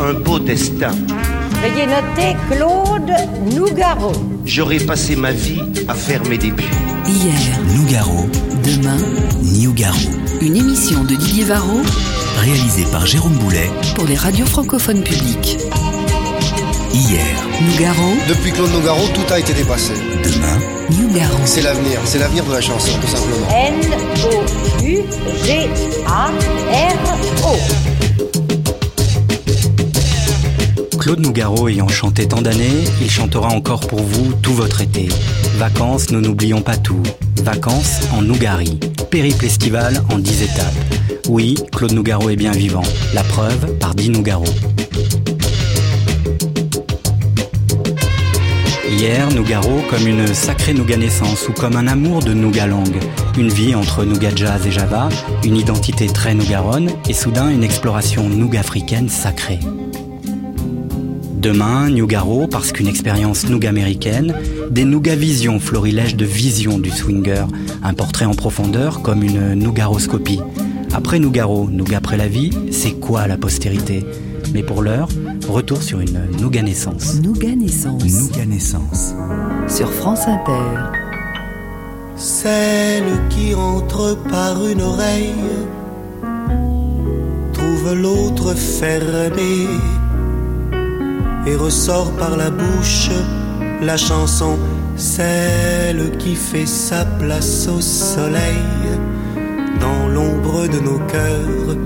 un 0.00 0.14
beau 0.14 0.38
destin. 0.38 0.92
Veuillez 1.60 1.86
noter 1.86 2.36
Claude 2.50 3.12
Nougaro. 3.54 4.12
J'aurais 4.44 4.78
passé 4.78 5.16
ma 5.16 5.32
vie 5.32 5.60
à 5.88 5.94
faire 5.94 6.24
mes 6.26 6.38
débuts. 6.38 6.70
Hier, 7.06 7.58
Nougaro. 7.74 8.26
Demain, 8.62 8.98
Niugaro. 9.42 9.98
Une 10.40 10.56
émission 10.56 11.02
de 11.04 11.14
Didier 11.14 11.44
Varro, 11.44 11.80
réalisée 12.38 12.84
par 12.92 13.06
Jérôme 13.06 13.32
Boulet 13.34 13.70
pour 13.94 14.04
les 14.04 14.14
radios 14.14 14.46
francophones 14.46 15.02
publiques. 15.02 15.58
Hier, 16.92 17.24
Nougaro. 17.60 18.12
Depuis 18.28 18.52
Claude 18.52 18.70
Nougaro, 18.72 19.06
tout 19.14 19.32
a 19.32 19.38
été 19.38 19.52
dépassé. 19.52 19.92
Demain, 20.22 20.58
Niugaro. 20.90 21.38
C'est 21.44 21.62
l'avenir, 21.62 21.98
c'est 22.04 22.18
l'avenir 22.18 22.44
de 22.44 22.52
la 22.52 22.60
chanson, 22.60 22.92
tout 23.00 23.08
simplement. 23.08 23.48
N-O-U-G-A-R-O. 23.50 24.68
Claude 31.08 31.20
Nougaro 31.20 31.68
ayant 31.68 31.88
chanté 31.88 32.28
tant 32.28 32.42
d'années, 32.42 32.84
il 33.00 33.10
chantera 33.10 33.48
encore 33.48 33.80
pour 33.80 34.02
vous 34.02 34.34
tout 34.42 34.52
votre 34.52 34.82
été. 34.82 35.08
Vacances, 35.56 36.10
nous 36.10 36.20
n'oublions 36.20 36.60
pas 36.60 36.76
tout. 36.76 37.02
Vacances 37.42 38.00
en 38.12 38.20
Nougari. 38.20 38.78
Périple 39.10 39.46
estival 39.46 40.02
en 40.12 40.18
10 40.18 40.42
étapes. 40.42 40.74
Oui, 41.26 41.54
Claude 41.74 41.92
Nougaro 41.92 42.28
est 42.28 42.36
bien 42.36 42.50
vivant. 42.50 42.82
La 43.14 43.22
preuve 43.22 43.78
par 43.78 43.94
Di 43.94 44.10
Nougaro. 44.10 44.44
Hier, 48.90 49.32
Nougaro 49.32 49.80
comme 49.88 50.06
une 50.06 50.26
sacrée 50.34 50.74
Nougat 50.74 50.98
naissance 50.98 51.48
ou 51.48 51.52
comme 51.54 51.76
un 51.76 51.86
amour 51.86 52.22
de 52.22 52.34
Nougat 52.34 52.66
langue. 52.66 52.98
Une 53.38 53.48
vie 53.48 53.74
entre 53.74 54.04
Nougat 54.04 54.36
jazz 54.36 54.66
et 54.66 54.72
Java, 54.72 55.08
une 55.42 55.56
identité 55.56 56.06
très 56.06 56.34
nougaronne 56.34 56.90
et 57.08 57.14
soudain 57.14 57.48
une 57.48 57.64
exploration 57.64 58.28
Nougat 58.28 58.60
africaine 58.60 59.08
sacrée. 59.08 59.60
Demain, 61.48 61.88
Nougaro, 61.88 62.46
parce 62.46 62.72
qu'une 62.72 62.88
expérience 62.88 63.48
Nougat 63.48 63.70
américaine, 63.70 64.34
des 64.70 64.84
Nougat 64.84 65.14
visions, 65.14 65.58
florilèges 65.58 66.14
de 66.14 66.26
vision 66.26 66.78
du 66.78 66.90
swinger, 66.90 67.46
un 67.82 67.94
portrait 67.94 68.26
en 68.26 68.34
profondeur 68.34 69.00
comme 69.00 69.22
une 69.22 69.54
Nougaroscopie. 69.54 70.40
Après 70.92 71.18
Nougaro, 71.18 71.66
Nougat 71.70 71.96
après 71.96 72.18
la 72.18 72.28
vie, 72.28 72.50
c'est 72.70 73.00
quoi 73.00 73.26
la 73.26 73.38
postérité? 73.38 74.04
Mais 74.52 74.62
pour 74.62 74.82
l'heure, 74.82 75.08
retour 75.48 75.82
sur 75.82 76.00
une 76.00 76.20
Nougat 76.38 76.60
naissance. 76.60 77.14
Nougat 77.22 77.56
naissance. 77.56 78.04
Nougat 78.04 78.44
naissance. 78.44 79.14
Sur 79.68 79.90
France 79.90 80.28
Inter. 80.28 80.82
Celle 82.16 83.04
qui 83.30 83.54
entre 83.54 84.18
par 84.28 84.66
une 84.66 84.82
oreille 84.82 85.32
trouve 87.54 87.94
l'autre 87.94 88.52
fermée 88.52 89.66
et 91.48 91.56
ressort 91.56 92.10
par 92.12 92.36
la 92.36 92.50
bouche 92.50 93.10
la 93.80 93.96
chanson, 93.96 94.58
celle 94.96 96.16
qui 96.18 96.34
fait 96.34 96.66
sa 96.66 97.04
place 97.04 97.68
au 97.68 97.80
soleil 97.80 98.64
dans 99.80 100.08
l'ombre 100.08 100.66
de 100.66 100.80
nos 100.80 100.98
cœurs. 100.98 101.76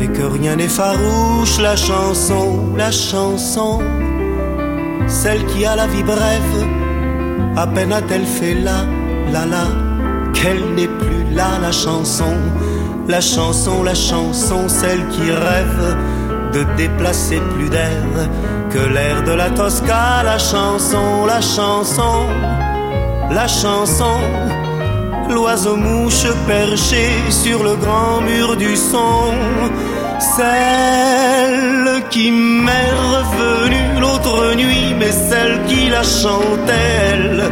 Et 0.00 0.08
que 0.08 0.22
rien 0.22 0.56
n'effarouche 0.56 1.58
la 1.58 1.76
chanson, 1.76 2.74
la 2.76 2.90
chanson, 2.90 3.80
celle 5.06 5.44
qui 5.46 5.64
a 5.64 5.74
la 5.76 5.86
vie 5.86 6.02
brève, 6.02 6.58
à 7.56 7.66
peine 7.66 7.92
a-t-elle 7.92 8.26
fait 8.26 8.54
la, 8.54 8.84
la, 9.32 9.46
la, 9.46 9.66
qu'elle 10.34 10.74
n'est 10.74 10.94
plus 11.02 11.34
là, 11.34 11.58
la 11.62 11.72
chanson, 11.72 12.34
la 13.08 13.20
chanson, 13.20 13.82
la 13.82 13.94
chanson, 13.94 14.68
celle 14.68 15.06
qui 15.08 15.30
rêve 15.30 15.96
de 16.52 16.64
déplacer 16.76 17.40
plus 17.54 17.68
d'air 17.68 18.02
que 18.70 18.78
l'air 18.78 19.22
de 19.24 19.32
la 19.32 19.50
Tosca, 19.50 20.22
la 20.24 20.38
chanson, 20.38 21.26
la 21.26 21.40
chanson, 21.40 22.26
la 23.30 23.48
chanson, 23.48 24.18
l'oiseau 25.30 25.76
mouche 25.76 26.26
perché 26.46 27.06
sur 27.30 27.62
le 27.62 27.76
grand 27.76 28.20
mur 28.20 28.56
du 28.56 28.76
son, 28.76 29.32
celle 30.18 32.02
qui 32.10 32.30
m'est 32.30 32.92
revenue 33.14 34.00
l'autre 34.00 34.54
nuit, 34.54 34.94
mais 34.98 35.12
celle 35.12 35.62
qui 35.66 35.88
la 35.88 36.02
chantait, 36.02 36.72
elle, 37.12 37.50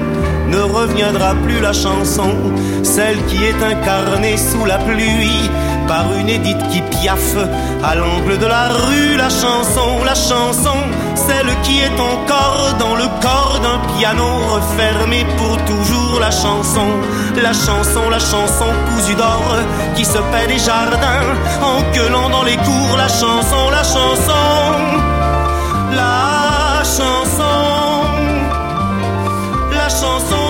ne 0.49 0.61
reviendra 0.61 1.34
plus. 1.44 1.61
La 1.61 1.72
chanson, 1.72 2.31
celle 2.82 3.19
qui 3.26 3.43
est 3.44 3.62
incarnée 3.62 4.37
sous 4.37 4.65
la 4.65 4.78
pluie 4.78 5.50
par 5.87 6.12
une 6.19 6.28
édite 6.28 6.69
qui 6.71 6.81
piaffe. 6.83 7.37
À 7.83 7.95
l'angle 7.95 8.39
de 8.39 8.47
la 8.47 8.69
rue, 8.69 9.17
la 9.17 9.28
chanson, 9.28 10.05
la 10.05 10.15
chanson, 10.15 10.78
celle 11.15 11.50
qui 11.62 11.81
est 11.81 12.00
encore 12.00 12.75
dans 12.78 12.97
le 12.97 13.05
corps 13.21 13.59
d'un 13.62 13.78
piano 13.97 14.25
refermé 14.55 15.25
pour 15.37 15.56
toujours, 15.65 16.21
la 16.21 16.31
chanson, 16.31 16.89
la 17.43 17.53
chanson, 17.53 18.09
la 18.11 18.19
chanson 18.19 18.67
cousue 18.91 19.15
d'or 19.15 19.56
qui 19.97 20.05
se 20.05 20.19
paie 20.31 20.47
des 20.47 20.59
jardins 20.59 21.27
en 21.62 21.83
gueulant 21.94 22.28
dans 22.31 22.43
les 22.43 22.56
cours, 22.56 22.97
la 22.97 23.09
chanson, 23.09 23.71
la 23.71 23.83
chanson, 23.83 24.44
la 25.93 26.83
chanson, 26.84 27.55
la 29.73 29.89
chanson 29.89 30.44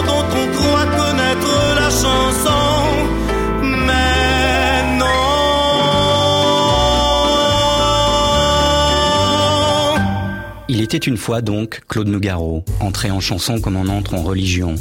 était 10.84 10.98
une 10.98 11.16
fois 11.16 11.40
donc 11.40 11.80
Claude 11.88 12.08
Nougaro, 12.08 12.62
entré 12.78 13.10
en 13.10 13.18
chanson 13.18 13.58
comme 13.58 13.76
on 13.76 13.88
entre 13.88 14.14
en 14.14 14.22
religion, 14.22 14.74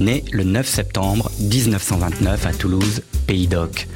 né 0.00 0.24
le 0.32 0.42
9 0.42 0.66
septembre 0.66 1.30
1929 1.38 2.46
à 2.46 2.52
Toulouse, 2.54 3.02
Pays 3.26 3.46
d'Oc. 3.46 3.86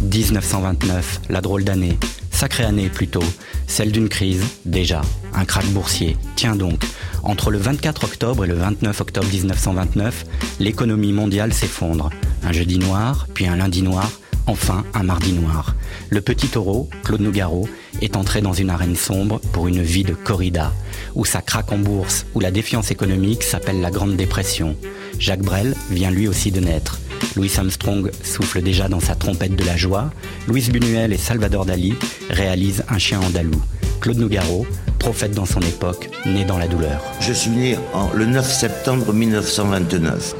1929, 0.00 1.20
la 1.28 1.42
drôle 1.42 1.62
d'année, 1.64 1.98
sacrée 2.30 2.64
année 2.64 2.88
plutôt, 2.88 3.22
celle 3.66 3.92
d'une 3.92 4.08
crise, 4.08 4.42
déjà, 4.64 5.02
un 5.34 5.44
krach 5.44 5.66
boursier. 5.66 6.16
Tiens 6.36 6.56
donc, 6.56 6.84
entre 7.22 7.50
le 7.50 7.58
24 7.58 8.04
octobre 8.04 8.46
et 8.46 8.48
le 8.48 8.54
29 8.54 8.98
octobre 9.02 9.28
1929, 9.30 10.24
l'économie 10.58 11.12
mondiale 11.12 11.52
s'effondre. 11.52 12.08
Un 12.42 12.52
jeudi 12.52 12.78
noir, 12.78 13.26
puis 13.34 13.46
un 13.46 13.56
lundi 13.56 13.82
noir, 13.82 14.10
enfin 14.46 14.84
un 14.94 15.02
mardi 15.02 15.32
noir. 15.32 15.74
Le 16.08 16.20
petit 16.20 16.48
taureau, 16.48 16.88
Claude 17.04 17.20
Nougaro, 17.20 17.68
est 18.00 18.16
entré 18.16 18.40
dans 18.42 18.52
une 18.52 18.70
arène 18.70 18.96
sombre 18.96 19.40
pour 19.52 19.68
une 19.68 19.82
vie 19.82 20.04
de 20.04 20.14
corrida, 20.14 20.72
où 21.14 21.24
ça 21.24 21.42
craque 21.42 21.72
en 21.72 21.78
bourse, 21.78 22.26
où 22.34 22.40
la 22.40 22.50
défiance 22.50 22.90
économique 22.90 23.42
s'appelle 23.42 23.80
la 23.80 23.90
Grande 23.90 24.16
Dépression. 24.16 24.76
Jacques 25.18 25.42
Brel 25.42 25.74
vient 25.90 26.10
lui 26.10 26.28
aussi 26.28 26.50
de 26.50 26.60
naître. 26.60 26.98
Louis 27.36 27.52
Armstrong 27.56 28.10
souffle 28.24 28.62
déjà 28.62 28.88
dans 28.88 29.00
sa 29.00 29.14
trompette 29.14 29.54
de 29.54 29.64
la 29.64 29.76
joie. 29.76 30.10
Louis 30.48 30.68
Buñuel 30.70 31.12
et 31.12 31.18
Salvador 31.18 31.66
Dali 31.66 31.94
réalisent 32.30 32.84
Un 32.88 32.98
chien 32.98 33.20
andalou. 33.20 33.60
Claude 34.00 34.18
Nougaro, 34.18 34.66
prophète 34.98 35.32
dans 35.32 35.44
son 35.44 35.60
époque, 35.60 36.08
né 36.24 36.44
dans 36.44 36.58
la 36.58 36.68
douleur. 36.68 37.02
Je 37.20 37.32
suis 37.32 37.50
né 37.50 37.76
le 38.14 38.24
9 38.24 38.50
septembre 38.50 39.12
1929. 39.12 40.34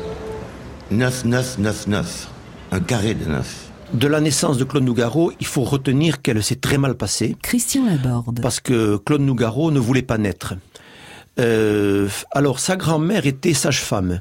9999. 0.90 2.28
Un 2.72 2.80
carré 2.80 3.14
de 3.14 3.24
9. 3.26 3.69
De 3.92 4.06
la 4.06 4.20
naissance 4.20 4.56
de 4.56 4.62
Claude 4.62 4.84
Nougaro, 4.84 5.32
il 5.40 5.46
faut 5.46 5.64
retenir 5.64 6.22
qu'elle 6.22 6.42
s'est 6.44 6.56
très 6.56 6.78
mal 6.78 6.94
passée. 6.94 7.36
Christian 7.42 7.86
Laborde. 7.86 8.40
Parce 8.40 8.60
que 8.60 8.96
Claude 8.98 9.22
Nougaro 9.22 9.72
ne 9.72 9.80
voulait 9.80 10.02
pas 10.02 10.16
naître. 10.16 10.54
Euh, 11.40 12.08
alors, 12.30 12.60
sa 12.60 12.76
grand-mère 12.76 13.26
était 13.26 13.52
sage-femme. 13.52 14.20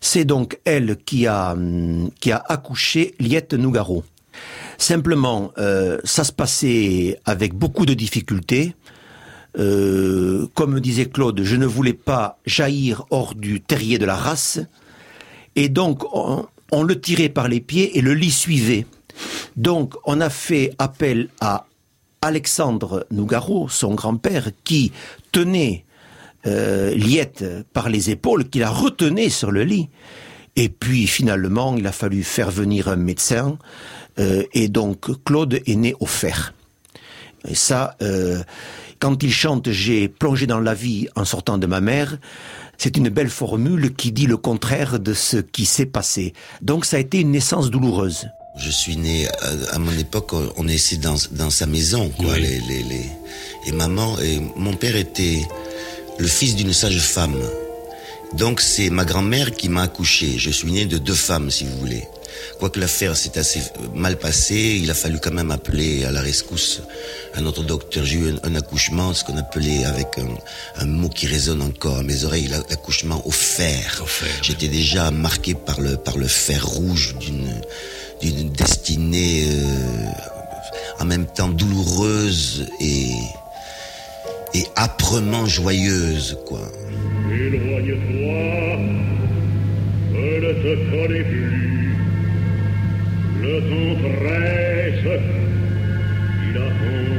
C'est 0.00 0.24
donc 0.24 0.58
elle 0.64 0.96
qui 1.04 1.28
a, 1.28 1.52
hum, 1.52 2.10
qui 2.20 2.32
a 2.32 2.44
accouché 2.48 3.14
Liette 3.20 3.54
Nougaro. 3.54 4.02
Simplement, 4.76 5.52
euh, 5.56 5.98
ça 6.02 6.24
se 6.24 6.32
passait 6.32 7.20
avec 7.24 7.54
beaucoup 7.54 7.86
de 7.86 7.94
difficultés. 7.94 8.74
Euh, 9.56 10.48
comme 10.54 10.80
disait 10.80 11.06
Claude, 11.06 11.40
je 11.42 11.56
ne 11.56 11.64
voulais 11.64 11.94
pas 11.94 12.38
jaillir 12.44 13.04
hors 13.10 13.36
du 13.36 13.60
terrier 13.60 13.98
de 13.98 14.04
la 14.04 14.16
race. 14.16 14.58
Et 15.54 15.68
donc, 15.68 16.02
on, 16.12 16.46
on 16.72 16.82
le 16.82 17.00
tirait 17.00 17.28
par 17.28 17.46
les 17.48 17.60
pieds 17.60 17.96
et 17.96 18.02
le 18.02 18.12
lit 18.12 18.32
suivait. 18.32 18.84
Donc, 19.56 19.94
on 20.04 20.20
a 20.20 20.30
fait 20.30 20.72
appel 20.78 21.28
à 21.40 21.66
Alexandre 22.22 23.06
Nougaro, 23.10 23.68
son 23.68 23.94
grand-père, 23.94 24.50
qui 24.64 24.92
tenait 25.32 25.84
euh, 26.46 26.94
Liette 26.94 27.44
par 27.72 27.88
les 27.88 28.10
épaules, 28.10 28.48
qui 28.48 28.58
la 28.58 28.70
retenait 28.70 29.30
sur 29.30 29.50
le 29.50 29.62
lit. 29.62 29.88
Et 30.56 30.68
puis, 30.68 31.06
finalement, 31.06 31.76
il 31.76 31.86
a 31.86 31.92
fallu 31.92 32.22
faire 32.22 32.50
venir 32.50 32.88
un 32.88 32.96
médecin. 32.96 33.58
euh, 34.18 34.44
et 34.54 34.68
donc, 34.68 35.22
Claude 35.24 35.60
est 35.66 35.76
né 35.76 35.94
au 36.00 36.06
fer. 36.06 36.54
Et 37.48 37.54
ça, 37.54 37.96
euh, 38.02 38.42
quand 38.98 39.22
il 39.22 39.32
chante 39.32 39.70
J'ai 39.70 40.08
plongé 40.08 40.46
dans 40.46 40.60
la 40.60 40.74
vie 40.74 41.08
en 41.16 41.24
sortant 41.24 41.58
de 41.58 41.66
ma 41.66 41.80
mère, 41.80 42.18
c'est 42.78 42.96
une 42.96 43.08
belle 43.08 43.28
formule 43.28 43.94
qui 43.94 44.12
dit 44.12 44.26
le 44.26 44.36
contraire 44.36 44.98
de 44.98 45.12
ce 45.12 45.36
qui 45.38 45.64
s'est 45.66 45.86
passé. 45.86 46.32
Donc 46.62 46.84
ça 46.84 46.96
a 46.96 47.00
été 47.00 47.20
une 47.20 47.30
naissance 47.30 47.70
douloureuse. 47.70 48.26
Je 48.56 48.70
suis 48.70 48.96
né 48.96 49.28
à, 49.28 49.74
à 49.74 49.78
mon 49.78 49.96
époque, 49.98 50.32
on 50.56 50.68
est 50.68 50.74
ici 50.74 50.98
dans, 50.98 51.16
dans 51.32 51.50
sa 51.50 51.66
maison, 51.66 52.08
quoi. 52.10 52.34
Oui. 52.34 52.40
Les, 52.40 52.60
les, 52.60 52.82
les... 52.82 53.10
et 53.66 53.72
maman. 53.72 54.18
Et 54.20 54.40
mon 54.56 54.74
père 54.74 54.96
était 54.96 55.46
le 56.18 56.26
fils 56.26 56.56
d'une 56.56 56.72
sage 56.72 56.98
femme. 56.98 57.42
Donc 58.34 58.60
c'est 58.60 58.90
ma 58.90 59.04
grand-mère 59.04 59.52
qui 59.52 59.68
m'a 59.68 59.82
accouché. 59.82 60.38
Je 60.38 60.50
suis 60.50 60.70
né 60.72 60.86
de 60.86 60.98
deux 60.98 61.14
femmes, 61.14 61.50
si 61.50 61.64
vous 61.64 61.78
voulez. 61.78 62.08
Quoique 62.58 62.80
l'affaire 62.80 63.16
s'est 63.16 63.38
assez 63.38 63.60
mal 63.94 64.18
passée, 64.18 64.78
il 64.82 64.90
a 64.90 64.94
fallu 64.94 65.18
quand 65.20 65.32
même 65.32 65.50
appeler 65.50 66.04
à 66.04 66.10
la 66.10 66.20
rescousse 66.20 66.82
un 67.34 67.44
autre 67.46 67.62
docteur. 67.62 68.04
J'ai 68.04 68.16
eu 68.16 68.34
un, 68.42 68.54
accouchement, 68.54 69.14
ce 69.14 69.24
qu'on 69.24 69.36
appelait 69.36 69.84
avec 69.84 70.18
un, 70.78 70.86
mot 70.86 71.08
qui 71.08 71.26
résonne 71.26 71.62
encore 71.62 71.98
à 71.98 72.02
mes 72.02 72.24
oreilles, 72.24 72.48
l'accouchement 72.48 73.22
au 73.26 73.30
fer. 73.30 74.04
J'étais 74.42 74.68
déjà 74.68 75.10
marqué 75.10 75.54
par 75.54 75.80
le, 75.80 75.96
par 75.96 76.16
le 76.18 76.26
fer 76.26 76.66
rouge 76.66 77.16
d'une, 77.20 77.60
d'une 78.20 78.50
destinée 78.50 79.44
euh, 79.48 81.00
en 81.00 81.04
même 81.04 81.26
temps 81.26 81.48
douloureuse 81.48 82.66
et, 82.80 83.10
âprement 84.76 85.44
joyeuse, 85.46 86.38
quoi. 86.46 86.60
Éloigne-toi, 87.30 88.78
ne 90.12 90.52
te 90.62 90.72
connais 90.90 91.24
plus. 91.24 91.94
Le 93.42 93.60
temps 93.60 93.96
presse, 94.02 95.08
il 96.48 96.56
attend. 96.56 97.12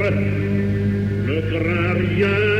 ne 1.27 1.37
crains 1.51 1.93
rien. 1.93 2.58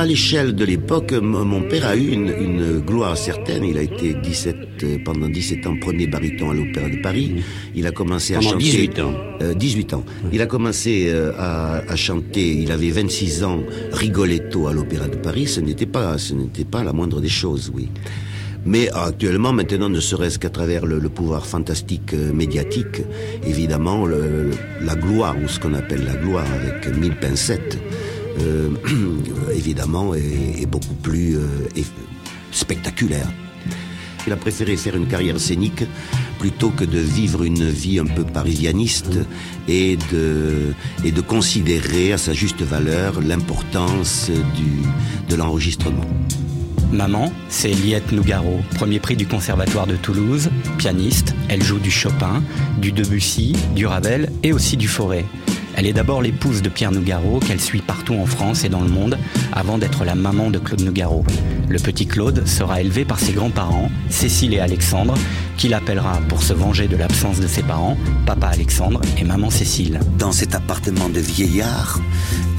À 0.00 0.06
l'échelle 0.06 0.54
de 0.54 0.64
l'époque, 0.64 1.12
mon 1.12 1.60
père 1.60 1.86
a 1.86 1.94
eu 1.94 2.08
une, 2.08 2.78
gloire 2.80 3.18
certaine. 3.18 3.64
Il 3.64 3.76
a 3.76 3.82
été 3.82 4.14
17, 4.14 4.56
euh, 4.82 4.96
pendant 5.04 5.28
17 5.28 5.66
ans 5.66 5.76
premier 5.78 6.06
baryton 6.06 6.50
à 6.50 6.54
l'Opéra 6.54 6.88
de 6.88 6.96
Paris. 7.02 7.42
Il 7.74 7.86
a 7.86 7.90
commencé 7.90 8.34
à 8.34 8.40
chanter... 8.40 8.64
18 8.64 9.00
ans. 9.00 9.14
18 9.54 9.92
euh, 9.92 9.96
ans. 9.96 10.04
Il 10.32 10.40
a 10.40 10.46
commencé 10.46 11.08
euh, 11.10 11.32
à, 11.36 11.96
chanter, 11.96 12.62
il 12.62 12.72
avait 12.72 12.88
26 12.88 13.44
ans, 13.44 13.60
Rigoletto 13.92 14.68
à 14.68 14.72
l'Opéra 14.72 15.06
de 15.06 15.16
Paris. 15.16 15.46
Ce 15.46 15.60
n'était 15.60 15.84
pas, 15.84 16.16
ce 16.16 16.32
n'était 16.32 16.64
pas 16.64 16.82
la 16.82 16.94
moindre 16.94 17.20
des 17.20 17.28
choses, 17.28 17.70
oui. 17.74 17.90
Mais 18.64 18.88
actuellement, 18.90 19.52
maintenant, 19.52 19.90
ne 19.90 20.00
serait-ce 20.00 20.38
qu'à 20.38 20.50
travers 20.50 20.86
le, 20.86 21.00
pouvoir 21.10 21.46
fantastique 21.46 22.14
médiatique, 22.14 23.02
évidemment, 23.46 24.06
la 24.06 24.94
gloire, 24.94 25.36
ou 25.42 25.48
ce 25.48 25.60
qu'on 25.60 25.74
appelle 25.74 26.04
la 26.04 26.14
gloire 26.14 26.46
avec 26.60 26.94
mille 26.96 27.16
pincettes, 27.16 27.78
évidemment, 29.54 30.14
est, 30.14 30.66
beaucoup 30.66 30.94
plus 30.94 31.36
euh, 31.36 31.68
spectaculaire. 32.52 33.28
Il 34.26 34.32
a 34.32 34.36
préféré 34.36 34.76
faire 34.76 34.96
une 34.96 35.06
carrière 35.06 35.40
scénique 35.40 35.84
plutôt 36.38 36.70
que 36.70 36.84
de 36.84 36.98
vivre 36.98 37.42
une 37.42 37.68
vie 37.68 37.98
un 37.98 38.06
peu 38.06 38.24
parisianiste 38.24 39.18
et 39.68 39.96
de, 40.10 40.72
et 41.04 41.12
de 41.12 41.20
considérer 41.20 42.12
à 42.12 42.18
sa 42.18 42.32
juste 42.32 42.62
valeur 42.62 43.20
l'importance 43.20 44.30
de 45.28 45.36
l'enregistrement. 45.36 46.04
Maman, 46.92 47.32
c'est 47.48 47.70
Liette 47.70 48.10
Nougaro, 48.10 48.60
premier 48.74 48.98
prix 48.98 49.16
du 49.16 49.26
Conservatoire 49.26 49.86
de 49.86 49.94
Toulouse, 49.96 50.50
pianiste. 50.76 51.34
Elle 51.48 51.62
joue 51.62 51.78
du 51.78 51.90
Chopin, 51.90 52.42
du 52.78 52.90
Debussy, 52.90 53.54
du 53.76 53.86
Ravel 53.86 54.30
et 54.42 54.52
aussi 54.52 54.76
du 54.76 54.88
Forêt. 54.88 55.24
Elle 55.80 55.86
est 55.86 55.94
d'abord 55.94 56.20
l'épouse 56.20 56.60
de 56.60 56.68
Pierre 56.68 56.92
Nougaro, 56.92 57.40
qu'elle 57.40 57.58
suit 57.58 57.80
partout 57.80 58.12
en 58.12 58.26
France 58.26 58.64
et 58.64 58.68
dans 58.68 58.82
le 58.82 58.90
monde, 58.90 59.16
avant 59.50 59.78
d'être 59.78 60.04
la 60.04 60.14
maman 60.14 60.50
de 60.50 60.58
Claude 60.58 60.82
Nougaro. 60.82 61.24
Le 61.70 61.78
petit 61.78 62.04
Claude 62.04 62.46
sera 62.46 62.82
élevé 62.82 63.06
par 63.06 63.18
ses 63.18 63.32
grands-parents, 63.32 63.90
Cécile 64.10 64.52
et 64.52 64.60
Alexandre, 64.60 65.14
qui 65.56 65.68
l'appellera, 65.68 66.18
pour 66.28 66.42
se 66.42 66.52
venger 66.52 66.86
de 66.86 66.98
l'absence 66.98 67.40
de 67.40 67.46
ses 67.46 67.62
parents, 67.62 67.96
papa 68.26 68.48
Alexandre 68.48 69.00
et 69.16 69.24
maman 69.24 69.48
Cécile. 69.48 70.00
Dans 70.18 70.32
cet 70.32 70.54
appartement 70.54 71.08
de 71.08 71.20
vieillard, 71.20 71.98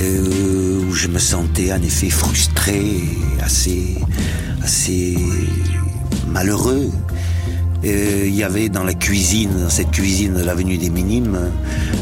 euh, 0.02 0.82
où 0.88 0.92
je 0.92 1.08
me 1.08 1.20
sentais 1.20 1.72
en 1.72 1.82
effet 1.84 2.10
frustré, 2.10 3.04
assez, 3.40 4.00
assez 4.64 5.16
malheureux, 6.28 6.90
euh, 7.83 8.24
il 8.28 8.36
y 8.36 8.44
avait 8.44 8.69
dans 8.69 8.83
la 8.83 8.94
cuisine, 8.94 9.51
dans 9.63 9.69
cette 9.69 9.92
cuisine 9.92 10.33
de 10.33 10.44
l'avenue 10.44 10.78
des 10.78 10.89
Minimes, 10.89 11.51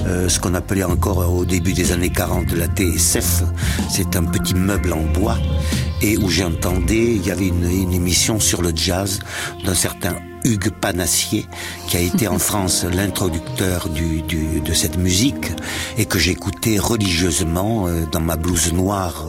euh, 0.06 0.28
ce 0.28 0.40
qu'on 0.40 0.54
appelait 0.54 0.84
encore 0.84 1.34
au 1.34 1.46
début 1.46 1.74
des 1.74 1.92
années 1.92 2.10
40 2.10 2.52
la 2.54 2.68
TSF. 2.68 3.44
C'est 3.90 4.16
un 4.16 4.24
petit 4.24 4.56
meuble 4.56 4.94
en 4.94 5.04
bois 5.04 5.38
et 6.02 6.18
où 6.18 6.30
j'entendais, 6.30 7.16
il 7.16 7.26
y 7.26 7.32
avait 7.32 7.48
une, 7.48 7.70
une 7.70 7.94
émission 7.94 8.40
sur 8.40 8.62
le 8.62 8.72
jazz 8.76 9.20
d'un 9.66 9.76
certain 9.76 10.16
Hugues 10.44 10.72
Panassier, 10.72 11.46
qui 11.88 11.98
a 11.98 12.00
été 12.00 12.28
en 12.28 12.40
France 12.50 12.86
l'introducteur 12.86 13.90
du, 13.90 14.22
du, 14.22 14.62
de 14.62 14.74
cette 14.74 14.98
musique 14.98 15.52
et 15.98 16.06
que 16.06 16.20
j'écoutais 16.20 16.80
religieusement 16.80 17.88
euh, 17.88 18.06
dans 18.12 18.20
ma 18.20 18.36
blouse 18.36 18.74
noire 18.74 19.28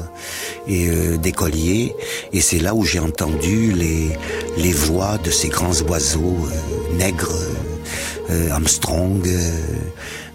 et 0.66 0.88
euh, 0.88 1.16
d'écolier. 1.16 1.94
Et 2.32 2.40
c'est 2.40 2.58
là 2.58 2.74
où 2.74 2.84
j'ai 2.84 3.00
entendu 3.00 3.72
les, 3.72 4.10
les 4.56 4.72
voix 4.72 5.18
de 5.18 5.30
ces 5.30 5.48
grands 5.48 5.78
oiseaux 5.82 6.36
euh, 6.46 6.96
nègres, 6.96 7.32
Armstrong, 8.52 9.28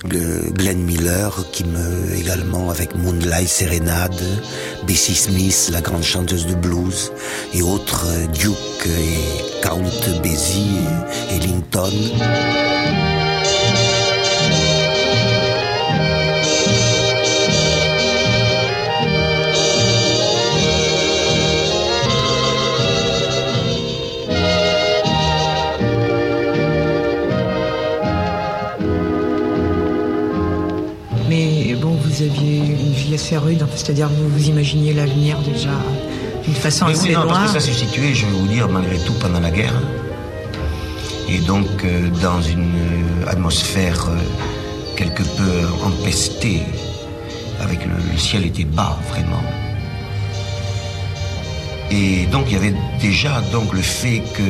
Glenn 0.08 0.84
Miller 0.84 1.44
qui 1.52 1.64
me 1.64 2.16
également 2.16 2.70
avec 2.70 2.96
Moonlight 2.96 3.48
Serenade, 3.48 4.22
Bessie 4.88 5.16
Smith, 5.16 5.70
la 5.72 5.82
grande 5.82 6.04
chanteuse 6.04 6.48
de 6.48 6.56
blues, 6.56 7.12
et 7.54 7.62
autres 7.62 8.08
Duke 8.34 8.88
et 8.88 9.62
Count 9.62 9.84
Basie 10.22 10.80
et 11.32 11.40
Linton. 11.40 11.92
Rude, 33.38 33.66
c'est-à-dire 33.76 34.10
vous 34.10 34.30
vous 34.30 34.48
imaginiez 34.48 34.94
l'avenir 34.94 35.38
déjà 35.40 35.72
d'une 36.44 36.54
façon 36.54 36.86
assez 36.86 37.10
oui, 37.10 37.14
non, 37.14 37.28
parce 37.28 37.54
que 37.54 37.60
ça 37.60 37.66
s'est 37.66 37.74
situé, 37.74 38.14
je 38.14 38.26
vais 38.26 38.32
vous 38.32 38.48
dire, 38.48 38.70
malgré 38.70 38.98
tout, 39.00 39.14
pendant 39.14 39.40
la 39.40 39.52
guerre. 39.52 39.74
Et 41.28 41.40
donc, 41.40 41.66
euh, 41.84 42.10
dans 42.22 42.42
une 42.42 42.76
euh, 42.76 43.28
atmosphère 43.28 44.08
euh, 44.10 44.18
quelque 44.96 45.24
peu 45.24 45.68
empestée, 45.84 46.62
avec 47.62 47.80
le, 47.86 48.18
ciel 48.18 48.46
était 48.46 48.64
bas, 48.64 49.00
vraiment. 49.10 49.44
Et 51.90 52.26
donc, 52.28 52.46
il 52.48 52.54
y 52.54 52.58
avait 52.58 52.76
déjà 53.02 53.42
donc 53.52 53.74
le 53.74 53.82
fait 53.82 54.22
que 54.34 54.44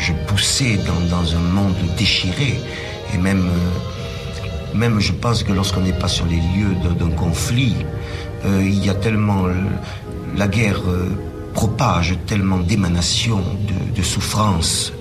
je, 0.00 0.12
poussais 0.26 0.78
dans, 0.86 1.16
dans, 1.16 1.34
un 1.34 1.40
monde 1.40 1.74
déchiré, 1.96 2.60
et 3.12 3.18
même 3.18 3.50
même 4.74 5.00
je 5.00 5.12
pense 5.12 5.42
que 5.42 5.52
lorsqu'on 5.52 5.82
n'est 5.82 5.92
pas 5.92 6.08
sur 6.08 6.26
les 6.26 6.36
lieux 6.36 6.74
d'un 6.98 7.10
conflit, 7.10 7.76
euh, 8.44 8.62
il 8.62 8.84
y 8.84 8.90
a 8.90 8.94
tellement... 8.94 9.46
La 10.36 10.48
guerre 10.48 10.80
euh, 10.88 11.10
propage 11.54 12.16
tellement 12.26 12.58
d'émanations 12.58 13.38
de, 13.38 13.96
de 13.96 14.02
souffrance 14.02 14.92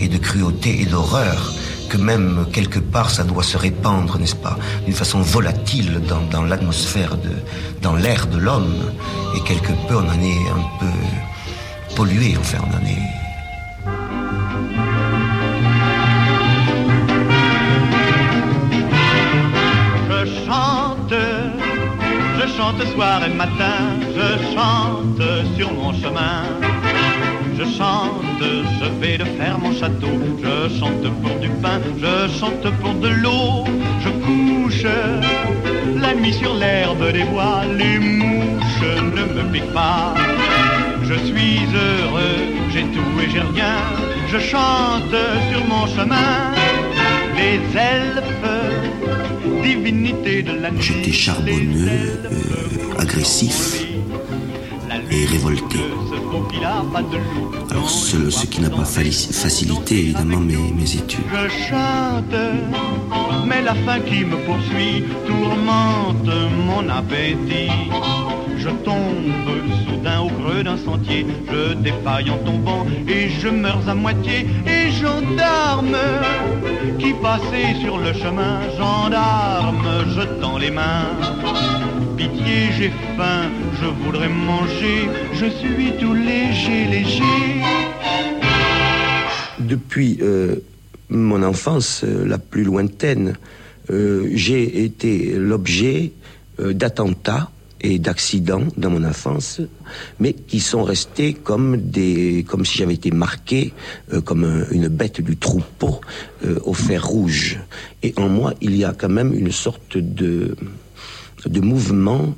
et 0.00 0.08
de 0.08 0.18
cruauté 0.18 0.82
et 0.82 0.86
d'horreur 0.86 1.52
que 1.92 1.98
même 1.98 2.46
quelque 2.52 2.78
part 2.78 3.10
ça 3.10 3.22
doit 3.22 3.42
se 3.42 3.58
répandre, 3.58 4.18
n'est-ce 4.18 4.34
pas, 4.34 4.56
d'une 4.86 4.94
façon 4.94 5.20
volatile 5.20 6.00
dans, 6.30 6.42
l'atmosphère, 6.42 7.18
dans 7.82 7.94
l'air 7.94 8.26
de 8.28 8.38
l'homme. 8.38 8.90
Et 9.36 9.40
quelque 9.40 9.72
peu 9.86 9.96
on 9.96 10.08
en 10.08 10.22
est 10.22 10.48
un 10.58 10.64
peu 10.80 11.94
pollué, 11.94 12.34
enfin 12.40 12.58
on 12.66 12.74
en 12.74 12.86
est 12.86 13.31
chante 22.72 22.86
soir 22.94 23.24
et 23.24 23.34
matin, 23.34 24.00
je 24.16 24.54
chante 24.54 25.22
sur 25.56 25.72
mon 25.72 25.92
chemin. 25.92 26.44
Je 27.58 27.64
chante, 27.64 28.42
je 28.80 28.88
vais 29.00 29.18
de 29.18 29.24
faire 29.24 29.58
mon 29.58 29.72
château, 29.72 30.18
je 30.42 30.78
chante 30.78 31.08
pour 31.22 31.38
du 31.40 31.48
pain, 31.62 31.80
je 31.98 32.28
chante 32.38 32.68
pour 32.80 32.94
de 32.94 33.08
l'eau, 33.08 33.64
je 34.04 34.08
couche 34.24 34.86
la 36.00 36.14
nuit 36.14 36.32
sur 36.32 36.54
l'herbe 36.54 37.12
des 37.12 37.24
bois, 37.24 37.62
les 37.76 37.98
mouches 37.98 38.88
ne 39.16 39.22
me 39.34 39.52
piquent 39.52 39.72
pas. 39.72 40.14
Je 41.02 41.12
Je 41.12 41.18
suis 41.26 41.58
heureux, 41.74 42.40
j'ai 42.72 42.84
tout 42.94 43.20
et 43.22 43.28
j'ai 43.30 43.40
rien. 43.40 43.76
Je 44.28 44.38
chante 44.38 45.16
sur 45.50 45.62
mon 45.66 45.86
chemin. 45.86 46.52
Les 47.36 47.60
elfes, 47.78 48.71
divinité 49.62 50.42
de 50.42 50.52
la 50.52 50.70
nuit. 50.70 50.82
J'étais 50.82 51.12
charbonneux, 51.12 51.88
euh, 51.88 53.00
agressif 53.00 53.84
et 55.10 55.24
révolté. 55.26 55.78
Alors 57.70 57.90
ce, 57.90 58.30
ce 58.30 58.46
qui 58.46 58.60
n'a 58.60 58.70
pas 58.70 58.84
facilité 58.84 59.98
évidemment 59.98 60.40
mes, 60.40 60.56
mes 60.56 60.96
études. 60.96 61.20
Je 61.32 61.48
chante, 61.68 62.34
mais 63.46 63.62
la 63.62 63.74
faim 63.74 64.00
qui 64.06 64.24
me 64.24 64.36
poursuit 64.46 65.04
tourmente 65.26 66.30
mon 66.66 66.88
appétit. 66.88 67.70
Je 68.58 68.68
tombe 68.68 69.32
soudain 69.88 70.20
au 70.20 70.28
creux 70.28 70.62
d'un 70.62 70.76
sentier, 70.76 71.26
je 71.50 71.74
défaille 71.74 72.30
en 72.30 72.38
tombant 72.38 72.86
et 73.08 73.28
je 73.28 73.48
meurs 73.48 73.88
à 73.88 73.94
moitié. 73.94 74.46
Et 74.66 74.90
gendarme 74.92 75.96
qui 76.98 77.12
passait 77.14 77.74
sur 77.82 77.98
le 77.98 78.12
chemin, 78.12 78.60
gendarme 78.78 79.86
jetant 80.14 80.58
les 80.58 80.70
mains. 80.70 81.08
Pitié, 82.16 82.70
j'ai 82.78 82.92
faim, 83.16 83.50
je 83.82 83.88
voudrais 84.04 84.28
manger, 84.28 85.08
je 85.34 85.46
suis 85.46 85.92
tout 85.98 86.14
léger, 86.14 86.86
léger. 86.86 87.62
Depuis 89.58 90.18
euh, 90.22 90.56
mon 91.08 91.42
enfance 91.42 92.02
euh, 92.04 92.24
la 92.26 92.38
plus 92.38 92.64
lointaine, 92.64 93.36
euh, 93.90 94.30
j'ai 94.34 94.84
été 94.84 95.34
l'objet 95.36 96.12
d'attentats 96.58 97.50
et 97.80 97.98
d'accidents 97.98 98.68
dans 98.76 98.90
mon 98.90 99.02
enfance, 99.02 99.60
mais 100.20 100.34
qui 100.34 100.60
sont 100.60 100.84
restés 100.84 101.34
comme 101.34 101.76
des, 101.78 102.44
comme 102.46 102.64
si 102.64 102.78
j'avais 102.78 102.94
été 102.94 103.10
marqué 103.10 103.72
comme 104.24 104.66
une 104.70 104.86
bête 104.86 105.20
du 105.22 105.36
troupeau 105.36 106.00
au 106.64 106.74
fer 106.74 107.04
rouge. 107.04 107.58
Et 108.04 108.12
en 108.16 108.28
moi, 108.28 108.52
il 108.60 108.76
y 108.76 108.84
a 108.84 108.92
quand 108.92 109.08
même 109.08 109.32
une 109.32 109.50
sorte 109.50 109.96
de 109.96 110.54
de 111.46 111.60
mouvement 111.60 112.34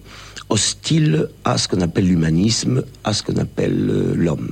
hostile 0.48 1.28
à 1.44 1.58
ce 1.58 1.68
qu'on 1.68 1.80
appelle 1.80 2.06
l'humanisme, 2.06 2.84
à 3.04 3.12
ce 3.12 3.22
qu'on 3.22 3.36
appelle 3.36 3.88
euh, 3.90 4.14
l'homme. 4.14 4.50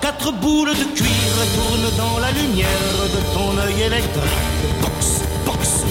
Quatre 0.00 0.32
boules 0.32 0.70
de 0.70 0.96
cuir 0.96 1.08
tournent 1.54 1.96
dans 1.96 2.18
la 2.18 2.30
lumière 2.32 2.68
de 3.14 3.34
ton 3.34 3.58
œil 3.58 3.82
électrique. 3.82 4.22
Box, 4.80 5.22
box, 5.44 5.84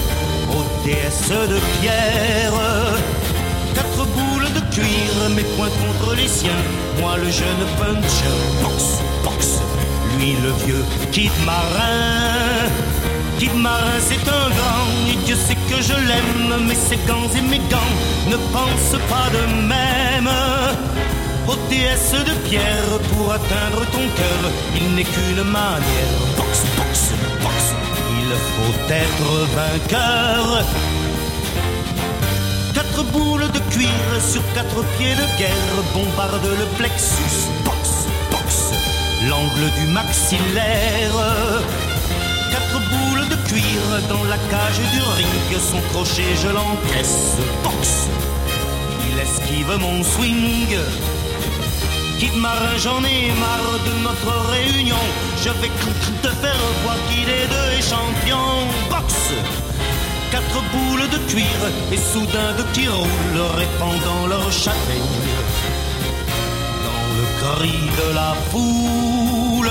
aux 0.50 0.84
déesses 0.84 1.28
de 1.30 1.58
pierre 1.80 2.52
mes 5.34 5.44
poings 5.56 5.68
contre 5.68 6.14
les 6.14 6.28
siens. 6.28 6.62
Moi 7.00 7.16
le 7.16 7.30
jeune 7.30 7.64
puncher, 7.78 8.36
box, 8.62 9.02
box. 9.24 9.60
Lui 10.18 10.32
le 10.42 10.52
vieux 10.64 10.84
kid 11.12 11.30
marin. 11.44 12.70
Kid 13.38 13.54
marin 13.54 13.98
c'est 14.00 14.28
un 14.28 14.48
grand, 14.58 14.88
et 15.10 15.16
Dieu 15.24 15.36
sait 15.36 15.54
que 15.70 15.82
je 15.82 15.94
l'aime. 16.08 16.66
Mais 16.66 16.74
ses 16.74 16.98
gants 17.06 17.30
et 17.36 17.42
mes 17.42 17.62
gants 17.70 17.94
ne 18.28 18.36
pensent 18.54 19.00
pas 19.08 19.28
de 19.36 19.44
même. 19.74 20.30
Ô 21.48 21.54
déesse 21.70 22.12
de 22.12 22.48
pierre, 22.48 22.92
pour 23.10 23.32
atteindre 23.32 23.82
ton 23.92 24.06
cœur, 24.18 24.42
il 24.76 24.94
n'est 24.94 25.04
qu'une 25.04 25.42
manière. 25.44 26.12
Box, 26.36 26.64
box, 26.76 27.12
box. 27.42 27.74
Il 28.20 28.30
faut 28.54 28.92
être 28.92 29.30
vainqueur 29.56 30.64
Quatre 32.98 33.12
boules 33.12 33.48
de 33.52 33.60
cuir 33.70 33.88
sur 34.20 34.42
quatre 34.54 34.82
pieds 34.98 35.14
de 35.14 35.38
guerre 35.38 35.78
bombardent 35.94 36.58
le 36.58 36.66
plexus. 36.76 37.46
Box, 37.64 38.08
box, 38.28 38.72
l'angle 39.28 39.70
du 39.78 39.86
maxillaire. 39.92 41.14
Quatre 42.50 42.80
boules 42.90 43.28
de 43.28 43.36
cuir 43.48 43.80
dans 44.08 44.24
la 44.24 44.36
cage 44.50 44.80
du 44.90 45.00
ring. 45.16 45.60
Son 45.60 45.80
crochet, 45.92 46.34
je 46.42 46.48
l'encaisse. 46.48 47.36
Box, 47.62 48.08
il 49.08 49.18
esquive 49.20 49.78
mon 49.78 50.02
swing. 50.02 50.76
Kid 52.18 52.34
marin, 52.34 52.76
j'en 52.78 53.04
ai 53.04 53.30
marre 53.38 53.78
de 53.86 54.02
notre 54.02 54.50
réunion. 54.50 55.04
Je 55.36 55.50
vais 55.50 55.70
te 56.20 56.28
faire 56.42 56.64
voir 56.82 56.96
qui 57.08 57.24
des 57.24 57.46
deux 57.46 57.78
est 57.78 57.88
champion. 57.94 58.66
Box 58.90 59.14
boules 60.72 61.08
de 61.08 61.18
cuir 61.30 61.60
et 61.92 61.96
soudain 61.96 62.52
de 62.58 62.62
qui 62.72 62.88
roulent 62.88 63.46
répandant 63.56 64.26
leur 64.28 64.50
châtaigne 64.50 65.26
dans 66.86 67.06
le 67.18 67.24
cri 67.40 67.78
de 68.00 68.14
la 68.14 68.34
foule. 68.50 69.70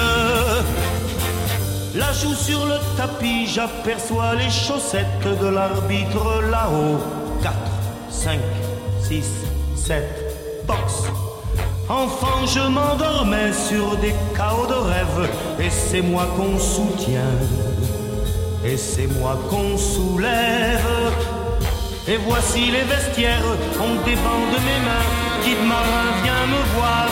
La 1.96 2.13
joue 2.13 2.36
sur 2.36 2.65
le 2.65 2.77
tapis, 2.96 3.48
j'aperçois 3.48 4.36
les 4.36 4.50
chaussettes 4.50 5.27
de 5.41 5.48
l'arbitre 5.48 6.41
là-haut. 6.51 7.00
4, 7.41 7.53
5, 8.10 8.39
6, 9.01 9.25
7, 9.75 10.03
box. 10.67 11.06
Enfant, 11.89 12.46
je 12.46 12.60
m'endormais 12.60 13.53
sur 13.53 13.96
des 13.98 14.13
chaos 14.36 14.67
de 14.67 14.74
rêve, 14.74 15.29
et 15.60 15.70
c'est 15.70 16.01
moi 16.01 16.27
qu'on 16.36 16.60
soutient 16.60 17.22
et 18.68 18.78
c'est 18.78 19.08
moi 19.20 19.40
qu'on 19.50 19.78
soulève. 19.78 21.12
Et 22.08 22.18
voici 22.18 22.72
les 22.72 22.84
vestiaires, 22.84 23.50
on 23.80 23.94
débande 24.06 24.48
de 24.56 24.60
mes 24.68 24.82
mains, 24.88 25.08
Kid 25.44 25.62
Marin 25.68 26.08
vient 26.24 26.46
me 26.56 26.62
voir, 26.76 27.10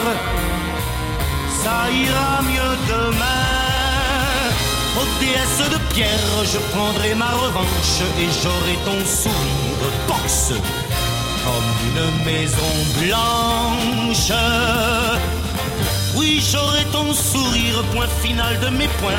ça 1.62 1.78
ira 1.92 2.42
mieux 2.52 2.76
demain. 2.94 3.46
Aux 5.00 5.10
déesses 5.20 5.70
de 5.70 5.80
pierre, 5.94 6.38
je 6.54 6.60
prendrai 6.74 7.14
ma 7.16 7.32
revanche 7.32 7.98
et 8.22 8.30
j'aurai 8.42 8.76
ton 8.86 9.00
sourire 9.06 9.92
boxe 10.08 10.54
comme 11.44 11.72
une 11.88 12.26
maison 12.26 12.74
blanche. 13.02 14.32
Oui, 16.15 16.41
j'aurai 16.51 16.84
ton 16.91 17.13
sourire, 17.13 17.84
point 17.93 18.07
final 18.22 18.60
de 18.62 18.69
mes 18.69 18.88
points, 19.00 19.12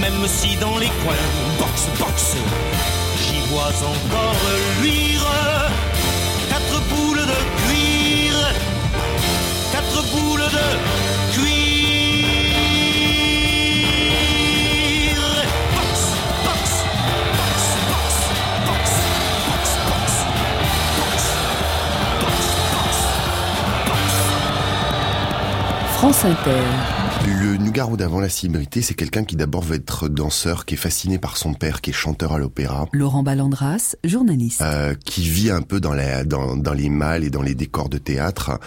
même 0.00 0.26
si 0.26 0.56
dans 0.56 0.76
les 0.78 0.88
coins, 1.02 1.26
box, 1.58 1.86
box, 1.98 2.34
j'y 3.22 3.38
vois 3.50 3.68
encore 3.68 4.34
luire. 4.80 5.26
Quatre 6.48 6.80
boules 6.88 7.18
de 7.18 7.40
cuir, 7.62 8.32
quatre 9.72 10.02
boules 10.12 10.40
de 10.40 11.09
France 26.00 26.24
Inter. 26.24 26.62
Le 27.26 27.58
Nougaro 27.58 27.98
d'avant 27.98 28.20
la 28.20 28.30
célébrité, 28.30 28.80
c'est 28.80 28.94
quelqu'un 28.94 29.22
qui 29.22 29.36
d'abord 29.36 29.60
veut 29.60 29.76
être 29.76 30.08
danseur, 30.08 30.64
qui 30.64 30.72
est 30.72 30.78
fasciné 30.78 31.18
par 31.18 31.36
son 31.36 31.52
père, 31.52 31.82
qui 31.82 31.90
est 31.90 31.92
chanteur 31.92 32.32
à 32.32 32.38
l'opéra. 32.38 32.88
Laurent 32.92 33.22
Ballandras, 33.22 33.96
journaliste. 34.02 34.62
Euh, 34.62 34.94
qui 35.04 35.28
vit 35.28 35.50
un 35.50 35.60
peu 35.60 35.78
dans, 35.78 35.92
la, 35.92 36.24
dans, 36.24 36.56
dans 36.56 36.72
les 36.72 36.88
malles 36.88 37.22
et 37.22 37.28
dans 37.28 37.42
les 37.42 37.54
décors 37.54 37.90
de 37.90 37.98
théâtre, 37.98 38.58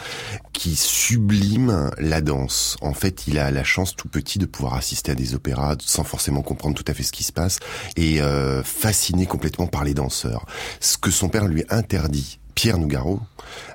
qui 0.52 0.76
sublime 0.76 1.90
la 1.98 2.22
danse. 2.22 2.78
En 2.82 2.94
fait, 2.94 3.26
il 3.26 3.40
a 3.40 3.50
la 3.50 3.64
chance 3.64 3.96
tout 3.96 4.10
petit 4.10 4.38
de 4.38 4.46
pouvoir 4.46 4.76
assister 4.76 5.14
à 5.14 5.16
des 5.16 5.34
opéras 5.34 5.76
sans 5.80 6.04
forcément 6.04 6.44
comprendre 6.44 6.76
tout 6.76 6.86
à 6.86 6.94
fait 6.94 7.02
ce 7.02 7.12
qui 7.12 7.24
se 7.24 7.34
passe 7.34 7.58
et 7.98 8.22
euh, 8.22 8.62
fasciné 8.62 9.26
complètement 9.26 9.66
par 9.66 9.84
les 9.84 9.96
danseurs. 9.96 10.46
Ce 10.80 11.00
que 11.00 11.10
son 11.10 11.30
père 11.30 11.48
lui 11.48 11.64
interdit 11.72 12.38
Pierre 12.56 12.78
Nougaro 12.78 13.20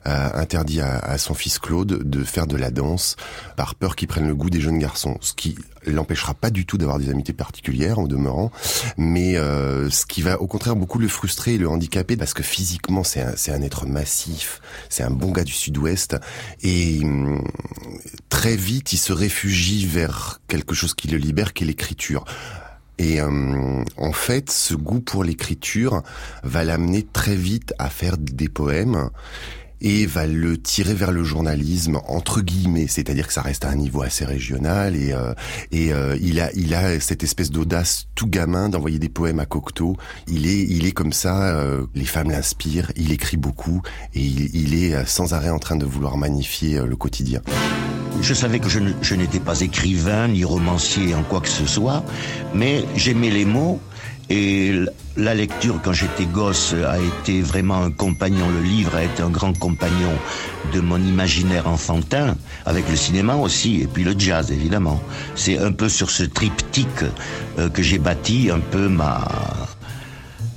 interdit 0.05 0.81
à, 0.81 1.19
son 1.19 1.35
fils 1.35 1.59
Claude 1.59 2.09
de 2.09 2.25
faire 2.25 2.47
de 2.47 2.57
la 2.57 2.71
danse 2.71 3.17
par 3.57 3.75
peur 3.75 3.95
qu'il 3.97 4.09
prenne 4.09 4.27
le 4.27 4.35
goût 4.35 4.51
des 4.51 4.61
jeunes 4.61 4.79
garçons, 4.79 5.19
ce 5.21 5.35
qui 5.35 5.57
l'empêchera 5.87 6.35
pas 6.35 6.51
du 6.51 6.67
tout 6.67 6.79
d'avoir 6.79 6.99
des 6.99 7.11
amitiés 7.11 7.35
particulières 7.35 7.99
en 7.99 8.07
demeurant, 8.07 8.51
mais 8.97 9.37
euh, 9.37 9.91
ce 9.91 10.07
qui 10.07 10.23
va 10.23 10.41
au 10.41 10.47
contraire 10.47 10.77
beaucoup 10.77 10.99
le 10.99 11.09
frustrer 11.09 11.55
et 11.55 11.59
le 11.59 11.69
handicaper 11.69 12.17
parce 12.17 12.35
que 12.35 12.43
physiquement 12.43 13.05
c'est 13.05 13.21
un, 13.21 13.35
un 13.55 13.63
être 13.63 13.87
massif, 13.87 14.61
c'est 14.89 15.03
un 15.03 15.11
bon 15.11 15.31
gars 15.31 15.45
du 15.45 15.53
sud-ouest 15.53 16.17
et 16.63 17.01
hum, 17.03 17.45
très 18.29 18.57
vite 18.57 18.93
il 18.93 18.99
se 18.99 19.13
réfugie 19.13 19.87
vers 19.87 20.41
quelque 20.49 20.75
chose 20.75 20.95
qui 20.95 21.09
le 21.09 21.19
libère, 21.19 21.53
qui 21.53 21.65
est 21.65 21.67
l'écriture. 21.67 22.25
Et 22.99 23.21
euh, 23.21 23.85
en 23.97 24.13
fait, 24.13 24.51
ce 24.51 24.75
goût 24.75 25.01
pour 25.01 25.25
l'écriture 25.25 26.03
va 26.43 26.65
l'amener 26.65 27.05
très 27.05 27.37
vite 27.37 27.73
à 27.79 27.91
faire 27.91 28.19
des 28.19 28.49
poèmes. 28.49 29.11
Et 29.81 30.07
va 30.07 30.27
le 30.27 30.59
tirer 30.59 30.95
vers 30.95 31.13
le 31.13 31.23
journalisme 31.25 32.01
entre 32.07 32.41
guillemets, 32.41 32.87
c'est-à-dire 32.89 33.27
que 33.27 33.33
ça 33.33 33.43
reste 33.43 33.65
à 33.65 33.71
un 33.71 33.77
niveau 33.77 34.03
assez 34.03 34.25
régional 34.25 34.97
et 34.97 35.13
euh, 35.13 35.35
et 35.73 35.93
euh, 35.93 36.17
il 36.21 36.41
a 36.41 36.51
il 36.55 36.75
a 36.75 37.01
cette 37.01 37.23
espèce 37.23 37.51
d'audace 37.51 38.07
tout 38.15 38.27
gamin 38.27 38.69
d'envoyer 38.69 38.99
des 38.99 39.09
poèmes 39.09 39.41
à 39.41 39.47
Cocteau. 39.47 39.97
Il 40.27 40.47
est 40.47 40.63
il 40.63 40.87
est 40.87 40.93
comme 40.93 41.13
ça, 41.13 41.57
euh, 41.57 41.87
les 41.95 42.05
femmes 42.05 42.31
l'inspirent, 42.31 42.93
il 42.97 43.13
écrit 43.13 43.37
beaucoup 43.37 43.83
et 44.15 44.21
il, 44.21 44.55
il, 44.55 44.75
est 44.75 45.07
sans 45.07 45.35
arrêt 45.35 45.51
en 45.51 45.59
train 45.59 45.77
de 45.77 45.85
vouloir 45.85 46.17
magnifier 46.17 46.81
le 46.85 46.97
quotidien. 46.97 47.41
Je 48.21 48.35
savais 48.35 48.59
que 48.59 48.69
je 48.69 49.15
n'étais 49.15 49.39
pas 49.39 49.61
écrivain 49.61 50.29
ni 50.29 50.45
romancier 50.45 51.15
en 51.15 51.23
quoi 51.23 51.41
que 51.41 51.49
ce 51.49 51.67
soit, 51.67 52.05
mais 52.55 52.85
j'aimais 52.97 53.31
les 53.31 53.45
mots 53.45 53.81
et 54.31 54.75
la 55.17 55.35
lecture, 55.35 55.81
quand 55.83 55.95
j'étais 55.95 56.27
gosse, 56.27 56.75
a 56.87 56.99
été 56.99 57.41
vraiment 57.41 57.83
un 57.83 57.91
compagnon. 57.91 58.47
Le 58.51 58.63
livre 58.63 58.95
a 58.95 59.05
été 59.05 59.23
un 59.23 59.31
grand 59.31 59.59
compagnon 59.59 60.13
de 60.75 60.81
mon 60.81 60.99
imaginaire 60.99 61.67
enfantin, 61.67 62.37
avec 62.67 62.89
le 62.91 62.97
cinéma 62.97 63.37
aussi, 63.37 63.81
et 63.81 63.87
puis 63.87 64.05
le 64.05 64.15
jazz, 64.19 64.53
évidemment. 64.53 65.01
C'est 65.35 65.59
un 65.59 65.73
peu 65.73 65.89
sur 65.89 66.11
ce 66.11 66.25
triptyque 66.25 67.05
euh, 67.59 67.71
que 67.71 67.83
j'ai 67.83 67.99
bâti 67.99 68.51
un 68.53 68.61
peu 68.61 68.89
ma, 68.89 69.27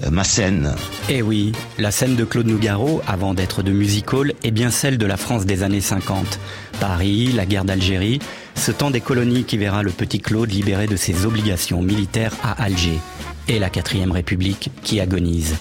euh, 0.03 0.09
ma 0.11 0.25
scène. 0.25 0.75
Eh 1.09 1.21
oui, 1.21 1.53
la 1.77 1.91
scène 1.91 2.17
de 2.17 2.25
Claude 2.25 2.47
Nougaro, 2.47 3.01
avant 3.07 3.33
d'être 3.33 3.63
de 3.63 3.71
music 3.71 4.11
hall, 4.13 4.33
est 4.43 4.51
bien 4.51 4.69
celle 4.69 4.97
de 4.97 5.05
la 5.05 5.15
France 5.15 5.45
des 5.45 5.63
années 5.63 5.81
50. 5.81 6.39
Paris, 6.81 7.31
la 7.33 7.45
guerre 7.45 7.65
d'Algérie, 7.65 8.19
ce 8.55 8.71
temps 8.71 8.91
des 8.91 9.01
colonies 9.01 9.43
qui 9.43 9.57
verra 9.57 9.83
le 9.83 9.91
petit 9.91 10.19
Claude 10.19 10.51
libéré 10.51 10.87
de 10.87 10.95
ses 10.95 11.25
obligations 11.25 11.81
militaires 11.81 12.33
à 12.43 12.61
Alger 12.63 12.99
et 13.47 13.59
la 13.59 13.69
quatrième 13.69 14.11
République 14.11 14.69
qui 14.83 14.99
agonise. 14.99 15.57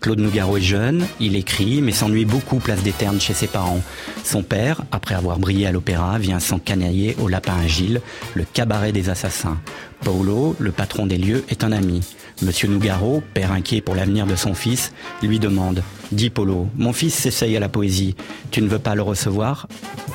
Claude 0.00 0.20
Nougaro 0.20 0.58
est 0.58 0.60
jeune, 0.60 1.06
il 1.18 1.34
écrit, 1.34 1.80
mais 1.80 1.92
s'ennuie 1.92 2.26
beaucoup 2.26 2.58
place 2.58 2.82
des 2.82 2.92
Ternes 2.92 3.20
chez 3.20 3.32
ses 3.32 3.46
parents. 3.46 3.80
Son 4.22 4.42
père, 4.42 4.82
après 4.92 5.14
avoir 5.14 5.38
brillé 5.38 5.66
à 5.66 5.72
l'opéra, 5.72 6.18
vient 6.18 6.40
s'encanailler 6.40 7.16
au 7.18 7.28
Lapin 7.28 7.56
Agile, 7.64 8.02
le 8.34 8.44
cabaret 8.44 8.92
des 8.92 9.08
assassins. 9.08 9.56
Paolo, 10.04 10.56
le 10.58 10.72
patron 10.72 11.06
des 11.06 11.16
lieux, 11.16 11.42
est 11.48 11.64
un 11.64 11.72
ami. 11.72 12.02
Monsieur 12.42 12.68
Nougaro, 12.68 13.22
père 13.32 13.52
inquiet 13.52 13.80
pour 13.80 13.94
l'avenir 13.94 14.26
de 14.26 14.34
son 14.34 14.54
fils, 14.54 14.92
lui 15.22 15.38
demande 15.38 15.82
Dis 16.12 16.30
Polo, 16.30 16.68
mon 16.76 16.92
fils 16.92 17.14
s'essaye 17.14 17.56
à 17.56 17.60
la 17.60 17.68
poésie. 17.68 18.16
Tu 18.50 18.60
ne 18.60 18.68
veux 18.68 18.78
pas 18.78 18.94
le 18.94 19.02
recevoir? 19.02 19.66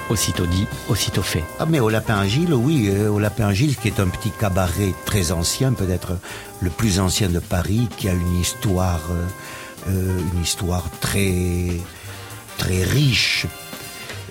Aussitôt 0.09 0.45
dit, 0.45 0.65
aussitôt 0.89 1.21
fait. 1.21 1.43
Ah 1.59 1.65
mais 1.65 1.79
au 1.79 1.89
Lapin 1.89 2.17
Agile, 2.19 2.53
oui, 2.53 2.89
euh, 2.89 3.09
au 3.09 3.19
Lapin 3.19 3.47
Agile, 3.47 3.75
qui 3.75 3.87
est 3.87 3.99
un 3.99 4.07
petit 4.07 4.31
cabaret 4.31 4.93
très 5.05 5.31
ancien, 5.31 5.73
peut-être 5.73 6.13
le 6.61 6.69
plus 6.69 6.99
ancien 6.99 7.29
de 7.29 7.39
Paris, 7.39 7.87
qui 7.97 8.09
a 8.09 8.13
une 8.13 8.39
histoire, 8.39 9.01
euh, 9.87 9.91
euh, 9.91 10.19
très 12.57 12.83
riche. 12.83 13.45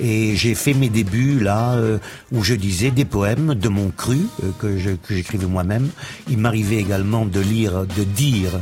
Et 0.00 0.36
j'ai 0.36 0.54
fait 0.54 0.74
mes 0.74 0.88
débuts 0.88 1.40
là 1.40 1.72
euh, 1.72 1.98
où 2.32 2.42
je 2.42 2.54
disais 2.54 2.90
des 2.90 3.04
poèmes 3.04 3.54
de 3.54 3.68
mon 3.68 3.90
cru 3.90 4.18
euh, 4.44 4.50
que 4.58 4.76
j'écrivais 4.76 5.46
moi-même. 5.46 5.88
Il 6.28 6.38
m'arrivait 6.38 6.76
également 6.76 7.26
de 7.26 7.40
lire, 7.40 7.86
de 7.86 8.04
dire 8.04 8.52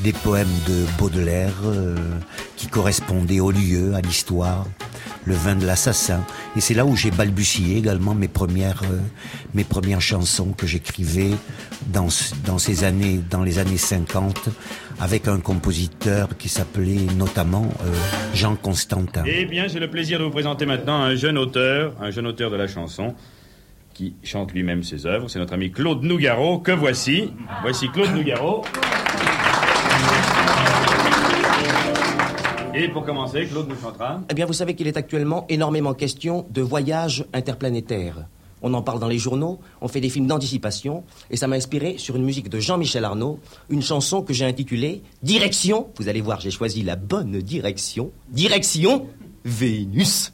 des 0.00 0.12
poèmes 0.12 0.52
de 0.68 0.84
Baudelaire 0.98 1.54
euh, 1.64 1.96
qui 2.56 2.66
correspondaient 2.66 3.40
au 3.40 3.50
lieu, 3.50 3.94
à 3.94 4.00
l'histoire 4.00 4.66
le 5.24 5.34
vin 5.34 5.54
de 5.54 5.64
l'assassin. 5.64 6.24
Et 6.56 6.60
c'est 6.60 6.74
là 6.74 6.84
où 6.84 6.96
j'ai 6.96 7.12
balbutié 7.12 7.78
également 7.78 8.12
mes 8.12 8.26
premières, 8.26 8.82
mes 9.54 9.62
premières 9.62 10.00
chansons 10.00 10.52
que 10.52 10.66
j'écrivais 10.66 11.30
dans, 11.92 12.08
dans 12.44 12.58
ces 12.58 12.82
années, 12.82 13.20
dans 13.30 13.44
les 13.44 13.60
années 13.60 13.78
50, 13.78 14.48
avec 15.02 15.26
un 15.26 15.40
compositeur 15.40 16.36
qui 16.38 16.48
s'appelait 16.48 17.12
notamment 17.16 17.66
euh, 17.84 17.92
Jean 18.34 18.54
Constantin. 18.54 19.24
Eh 19.26 19.46
bien, 19.46 19.66
j'ai 19.66 19.80
le 19.80 19.90
plaisir 19.90 20.20
de 20.20 20.24
vous 20.24 20.30
présenter 20.30 20.64
maintenant 20.64 20.94
un 20.94 21.16
jeune 21.16 21.38
auteur, 21.38 21.94
un 22.00 22.12
jeune 22.12 22.28
auteur 22.28 22.52
de 22.52 22.56
la 22.56 22.68
chanson, 22.68 23.16
qui 23.94 24.14
chante 24.22 24.52
lui-même 24.52 24.84
ses 24.84 25.04
œuvres. 25.04 25.28
C'est 25.28 25.40
notre 25.40 25.54
ami 25.54 25.72
Claude 25.72 26.04
Nougaro, 26.04 26.60
que 26.60 26.70
voici. 26.70 27.32
Voici 27.62 27.88
Claude 27.88 28.14
Nougaro. 28.14 28.62
Et 32.72 32.88
pour 32.88 33.04
commencer, 33.04 33.46
Claude 33.46 33.68
nous 33.68 33.80
chantera. 33.82 34.20
Eh 34.30 34.34
bien, 34.34 34.46
vous 34.46 34.52
savez 34.52 34.76
qu'il 34.76 34.86
est 34.86 34.96
actuellement 34.96 35.46
énormément 35.48 35.94
question 35.94 36.46
de 36.50 36.62
voyages 36.62 37.24
interplanétaires. 37.34 38.28
On 38.62 38.74
en 38.74 38.82
parle 38.82 39.00
dans 39.00 39.08
les 39.08 39.18
journaux, 39.18 39.58
on 39.80 39.88
fait 39.88 40.00
des 40.00 40.08
films 40.08 40.26
d'anticipation, 40.26 41.04
et 41.30 41.36
ça 41.36 41.46
m'a 41.46 41.56
inspiré 41.56 41.96
sur 41.98 42.16
une 42.16 42.24
musique 42.24 42.48
de 42.48 42.60
Jean-Michel 42.60 43.04
Arnaud, 43.04 43.38
une 43.68 43.82
chanson 43.82 44.22
que 44.22 44.32
j'ai 44.32 44.44
intitulée 44.44 45.02
Direction. 45.22 45.88
Vous 45.98 46.08
allez 46.08 46.20
voir, 46.20 46.40
j'ai 46.40 46.50
choisi 46.50 46.82
la 46.82 46.96
bonne 46.96 47.40
direction. 47.40 48.10
Direction 48.30 49.06
Vénus. 49.44 50.32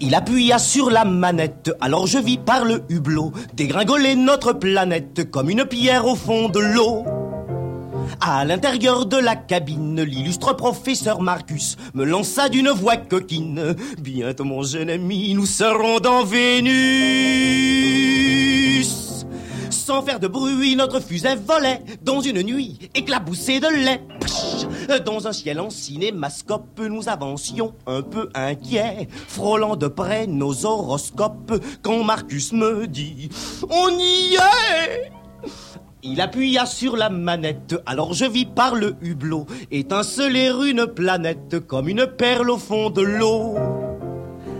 Il 0.00 0.14
appuya 0.14 0.58
sur 0.58 0.90
la 0.90 1.04
manette, 1.04 1.72
alors 1.80 2.06
je 2.06 2.18
vis 2.18 2.38
par 2.38 2.64
le 2.64 2.82
hublot 2.88 3.32
dégringoler 3.54 4.16
notre 4.16 4.52
planète 4.52 5.30
comme 5.30 5.48
une 5.48 5.64
pierre 5.64 6.06
au 6.06 6.16
fond 6.16 6.48
de 6.48 6.58
l'eau. 6.58 7.21
À 8.20 8.44
l'intérieur 8.44 9.06
de 9.06 9.16
la 9.16 9.36
cabine, 9.36 10.02
l'illustre 10.02 10.54
professeur 10.54 11.20
Marcus 11.20 11.76
me 11.94 12.04
lança 12.04 12.48
d'une 12.48 12.70
voix 12.70 12.96
coquine. 12.96 13.74
Bientôt, 13.98 14.44
mon 14.44 14.62
jeune 14.62 14.90
ami, 14.90 15.34
nous 15.34 15.46
serons 15.46 15.98
dans 16.00 16.24
Vénus. 16.24 16.72
Sans 19.70 20.02
faire 20.02 20.20
de 20.20 20.28
bruit, 20.28 20.76
notre 20.76 21.00
fusée 21.00 21.34
volait 21.34 21.82
dans 22.02 22.20
une 22.20 22.42
nuit 22.42 22.78
éclaboussée 22.94 23.60
de 23.60 23.68
lait. 23.68 24.00
Dans 25.04 25.26
un 25.26 25.32
ciel 25.32 25.60
en 25.60 25.70
cinémascope, 25.70 26.80
nous 26.80 27.08
avancions 27.08 27.74
un 27.86 28.02
peu 28.02 28.28
inquiets, 28.34 29.08
frôlant 29.28 29.76
de 29.76 29.88
près 29.88 30.26
nos 30.26 30.64
horoscopes, 30.64 31.52
quand 31.82 32.04
Marcus 32.04 32.52
me 32.52 32.86
dit 32.86 33.28
On 33.68 33.88
y 33.98 34.34
est 34.34 35.12
il 36.02 36.20
appuya 36.20 36.66
sur 36.66 36.96
la 36.96 37.08
manette, 37.10 37.80
alors 37.86 38.12
je 38.12 38.24
vis 38.24 38.44
par 38.44 38.74
le 38.74 38.96
hublot 39.02 39.46
étinceler 39.70 40.50
une 40.66 40.86
planète 40.86 41.60
comme 41.66 41.88
une 41.88 42.06
perle 42.06 42.50
au 42.50 42.58
fond 42.58 42.90
de 42.90 43.02
l'eau. 43.02 43.54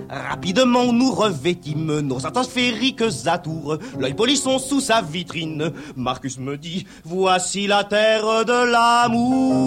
Rapidement 0.08 0.92
nous 0.92 1.10
revêtîmes 1.10 2.00
nos 2.00 2.24
atmosphériques 2.26 3.02
atours, 3.26 3.78
l'œil 3.98 4.14
polisson 4.14 4.58
sous 4.58 4.80
sa 4.80 5.02
vitrine. 5.02 5.72
Marcus 5.96 6.38
me 6.38 6.56
dit, 6.56 6.86
voici 7.04 7.66
la 7.66 7.82
terre 7.84 8.44
de 8.44 8.70
l'amour. 8.70 9.62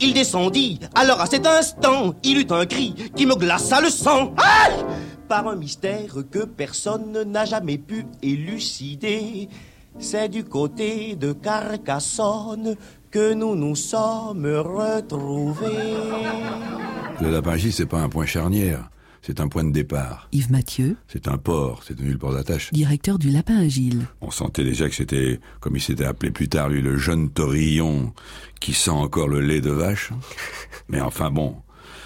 Il 0.00 0.14
descendit, 0.14 0.80
alors 0.94 1.20
à 1.20 1.26
cet 1.26 1.46
instant, 1.46 2.14
il 2.24 2.38
eut 2.38 2.46
un 2.50 2.66
cri 2.66 2.94
qui 3.14 3.26
me 3.26 3.34
glaça 3.34 3.80
le 3.80 3.90
sang. 3.90 4.34
Par 5.28 5.48
un 5.48 5.56
mystère 5.56 6.14
que 6.30 6.44
personne 6.44 7.22
n'a 7.24 7.44
jamais 7.44 7.78
pu 7.78 8.06
élucider. 8.22 9.48
C'est 9.98 10.28
du 10.28 10.44
côté 10.44 11.16
de 11.16 11.32
Carcassonne 11.32 12.76
que 13.10 13.32
nous 13.32 13.54
nous 13.54 13.76
sommes 13.76 14.46
retrouvés. 14.46 15.96
Le 17.20 17.30
Lapin-Agile, 17.30 17.72
c'est 17.72 17.86
pas 17.86 18.00
un 18.00 18.08
point 18.08 18.26
charnière. 18.26 18.90
C'est 19.22 19.40
un 19.40 19.48
point 19.48 19.64
de 19.64 19.72
départ. 19.72 20.28
Yves 20.30 20.52
Mathieu. 20.52 20.96
C'est 21.08 21.26
un 21.26 21.36
port, 21.36 21.82
c'est 21.82 21.94
devenu 21.94 22.12
le 22.12 22.18
port 22.18 22.32
d'attache. 22.32 22.72
Directeur 22.72 23.18
du 23.18 23.30
Lapin 23.30 23.56
Agile. 23.56 24.02
On 24.20 24.30
sentait 24.30 24.62
déjà 24.62 24.88
que 24.88 24.94
c'était, 24.94 25.40
comme 25.58 25.74
il 25.74 25.80
s'était 25.80 26.04
appelé 26.04 26.30
plus 26.30 26.48
tard, 26.48 26.68
lui, 26.68 26.80
le 26.80 26.96
jeune 26.96 27.30
torillon 27.30 28.12
qui 28.60 28.72
sent 28.72 28.90
encore 28.90 29.26
le 29.26 29.40
lait 29.40 29.60
de 29.60 29.70
vache. 29.70 30.12
Mais 30.88 31.00
enfin 31.00 31.32
bon, 31.32 31.56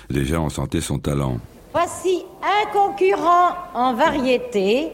déjà 0.08 0.40
on 0.40 0.48
sentait 0.48 0.80
son 0.80 0.98
talent. 0.98 1.40
Voici 1.72 2.22
un 2.42 2.66
concurrent 2.72 3.54
en 3.74 3.94
variété. 3.94 4.92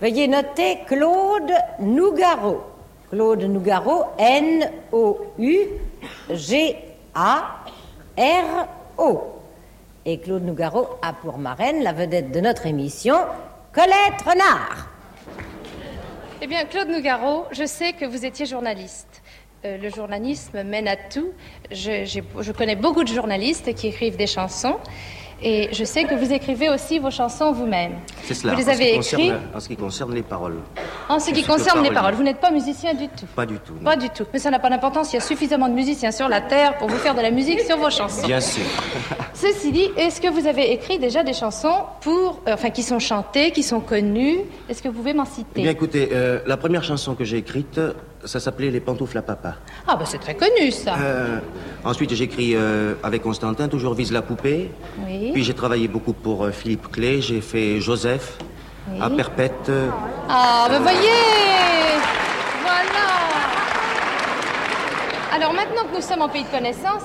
Veuillez 0.00 0.28
noter 0.28 0.78
Claude 0.86 1.52
Nougaro. 1.80 2.62
Claude 3.10 3.42
Nougaro, 3.42 4.04
N-O-U-G-A-R-O. 4.18 4.60
Et 10.06 10.18
Claude 10.18 10.44
Nougaro 10.44 10.88
a 11.02 11.12
pour 11.12 11.36
marraine 11.38 11.82
la 11.82 11.92
vedette 11.92 12.30
de 12.30 12.40
notre 12.40 12.66
émission, 12.66 13.16
Colette 13.72 14.22
Renard. 14.24 14.88
Eh 16.40 16.46
bien, 16.46 16.64
Claude 16.64 16.88
Nougaro, 16.88 17.44
je 17.50 17.66
sais 17.66 17.92
que 17.92 18.06
vous 18.06 18.24
étiez 18.24 18.46
journaliste. 18.46 19.22
Euh, 19.66 19.76
le 19.76 19.90
journalisme 19.90 20.62
mène 20.62 20.88
à 20.88 20.96
tout. 20.96 21.32
Je, 21.70 22.06
je 22.06 22.52
connais 22.52 22.76
beaucoup 22.76 23.04
de 23.04 23.12
journalistes 23.12 23.74
qui 23.74 23.88
écrivent 23.88 24.16
des 24.16 24.26
chansons. 24.26 24.78
Et 25.42 25.68
je 25.72 25.84
sais 25.84 26.04
que 26.04 26.14
vous 26.14 26.32
écrivez 26.32 26.68
aussi 26.68 26.98
vos 26.98 27.10
chansons 27.10 27.52
vous-même. 27.52 27.92
C'est 28.24 28.34
cela. 28.34 28.52
Vous 28.52 28.58
les 28.58 28.68
avez 28.68 28.94
écrites 28.94 29.32
En 29.54 29.60
ce 29.60 29.68
qui 29.68 29.76
concerne 29.76 30.14
les 30.14 30.22
paroles. 30.22 30.58
En 31.08 31.18
ce 31.18 31.30
qui 31.30 31.42
concerne 31.42 31.82
les 31.82 31.90
paroles. 31.90 32.14
Vous 32.14 32.22
n'êtes 32.22 32.40
pas 32.40 32.50
musicien 32.50 32.94
du 32.94 33.08
tout. 33.08 33.26
Pas 33.34 33.46
du 33.46 33.58
tout. 33.58 33.74
Pas 33.74 33.96
du 33.96 34.10
tout. 34.10 34.24
Mais 34.32 34.38
ça 34.38 34.50
n'a 34.50 34.58
pas 34.58 34.68
d'importance. 34.68 35.12
Il 35.12 35.16
y 35.16 35.18
a 35.18 35.22
suffisamment 35.22 35.68
de 35.68 35.74
musiciens 35.74 36.10
sur 36.10 36.28
la 36.28 36.40
terre 36.40 36.76
pour 36.78 36.88
vous 36.88 36.98
faire 36.98 37.14
de 37.14 37.22
la 37.22 37.30
musique 37.30 37.60
sur 37.60 37.78
vos 37.78 37.90
chansons. 37.90 38.26
Bien 38.26 38.40
sûr. 38.40 38.64
Ceci 39.34 39.72
dit, 39.72 39.88
est-ce 39.96 40.20
que 40.20 40.28
vous 40.28 40.46
avez 40.46 40.72
écrit 40.72 40.98
déjà 40.98 41.22
des 41.22 41.32
chansons 41.32 41.84
pour, 42.02 42.42
euh, 42.46 42.54
enfin, 42.54 42.70
qui 42.70 42.82
sont 42.82 42.98
chantées, 42.98 43.50
qui 43.52 43.62
sont 43.62 43.80
connues? 43.80 44.40
Est-ce 44.68 44.82
que 44.82 44.88
vous 44.88 44.94
pouvez 44.94 45.14
m'en 45.14 45.24
citer? 45.24 45.46
Eh 45.56 45.62
bien, 45.62 45.70
écoutez, 45.70 46.10
euh, 46.12 46.40
la 46.46 46.56
première 46.56 46.84
chanson 46.84 47.14
que 47.14 47.24
j'ai 47.24 47.38
écrite, 47.38 47.80
ça 48.24 48.38
s'appelait 48.40 48.70
Les 48.70 48.80
pantoufles 48.80 49.18
à 49.18 49.22
papa. 49.22 49.54
Ah, 49.86 49.96
bah 49.96 50.04
c'est 50.06 50.18
très 50.18 50.34
connu 50.34 50.70
ça. 50.70 50.94
Euh, 51.00 51.38
ensuite, 51.84 52.12
j'écris 52.14 52.54
euh, 52.54 52.94
avec 53.02 53.22
Constantin, 53.22 53.68
toujours 53.68 53.94
Vise 53.94 54.12
la 54.12 54.22
poupée. 54.22 54.70
Oui. 55.06 55.30
Puis 55.32 55.42
j'ai 55.44 55.54
travaillé 55.54 55.88
beaucoup 55.88 56.12
pour 56.12 56.44
euh, 56.44 56.50
Philippe 56.50 56.90
Clé, 56.90 57.20
j'ai 57.22 57.40
fait 57.40 57.80
Joseph, 57.80 58.38
Oui. 58.92 58.98
à 59.00 59.08
Perpète. 59.10 59.70
Ah, 60.28 60.66
bah 60.68 60.78
voyez 60.80 60.98
Voilà 62.62 63.06
Alors 65.32 65.52
maintenant 65.54 65.82
que 65.90 65.96
nous 65.96 66.02
sommes 66.02 66.22
en 66.22 66.28
pays 66.28 66.44
de 66.44 66.48
connaissance, 66.48 67.02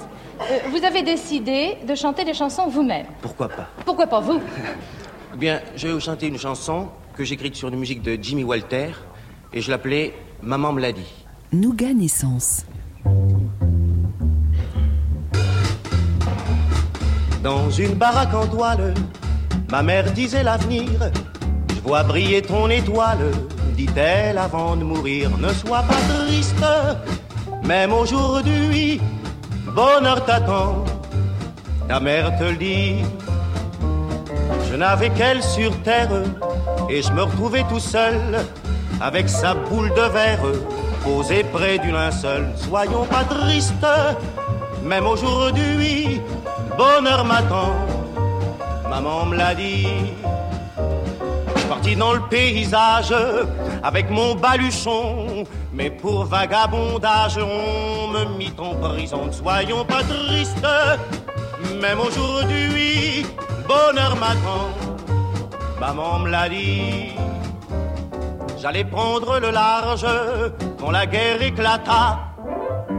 vous 0.69 0.84
avez 0.84 1.01
décidé 1.01 1.78
de 1.88 1.95
chanter 1.95 2.25
des 2.25 2.34
chansons 2.34 2.67
vous-même. 2.67 3.06
pourquoi 3.21 3.47
pas? 3.47 3.67
Pourquoi 3.86 4.08
pas 4.08 4.19
vous? 4.19 4.41
Eh 5.34 5.38
Bien, 5.38 5.62
je 5.75 5.88
vais 5.88 5.93
vous 5.93 5.99
chanter 6.01 6.28
une 6.28 6.38
chanson 6.38 6.89
que 7.15 7.23
j'ai 7.23 7.36
écrite 7.36 7.56
sur 7.56 7.69
une 7.69 7.78
musique 7.78 8.01
de 8.01 8.17
Jimmy 8.21 8.43
Walter, 8.43 8.89
et 9.54 9.62
je 9.62 9.71
l'appelais 9.71 10.13
Maman 10.45 10.73
me 10.73 10.79
l'a 10.81 10.91
dit. 10.91 11.12
Nougat 11.51 11.95
Naissance. 11.95 12.65
Dans 17.41 17.71
une 17.71 17.95
baraque 17.95 18.34
en 18.36 18.45
toile, 18.45 18.93
ma 19.71 19.81
mère 19.81 20.12
disait 20.12 20.43
l'avenir. 20.43 20.91
Je 21.69 21.81
vois 21.81 22.03
briller 22.03 22.43
ton 22.43 22.69
étoile, 22.69 23.31
dit-elle 23.75 24.38
avant 24.38 24.75
de 24.75 24.84
mourir. 24.84 25.36
Ne 25.39 25.49
sois 25.49 25.81
pas 25.81 26.13
triste, 26.13 26.63
même 27.63 27.91
aujourd'hui, 27.91 29.01
bonheur 29.73 30.23
t'attend. 30.25 30.86
Ta 31.88 31.99
mère 31.99 32.38
te 32.38 32.43
le 32.43 32.55
dit. 32.55 32.97
Je 34.69 34.75
n'avais 34.75 35.10
qu'elle 35.10 35.41
sur 35.41 35.75
terre 35.81 36.21
et 36.88 37.01
je 37.01 37.12
me 37.13 37.23
retrouvais 37.23 37.63
tout 37.67 37.79
seul 37.79 38.45
avec 39.01 39.29
sa 39.29 39.53
boule 39.53 39.89
de 39.89 40.01
verre 40.01 40.39
posée 41.03 41.43
près 41.43 41.77
du 41.77 41.91
linceul. 41.91 42.47
Soyons 42.55 43.05
pas 43.05 43.23
tristes, 43.23 43.86
même 44.84 45.05
aujourd'hui, 45.05 46.21
bonheur 46.77 47.25
m'attend. 47.25 47.73
Maman 48.89 49.25
me 49.25 49.36
l'a 49.36 49.53
dit. 49.55 49.88
Je 51.53 51.60
suis 51.60 51.69
parti 51.69 51.95
dans 51.95 52.13
le 52.13 52.21
paysage 52.21 53.13
avec 53.84 54.10
mon 54.10 54.36
baluchon, 54.36 55.43
mais 55.73 55.89
pour 55.89 56.25
vagabondage, 56.25 57.38
on 57.38 58.08
me 58.10 58.38
mit 58.38 58.53
en 58.58 58.75
prison. 58.75 59.31
Soyons 59.31 59.86
pas 59.86 60.03
tristes, 60.03 60.67
même 61.81 61.99
aujourd'hui, 61.99 63.25
bonheur 63.67 64.15
m'attend. 64.15 64.69
Maman 65.79 66.19
me 66.19 66.29
l'a 66.29 66.49
dit. 66.49 67.15
J'allais 68.65 68.84
prendre 68.84 69.39
le 69.39 69.51
large 69.51 70.08
quand 70.80 70.89
la 70.89 71.06
guerre 71.06 71.39
éclata. 71.39 72.17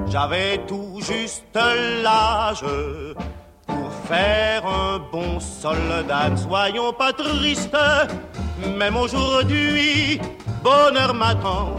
J'avais 0.07 0.59
tout 0.59 1.00
juste 1.00 1.59
l'âge 2.05 2.64
pour 3.66 3.90
faire 4.09 4.64
un 4.64 5.00
bon 5.11 5.40
soldat. 5.40 6.37
Soyons 6.37 6.92
pas 6.92 7.12
tristes, 7.12 7.76
même 8.79 8.96
aujourd'hui, 8.96 10.20
bonheur 10.62 11.12
m'attend. 11.12 11.76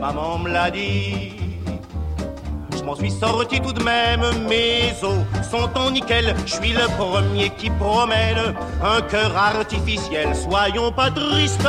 Maman 0.00 0.38
me 0.38 0.50
l'a 0.50 0.70
dit. 0.70 1.32
Je 2.76 2.84
m'en 2.84 2.94
suis 2.94 3.10
sorti 3.10 3.60
tout 3.60 3.72
de 3.72 3.82
même, 3.82 4.20
mes 4.46 4.92
os 5.02 5.24
sont 5.50 5.68
en 5.76 5.90
nickel. 5.90 6.36
Je 6.46 6.52
suis 6.52 6.72
le 6.72 6.86
premier 6.96 7.50
qui 7.50 7.70
promène 7.70 8.54
un 8.84 9.00
cœur 9.00 9.36
artificiel. 9.36 10.36
Soyons 10.36 10.92
pas 10.92 11.10
tristes, 11.10 11.66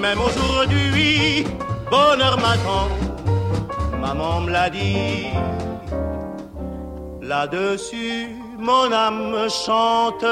même 0.00 0.20
aujourd'hui, 0.20 1.44
bonheur 1.90 2.38
m'attend. 2.38 2.88
Maman 4.00 4.42
me 4.42 4.50
l'a 4.50 4.70
dit. 4.70 5.26
Là-dessus, 7.22 8.28
mon 8.58 8.92
âme 8.92 9.48
chante 9.50 10.24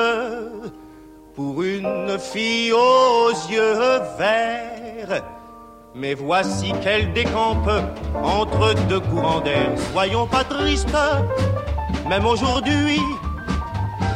pour 1.35 1.63
une 1.63 2.19
fille 2.19 2.73
aux 2.73 3.31
yeux 3.51 4.01
verts. 4.19 5.23
Mais 5.95 6.15
voici 6.15 6.73
qu'elle 6.83 7.13
décampe 7.13 7.71
entre 8.23 8.75
deux 8.89 9.01
courants 9.01 9.41
d'air. 9.41 9.71
Soyons 9.93 10.27
pas 10.27 10.45
tristes, 10.45 10.97
même 12.09 12.27
aujourd'hui, 12.27 13.01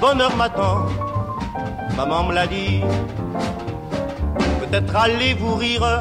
bonheur 0.00 0.34
m'attend. 0.36 0.86
Maman 1.96 2.24
me 2.24 2.34
l'a 2.34 2.46
dit. 2.46 2.82
Peut-être 4.70 4.94
allez-vous 4.94 5.56
rire 5.56 6.00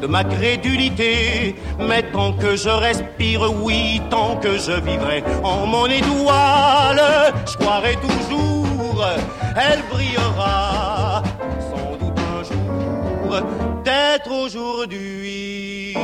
de 0.00 0.08
ma 0.08 0.24
crédulité, 0.24 1.54
mais 1.78 2.02
tant 2.10 2.32
que 2.32 2.56
je 2.56 2.68
respire, 2.68 3.42
oui, 3.62 4.02
tant 4.10 4.34
que 4.36 4.58
je 4.58 4.72
vivrai 4.72 5.22
en 5.44 5.66
mon 5.66 5.86
étoile, 5.86 7.00
je 7.46 7.56
croirai 7.58 7.94
toujours, 7.96 9.06
elle 9.54 9.82
brillera. 9.88 11.22
Sans 11.70 11.96
doute 11.96 12.18
un 12.18 12.42
jour, 12.42 13.40
d'être 13.84 14.32
aujourd'hui. 14.32 15.96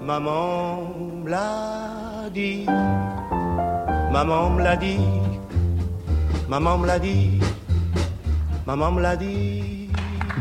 Maman 0.00 0.94
me 1.22 1.28
l'a 1.28 2.30
dit, 2.32 2.64
maman 4.10 4.50
me 4.50 4.62
l'a 4.62 4.76
dit, 4.76 4.98
maman 6.48 6.78
me 6.78 6.86
l'a 6.86 6.98
dit, 6.98 7.40
maman 8.76 8.92
me 8.92 9.02
l'a 9.02 9.16
dit. 9.16 9.59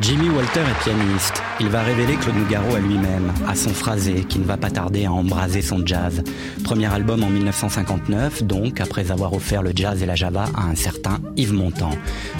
Jimmy 0.01 0.29
Walter 0.29 0.61
est 0.61 0.83
pianiste. 0.83 1.43
Il 1.59 1.67
va 1.67 1.81
révéler 1.81 2.15
Claude 2.15 2.37
Nougaro 2.37 2.73
à 2.73 2.79
lui-même, 2.79 3.33
à 3.47 3.53
son 3.53 3.71
phrasé, 3.71 4.23
qui 4.23 4.39
ne 4.39 4.45
va 4.45 4.55
pas 4.55 4.71
tarder 4.71 5.05
à 5.05 5.11
embraser 5.11 5.61
son 5.61 5.85
jazz. 5.85 6.23
Premier 6.63 6.85
album 6.85 7.21
en 7.21 7.29
1959, 7.29 8.43
donc, 8.43 8.79
après 8.79 9.11
avoir 9.11 9.33
offert 9.33 9.61
le 9.61 9.71
jazz 9.75 10.01
et 10.01 10.05
la 10.05 10.15
java 10.15 10.45
à 10.55 10.63
un 10.67 10.75
certain 10.75 11.19
Yves 11.35 11.53
Montand. 11.53 11.91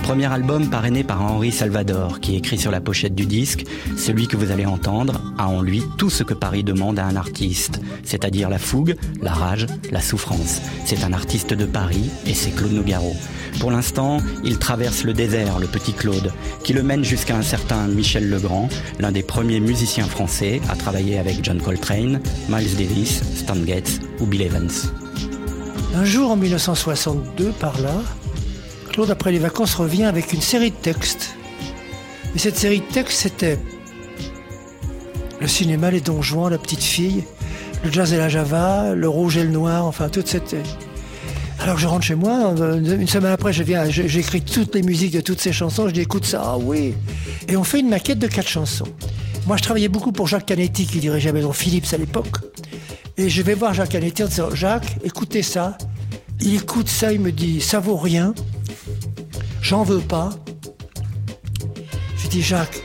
Premier 0.04 0.32
album 0.32 0.70
parrainé 0.70 1.04
par 1.04 1.22
Henri 1.22 1.52
Salvador, 1.52 2.22
qui 2.22 2.38
écrit 2.38 2.58
sur 2.58 2.72
la 2.72 2.80
pochette 2.80 3.16
du 3.16 3.26
disque 3.26 3.66
Celui 3.98 4.28
que 4.28 4.38
vous 4.38 4.52
allez 4.52 4.66
entendre 4.66 5.22
a 5.38 5.48
en 5.48 5.62
lui 5.62 5.84
tout 5.98 6.10
ce 6.10 6.24
que 6.24 6.34
Paris 6.34 6.64
demande 6.64 6.98
à 6.98 7.06
un 7.06 7.18
artiste, 7.18 7.82
c'est-à-dire 8.04 8.50
la 8.50 8.58
fougue, 8.60 8.96
la 9.22 9.34
rage, 9.34 9.66
la 9.92 10.02
souffrance. 10.02 10.62
C'est 10.86 11.04
un 11.04 11.12
artiste 11.12 11.54
de 11.54 11.66
Paris 11.66 12.10
et 12.26 12.34
c'est 12.34 12.52
Claude 12.52 12.72
Nougaro. 12.72 13.14
Pour 13.60 13.72
l'instant, 13.72 14.20
il 14.44 14.58
traverse 14.58 15.04
le 15.04 15.14
désert, 15.14 15.60
le 15.60 15.68
petit 15.68 15.92
Claude, 15.92 16.32
qui 16.64 16.72
le 16.72 16.84
mène 16.84 17.04
jusqu'à 17.04 17.36
un 17.36 17.42
certain 17.50 17.88
Michel 17.88 18.30
Legrand, 18.30 18.70
l'un 19.00 19.12
des 19.12 19.24
premiers 19.24 19.60
musiciens 19.60 20.06
français 20.06 20.62
à 20.70 20.76
travailler 20.76 21.18
avec 21.18 21.44
John 21.44 21.60
Coltrane, 21.60 22.22
Miles 22.48 22.76
Davis, 22.76 23.24
Stan 23.36 23.56
Getz 23.66 24.00
ou 24.20 24.28
Bill 24.28 24.44
Evans. 24.44 24.70
Un 25.96 26.06
jour 26.06 26.30
en 26.30 26.36
1962, 26.36 27.50
par 27.60 27.82
là, 27.82 28.04
Claude, 28.92 29.10
après 29.10 29.32
les 29.32 29.40
vacances, 29.40 29.74
revient 29.74 30.04
avec 30.04 30.32
une 30.32 30.42
série 30.42 30.70
de 30.70 30.76
textes. 30.76 31.36
Et 32.36 32.40
cette 32.40 32.56
série 32.56 32.82
de 32.82 32.94
textes, 32.94 33.22
c'était 33.22 33.58
le 35.42 35.48
cinéma, 35.48 35.90
les 35.90 36.02
Don 36.02 36.22
Juan, 36.22 36.52
la 36.52 36.60
petite 36.60 36.84
fille, 36.84 37.24
le 37.84 37.92
jazz 37.92 38.14
et 38.14 38.18
la 38.18 38.30
java, 38.30 38.94
le 38.94 39.10
rouge 39.10 39.38
et 39.38 39.44
le 39.44 39.50
noir, 39.50 39.88
enfin 39.88 40.10
toute 40.10 40.28
cette... 40.28 40.56
Alors 41.62 41.78
je 41.78 41.88
rentre 41.88 42.06
chez 42.06 42.16
moi, 42.16 42.54
euh, 42.60 42.80
une 42.80 43.08
semaine 43.08 43.32
après, 43.32 43.52
je 43.52 43.64
viens, 43.64 43.90
j'écris 43.90 44.42
toutes 44.42 44.76
les 44.76 44.82
musiques 44.82 45.14
de 45.14 45.22
toutes 45.22 45.42
ces 45.42 45.52
chansons, 45.52 45.88
je 45.88 45.94
dis 45.94 46.02
écoute 46.02 46.26
ça, 46.26 46.42
ah 46.44 46.58
oui. 46.58 46.94
Et 47.48 47.58
on 47.58 47.64
fait 47.64 47.82
une 47.82 47.90
maquette 47.90 48.20
de 48.20 48.28
quatre 48.28 48.48
chansons. 48.48 48.88
Moi, 49.46 49.58
je 49.58 49.64
travaillais 49.64 49.90
beaucoup 49.90 50.12
pour 50.12 50.28
Jacques 50.28 50.46
Canetti, 50.46 50.86
qui 50.86 51.00
dirigeait 51.00 51.34
Maison 51.34 51.52
Philips 51.52 51.94
à 51.94 51.98
l'époque. 51.98 52.38
Et 53.18 53.30
je 53.30 53.42
vais 53.42 53.56
voir 53.56 53.74
Jacques 53.74 53.90
Canetti 53.90 54.24
en 54.24 54.28
disant 54.28 54.56
Jacques, 54.56 54.98
écoutez 55.04 55.44
ça. 55.44 55.78
Il 56.42 56.56
écoute 56.56 56.88
ça, 56.88 57.12
il 57.12 57.20
me 57.20 57.34
dit 57.34 57.60
ça 57.60 57.82
vaut 57.82 57.98
rien, 57.98 58.34
j'en 59.62 59.84
veux 59.84 60.00
pas. 60.00 60.30
Je 62.18 62.30
dis 62.30 62.42
Jacques, 62.42 62.82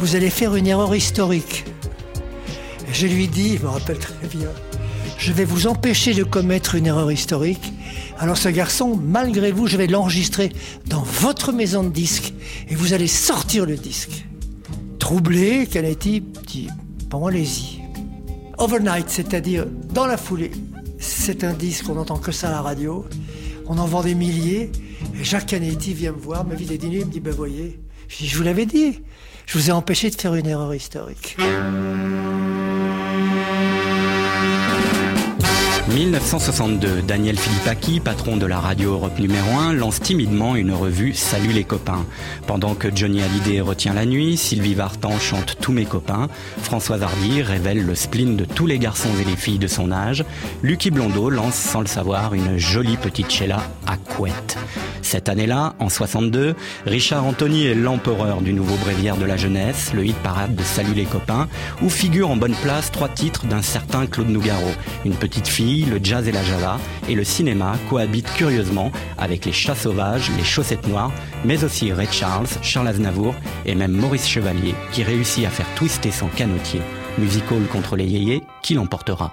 vous 0.00 0.16
allez 0.16 0.30
faire 0.30 0.56
une 0.56 0.66
erreur 0.66 0.92
historique. 0.96 1.64
Et 2.90 2.94
je 2.94 3.06
lui 3.06 3.28
dis, 3.28 3.58
je 3.58 3.62
me 3.62 3.68
rappelle 3.68 3.98
très 3.98 4.26
bien, 4.26 4.48
je 5.22 5.30
vais 5.30 5.44
vous 5.44 5.68
empêcher 5.68 6.14
de 6.14 6.24
commettre 6.24 6.74
une 6.74 6.86
erreur 6.86 7.12
historique. 7.12 7.72
Alors 8.18 8.36
ce 8.36 8.48
garçon, 8.48 8.96
malgré 9.00 9.52
vous, 9.52 9.68
je 9.68 9.76
vais 9.76 9.86
l'enregistrer 9.86 10.50
dans 10.86 11.02
votre 11.02 11.52
maison 11.52 11.84
de 11.84 11.90
disques 11.90 12.34
et 12.68 12.74
vous 12.74 12.92
allez 12.92 13.06
sortir 13.06 13.64
le 13.64 13.76
disque. 13.76 14.26
Troublé, 14.98 15.68
Canetti 15.68 16.24
dit, 16.48 16.68
bon, 17.08 17.28
allez-y. 17.28 17.82
Overnight, 18.58 19.08
c'est-à-dire 19.08 19.66
dans 19.94 20.06
la 20.06 20.16
foulée. 20.16 20.50
C'est 20.98 21.44
un 21.44 21.52
disque, 21.52 21.88
on 21.88 21.94
n'entend 21.94 22.18
que 22.18 22.32
ça 22.32 22.48
à 22.48 22.50
la 22.50 22.60
radio. 22.60 23.06
On 23.66 23.78
en 23.78 23.86
vend 23.86 24.02
des 24.02 24.16
milliers. 24.16 24.72
Et 25.14 25.22
Jacques 25.22 25.46
Canetti 25.46 25.94
vient 25.94 26.12
me 26.12 26.18
voir, 26.18 26.44
m'invite 26.44 26.72
à 26.72 26.76
dîner, 26.76 26.98
il 26.98 27.06
me 27.06 27.12
dit, 27.12 27.20
ben 27.20 27.32
voyez, 27.32 27.78
je 28.08 28.36
vous 28.36 28.42
l'avais 28.42 28.66
dit, 28.66 28.98
je 29.46 29.56
vous 29.56 29.68
ai 29.70 29.72
empêché 29.72 30.10
de 30.10 30.20
faire 30.20 30.34
une 30.34 30.46
erreur 30.46 30.74
historique. 30.74 31.36
1962, 35.94 37.02
Daniel 37.02 37.38
Philippaki, 37.38 38.00
patron 38.00 38.38
de 38.38 38.46
la 38.46 38.58
radio 38.58 38.92
Europe 38.92 39.18
numéro 39.18 39.58
1, 39.58 39.74
lance 39.74 40.00
timidement 40.00 40.56
une 40.56 40.72
revue 40.72 41.12
Salut 41.12 41.52
les 41.52 41.64
copains. 41.64 42.06
Pendant 42.46 42.74
que 42.74 42.88
Johnny 42.94 43.20
Hallyday 43.20 43.60
retient 43.60 43.92
la 43.92 44.06
nuit, 44.06 44.38
Sylvie 44.38 44.74
Vartan 44.74 45.18
chante 45.18 45.56
Tous 45.60 45.72
mes 45.72 45.84
copains, 45.84 46.28
Françoise 46.62 47.02
Hardy 47.02 47.42
révèle 47.42 47.84
le 47.84 47.94
spleen 47.94 48.36
de 48.36 48.46
tous 48.46 48.66
les 48.66 48.78
garçons 48.78 49.10
et 49.20 49.24
les 49.24 49.36
filles 49.36 49.58
de 49.58 49.66
son 49.66 49.92
âge, 49.92 50.24
Lucky 50.62 50.90
Blondeau 50.90 51.28
lance 51.28 51.56
sans 51.56 51.80
le 51.80 51.86
savoir 51.86 52.32
une 52.32 52.56
jolie 52.56 52.96
petite 52.96 53.30
Sheila 53.30 53.62
à 53.86 53.98
couette. 53.98 54.56
Cette 55.02 55.28
année-là, 55.28 55.74
en 55.78 55.90
62, 55.90 56.54
Richard 56.86 57.26
Anthony 57.26 57.66
est 57.66 57.74
l'empereur 57.74 58.40
du 58.40 58.54
nouveau 58.54 58.76
bréviaire 58.76 59.18
de 59.18 59.26
la 59.26 59.36
jeunesse, 59.36 59.92
le 59.92 60.06
hit 60.06 60.16
parade 60.16 60.54
de 60.54 60.62
Salut 60.62 60.94
les 60.94 61.04
copains, 61.04 61.48
où 61.82 61.90
figurent 61.90 62.30
en 62.30 62.36
bonne 62.36 62.54
place 62.62 62.90
trois 62.90 63.08
titres 63.08 63.44
d'un 63.44 63.60
certain 63.60 64.06
Claude 64.06 64.30
Nougaro, 64.30 64.70
Une 65.04 65.14
petite 65.14 65.48
fille, 65.48 65.81
le 65.84 66.00
jazz 66.02 66.26
et 66.28 66.32
la 66.32 66.42
java, 66.42 66.78
et 67.08 67.14
le 67.14 67.24
cinéma 67.24 67.74
cohabitent 67.88 68.32
curieusement 68.34 68.90
avec 69.18 69.44
les 69.44 69.52
chats 69.52 69.74
sauvages, 69.74 70.30
les 70.36 70.44
chaussettes 70.44 70.86
noires, 70.86 71.12
mais 71.44 71.64
aussi 71.64 71.92
Ray 71.92 72.08
Charles, 72.10 72.46
Charles 72.62 72.88
Aznavour 72.88 73.34
et 73.66 73.74
même 73.74 73.92
Maurice 73.92 74.28
Chevalier, 74.28 74.74
qui 74.92 75.02
réussit 75.02 75.46
à 75.46 75.50
faire 75.50 75.66
twister 75.74 76.10
son 76.10 76.28
canotier. 76.28 76.80
Musical 77.18 77.62
contre 77.70 77.96
les 77.96 78.06
yéyés, 78.06 78.42
qui 78.62 78.74
l'emportera? 78.74 79.32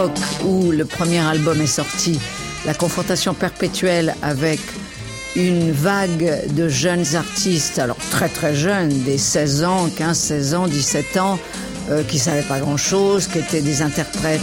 L'époque 0.00 0.18
où 0.44 0.70
le 0.70 0.84
premier 0.84 1.18
album 1.18 1.60
est 1.60 1.66
sorti, 1.66 2.18
la 2.64 2.74
confrontation 2.74 3.34
perpétuelle 3.34 4.14
avec 4.22 4.60
une 5.36 5.72
vague 5.72 6.54
de 6.54 6.68
jeunes 6.68 7.04
artistes, 7.14 7.78
alors 7.78 7.98
très 8.10 8.28
très 8.28 8.54
jeunes, 8.54 8.88
des 9.02 9.18
16 9.18 9.64
ans, 9.64 9.88
15, 9.96 10.18
16 10.18 10.54
ans, 10.54 10.66
17 10.68 11.16
ans, 11.18 11.38
euh, 11.90 12.02
qui 12.02 12.18
savaient 12.18 12.42
pas 12.42 12.60
grand-chose, 12.60 13.26
qui 13.26 13.38
étaient 13.38 13.60
des 13.60 13.82
interprètes. 13.82 14.40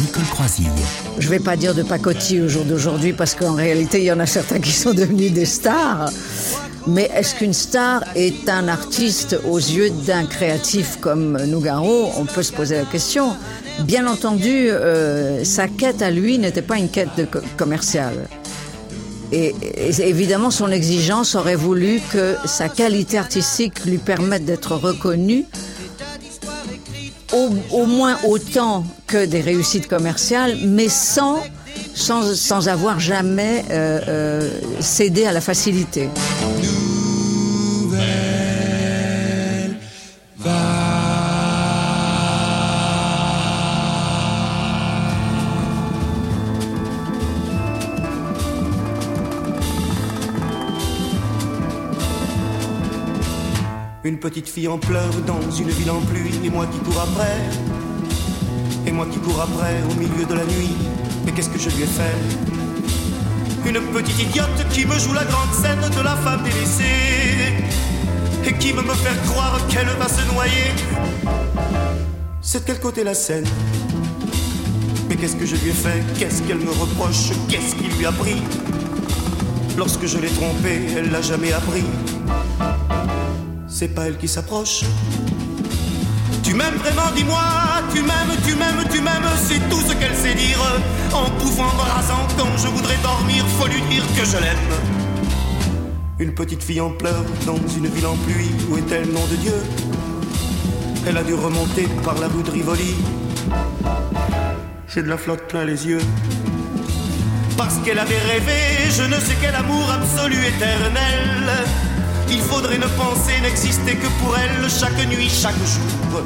Nicole 0.00 0.24
Croisille. 0.30 0.70
Je 1.18 1.28
vais 1.28 1.40
pas 1.40 1.56
dire 1.56 1.74
de 1.74 1.82
pacotille 1.82 2.42
au 2.42 2.48
jour 2.48 2.64
d'aujourd'hui 2.64 3.12
parce 3.12 3.34
qu'en 3.34 3.54
réalité, 3.54 3.98
il 3.98 4.04
y 4.04 4.12
en 4.12 4.20
a 4.20 4.26
certains 4.26 4.60
qui 4.60 4.72
sont 4.72 4.92
devenus 4.92 5.32
des 5.32 5.46
stars. 5.46 6.10
Mais 6.86 7.10
est-ce 7.14 7.34
qu'une 7.34 7.52
star 7.52 8.04
est 8.14 8.48
un 8.48 8.68
artiste 8.68 9.38
aux 9.44 9.58
yeux 9.58 9.90
d'un 9.90 10.24
créatif 10.24 10.98
comme 11.00 11.36
Nougaro? 11.44 12.10
On 12.16 12.24
peut 12.26 12.44
se 12.44 12.52
poser 12.52 12.76
la 12.76 12.84
question. 12.84 13.34
Bien 13.80 14.06
entendu, 14.06 14.70
euh, 14.70 15.44
sa 15.44 15.66
quête 15.66 16.00
à 16.00 16.10
lui 16.10 16.38
n'était 16.38 16.62
pas 16.62 16.78
une 16.78 16.88
quête 16.88 17.08
commerciale. 17.56 18.28
Et, 19.32 19.54
évidemment, 19.98 20.52
son 20.52 20.70
exigence 20.70 21.34
aurait 21.34 21.56
voulu 21.56 22.00
que 22.12 22.36
sa 22.44 22.68
qualité 22.68 23.18
artistique 23.18 23.84
lui 23.84 23.98
permette 23.98 24.44
d'être 24.44 24.76
reconnu 24.76 25.44
au, 27.72 27.86
moins 27.86 28.16
autant 28.24 28.84
que 29.06 29.26
des 29.26 29.40
réussites 29.40 29.88
commerciales, 29.88 30.56
mais 30.64 30.88
sans 30.88 31.42
avoir 32.68 33.00
jamais 33.00 33.64
euh, 33.70 34.00
euh, 34.08 34.50
cédé 34.80 35.26
à 35.26 35.32
la 35.32 35.40
facilité. 35.40 36.08
Une 54.06 54.18
petite 54.18 54.48
fille 54.48 54.68
en 54.68 54.78
pleurs 54.78 55.10
dans 55.26 55.40
une 55.50 55.68
ville 55.68 55.90
en 55.90 56.00
pluie, 56.00 56.30
et 56.44 56.48
moi 56.48 56.64
qui 56.66 56.78
cours 56.78 57.00
après, 57.00 57.40
et 58.86 58.92
moi 58.92 59.04
qui 59.10 59.18
cours 59.18 59.40
après 59.40 59.82
au 59.90 59.94
milieu 59.98 60.24
de 60.24 60.32
la 60.32 60.44
nuit, 60.44 60.76
mais 61.24 61.32
qu'est-ce 61.32 61.48
que 61.50 61.58
je 61.58 61.68
lui 61.70 61.82
ai 61.82 61.86
fait? 61.86 62.14
Une 63.68 63.80
petite 63.92 64.16
idiote 64.22 64.64
qui 64.70 64.86
me 64.86 64.96
joue 64.96 65.12
la 65.12 65.24
grande 65.24 65.52
scène 65.52 65.80
de 65.80 66.04
la 66.04 66.14
femme 66.18 66.44
délaissée, 66.44 67.52
et 68.44 68.52
qui 68.52 68.70
veut 68.70 68.84
me 68.84 68.94
faire 68.94 69.20
croire 69.24 69.58
qu'elle 69.66 69.88
va 69.98 70.08
se 70.08 70.22
noyer. 70.32 70.70
C'est 72.40 72.60
de 72.60 72.64
quel 72.66 72.78
côté 72.78 73.02
la 73.02 73.14
scène? 73.14 73.48
Mais 75.08 75.16
qu'est-ce 75.16 75.34
que 75.34 75.46
je 75.46 75.56
lui 75.56 75.70
ai 75.70 75.72
fait? 75.72 76.04
Qu'est-ce 76.16 76.42
qu'elle 76.42 76.60
me 76.60 76.70
reproche? 76.70 77.32
Qu'est-ce 77.48 77.74
qui 77.74 77.88
lui 77.98 78.06
a 78.06 78.12
pris? 78.12 78.40
Lorsque 79.76 80.06
je 80.06 80.18
l'ai 80.18 80.28
trompée, 80.28 80.82
elle 80.96 81.10
l'a 81.10 81.22
jamais 81.22 81.52
appris. 81.52 81.84
C'est 83.78 83.88
pas 83.88 84.06
elle 84.06 84.16
qui 84.16 84.26
s'approche. 84.26 84.84
Tu 86.42 86.54
m'aimes 86.54 86.76
vraiment, 86.76 87.10
dis-moi. 87.14 87.42
Tu 87.92 88.00
m'aimes, 88.00 88.34
tu 88.46 88.54
m'aimes, 88.54 88.82
tu 88.90 89.02
m'aimes. 89.02 89.28
C'est 89.46 89.68
tout 89.68 89.82
ce 89.86 89.92
qu'elle 89.92 90.16
sait 90.16 90.32
dire. 90.32 90.58
En 91.12 91.28
bouffant, 91.38 91.64
embrassant, 91.64 92.26
quand 92.38 92.56
je 92.56 92.68
voudrais 92.68 92.96
dormir, 93.02 93.44
faut 93.58 93.66
lui 93.66 93.82
dire 93.90 94.02
que 94.16 94.24
je 94.24 94.38
l'aime. 94.38 94.72
Une 96.18 96.32
petite 96.32 96.62
fille 96.62 96.80
en 96.80 96.88
pleurs 96.88 97.26
dans 97.44 97.58
une 97.76 97.88
ville 97.88 98.06
en 98.06 98.16
pluie. 98.16 98.50
Où 98.70 98.78
est-elle, 98.78 99.12
nom 99.12 99.26
de 99.26 99.36
Dieu 99.36 99.62
Elle 101.06 101.18
a 101.18 101.22
dû 101.22 101.34
remonter 101.34 101.86
par 102.02 102.18
la 102.18 102.28
rue 102.28 102.44
de 102.44 102.50
Rivoli. 102.50 102.94
J'ai 104.88 105.02
de 105.02 105.08
la 105.08 105.18
flotte 105.18 105.48
plein 105.48 105.66
les 105.66 105.86
yeux. 105.86 106.00
Parce 107.58 107.76
qu'elle 107.84 107.98
avait 107.98 108.20
rêvé, 108.20 108.88
je 108.88 109.02
ne 109.02 109.20
sais 109.20 109.36
quel 109.42 109.54
amour 109.54 109.90
absolu 109.90 110.38
éternel. 110.46 111.85
Il 112.30 112.40
faudrait 112.40 112.78
ne 112.78 112.86
penser 112.86 113.40
n'exister 113.42 113.96
que 113.96 114.06
pour 114.20 114.36
elle 114.36 114.70
chaque 114.70 115.06
nuit, 115.08 115.28
chaque 115.28 115.56
jour. 115.56 116.22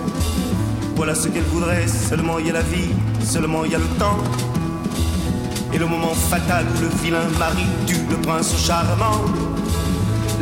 Voilà 0.97 1.15
ce 1.15 1.29
qu'elle 1.29 1.45
voudrait, 1.45 1.87
seulement 1.87 2.39
il 2.39 2.47
y 2.47 2.51
a 2.51 2.55
la 2.55 2.63
vie, 2.63 2.91
seulement 3.23 3.65
il 3.65 3.73
y 3.73 3.75
a 3.75 3.79
le 3.79 3.89
temps. 3.99 4.19
Et 5.73 5.79
le 5.79 5.87
moment 5.87 6.15
fatal 6.15 6.65
où 6.77 6.81
le 6.81 6.89
vilain 7.03 7.29
mari 7.39 7.65
tue 7.87 7.97
le 8.11 8.17
prince 8.17 8.55
charmant. 8.67 9.25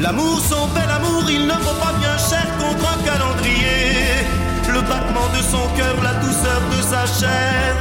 L'amour, 0.01 0.41
son 0.41 0.67
bel 0.69 0.89
amour, 0.91 1.25
il 1.29 1.47
ne 1.47 1.53
vaut 1.53 1.81
pas 1.81 1.93
bien 1.99 2.17
cher 2.19 2.47
contre 2.59 2.87
un 2.93 3.03
calendrier. 3.05 4.25
Le 4.73 4.81
battement 4.81 5.29
de 5.37 5.43
son 5.43 5.77
cœur, 5.77 5.97
la 6.03 6.15
douceur 6.15 6.61
de 6.77 6.83
sa 6.83 7.07
chair. 7.21 7.77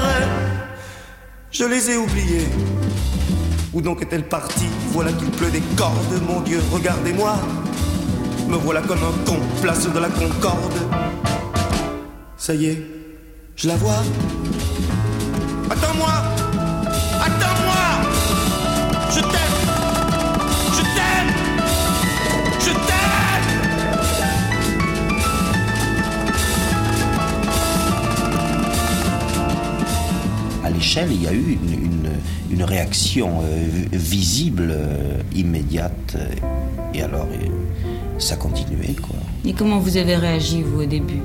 Je 1.51 1.63
les 1.63 1.91
ai 1.91 1.97
oubliés. 1.97 2.47
Où 3.77 3.81
donc 3.81 4.01
est-elle 4.01 4.27
partie 4.27 4.69
Voilà 4.91 5.11
qu'il 5.13 5.29
pleut 5.29 5.51
des 5.51 5.61
cordes, 5.77 6.19
mon 6.27 6.41
Dieu, 6.41 6.59
regardez-moi. 6.71 7.35
Me 8.49 8.55
voilà 8.55 8.81
comme 8.81 8.97
un 8.97 9.23
con, 9.23 9.37
place 9.61 9.87
de 9.87 9.99
la 9.99 10.09
Concorde. 10.09 10.73
Ça 12.37 12.55
y 12.55 12.65
est, 12.65 12.83
je 13.55 13.67
la 13.67 13.75
vois. 13.75 14.01
À 30.67 30.69
l'échelle, 30.69 31.07
il 31.11 31.23
y 31.23 31.27
a 31.27 31.31
eu 31.33 31.57
une, 31.63 31.73
une- 31.85 32.09
une 32.51 32.63
réaction 32.63 33.39
euh, 33.41 33.65
visible, 33.93 34.67
euh, 34.69 35.21
immédiate, 35.33 36.17
euh, 36.17 36.27
et 36.93 37.01
alors 37.03 37.25
ça 38.19 38.35
continuait, 38.35 38.95
quoi. 39.01 39.15
Et 39.45 39.53
comment 39.53 39.79
vous 39.79 39.95
avez 39.95 40.17
réagi, 40.17 40.63
vous, 40.63 40.81
au 40.81 40.85
début? 40.85 41.21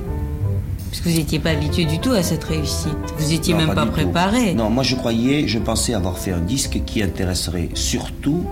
Parce 0.89 1.01
que 1.01 1.09
vous 1.09 1.15
n'étiez 1.17 1.39
pas 1.39 1.49
habitué 1.49 1.83
du 1.83 1.99
tout 1.99 2.11
à 2.13 2.23
cette 2.23 2.45
réussite. 2.45 2.95
Vous 3.17 3.33
étiez 3.33 3.53
Non, 3.53 3.65
même 3.65 3.75
pas, 3.75 3.85
tout. 3.85 3.91
préparé. 3.91 4.53
Non, 4.53 4.69
moi 4.69 4.83
je 4.83 4.95
croyais, 4.95 5.45
je 5.47 5.59
pensais 5.59 5.93
avoir 5.93 6.17
fait 6.17 6.31
un 6.31 6.39
disque 6.39 6.79
qui 6.85 7.03
intéresserait 7.03 7.67
surtout 7.73 8.45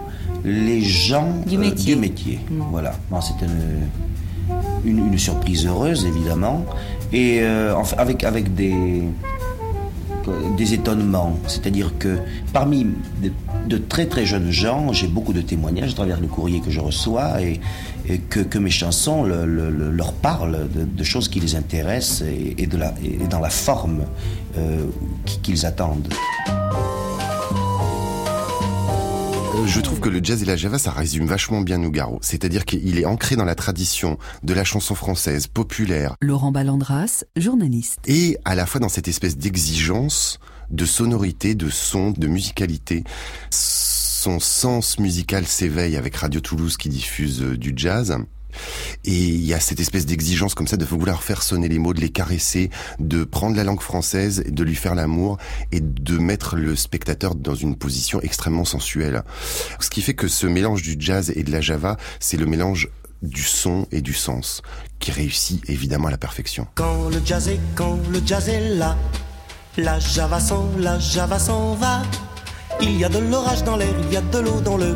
les 0.43 0.81
gens 0.81 1.29
Du 1.47 1.55
euh, 1.55 1.59
métier. 1.59 1.95
du 1.95 2.01
métier. 2.01 2.39
Voilà. 2.69 2.91
Bon, 3.09 3.21
C'était 3.21 3.45
une, 3.45 4.97
une- 4.97 5.07
une 5.13 5.17
surprise 5.19 5.65
heureuse, 5.67 6.03
évidemment, 6.05 6.65
et 7.13 7.39
euh, 7.43 7.75
avec, 7.97 8.23
avec 8.25 8.53
des, 8.55 8.73
des 10.57 10.73
étonnements. 10.73 11.37
C'est-à-dire 11.47 11.93
que 11.97 12.17
parmi, 12.53 12.87
de- 13.67 13.77
très 13.77 14.05
très 14.05 14.25
jeunes 14.25 14.51
gens. 14.51 14.93
J'ai 14.93 15.07
beaucoup 15.07 15.33
de 15.33 15.41
témoignages 15.41 15.91
à 15.91 15.95
travers 15.95 16.19
le 16.19 16.27
courrier 16.27 16.59
que 16.59 16.71
je 16.71 16.79
reçois 16.79 17.41
et, 17.41 17.59
que, 18.29 18.57
mes 18.57 18.69
chansons 18.69 19.23
le, 19.23 19.45
le, 19.45 19.69
le, 19.69 19.91
leur 19.91 20.13
parlent 20.13 20.67
de, 20.73 21.03
choses 21.03 21.29
qui 21.29 21.39
les 21.39 21.55
intéressent 21.55 22.23
et 22.27 22.67
dans 22.67 23.39
la 23.39 23.49
forme 23.49 24.01
euh, 24.57 24.85
qu'ils 25.43 25.65
attendent. 25.65 26.09
Je 29.65 29.79
trouve 29.79 29.99
que 29.99 30.09
le 30.09 30.23
jazz 30.23 30.41
et 30.41 30.45
la 30.45 30.55
java, 30.55 30.79
ça 30.79 30.91
résume 30.91 31.25
vachement 31.25 31.61
bien 31.61 31.77
Nougaro. 31.77 32.19
C'est-à-dire 32.21 32.65
qu'il 32.65 32.97
est 32.97 33.05
ancré 33.05 33.35
dans 33.35 33.45
la 33.45 33.55
tradition 33.55 34.17
de 34.43 34.53
la 34.53 34.63
chanson 34.63 34.95
française 34.95 35.47
populaire. 35.47 36.15
Laurent 36.21 36.51
Ballandras, 36.51 37.25
journaliste. 37.35 37.99
Et 38.07 38.37
à 38.45 38.55
la 38.55 38.65
fois 38.65 38.79
dans 38.79 38.89
cette 38.89 39.07
espèce 39.07 39.37
d'exigence 39.37 40.39
de 40.71 40.85
sonorité, 40.85 41.53
de 41.53 41.69
son, 41.69 42.11
de 42.11 42.27
musicalité. 42.27 43.03
Son 43.49 44.39
sens 44.39 44.99
musical 44.99 45.45
s'éveille 45.45 45.97
avec 45.97 46.15
Radio 46.15 46.39
Toulouse 46.39 46.77
qui 46.77 46.89
diffuse 46.89 47.41
euh, 47.41 47.57
du 47.57 47.73
jazz. 47.75 48.15
Et 49.05 49.13
il 49.13 49.45
y 49.45 49.53
a 49.53 49.59
cette 49.59 49.79
espèce 49.79 50.05
d'exigence 50.05 50.53
comme 50.55 50.67
ça 50.67 50.77
de 50.77 50.85
vouloir 50.85 51.23
faire 51.23 51.43
sonner 51.43 51.67
les 51.67 51.79
mots, 51.79 51.93
de 51.93 52.01
les 52.01 52.09
caresser, 52.09 52.69
de 52.99 53.23
prendre 53.23 53.55
la 53.55 53.63
langue 53.63 53.81
française, 53.81 54.43
de 54.47 54.63
lui 54.63 54.75
faire 54.75 54.95
l'amour 54.95 55.37
et 55.71 55.79
de 55.79 56.17
mettre 56.17 56.55
le 56.55 56.75
spectateur 56.75 57.35
dans 57.35 57.55
une 57.55 57.75
position 57.75 58.21
extrêmement 58.21 58.65
sensuelle. 58.65 59.23
Ce 59.79 59.89
qui 59.89 60.01
fait 60.01 60.13
que 60.13 60.27
ce 60.27 60.47
mélange 60.47 60.81
du 60.81 60.95
jazz 60.99 61.31
et 61.35 61.43
de 61.43 61.51
la 61.51 61.61
java, 61.61 61.97
c'est 62.19 62.37
le 62.37 62.45
mélange 62.45 62.89
du 63.21 63.43
son 63.43 63.87
et 63.91 64.01
du 64.01 64.13
sens 64.13 64.61
qui 64.99 65.11
réussit 65.11 65.67
évidemment 65.69 66.07
à 66.07 66.11
la 66.11 66.17
perfection. 66.17 66.67
Quand 66.75 67.09
le 67.09 67.21
jazz 67.23 67.47
est, 67.47 67.59
quand 67.75 67.99
le 68.11 68.21
jazz 68.25 68.49
est 68.49 68.75
là, 68.75 68.97
la 69.77 69.99
java 69.99 70.39
s'en, 70.39 70.69
la 70.77 70.99
java 70.99 71.39
s'en 71.39 71.75
va. 71.75 72.01
Il 72.81 72.97
y 72.97 73.05
a 73.05 73.09
de 73.09 73.19
l'orage 73.19 73.63
dans 73.63 73.77
l'air, 73.77 73.93
il 74.03 74.13
y 74.13 74.17
a 74.17 74.21
de 74.21 74.39
l'eau 74.39 74.59
dans 74.61 74.77
le 74.77 74.95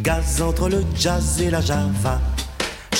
gaz 0.00 0.42
entre 0.42 0.68
le 0.68 0.84
jazz 0.96 1.40
et 1.40 1.50
la 1.50 1.60
java. 1.60 2.20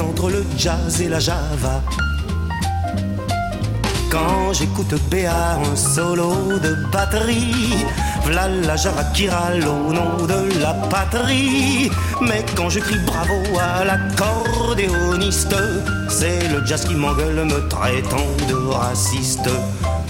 entre 0.00 0.30
le 0.30 0.44
jazz 0.56 1.00
et 1.00 1.08
la 1.08 1.18
java. 1.18 1.82
Quand 4.10 4.52
j'écoute 4.52 4.94
Béa 5.10 5.58
un 5.58 5.76
solo 5.76 6.58
de 6.62 6.76
batterie, 6.92 7.84
v'là 8.24 8.48
la 8.48 8.76
java 8.76 9.02
qui 9.14 9.28
râle 9.28 9.66
au 9.66 9.92
nom 9.92 10.24
de 10.26 10.60
la 10.60 10.72
patrie. 10.88 11.90
Mais 12.20 12.44
quand 12.56 12.70
je 12.70 12.80
crie 12.80 12.98
bravo 13.06 13.34
à 13.60 13.84
l'accordéoniste, 13.84 15.56
c'est 16.08 16.48
le 16.48 16.64
jazz 16.64 16.84
qui 16.84 16.94
m'engueule 16.94 17.44
me 17.44 17.68
traitant 17.68 18.30
de 18.48 18.54
raciste. 18.54 19.50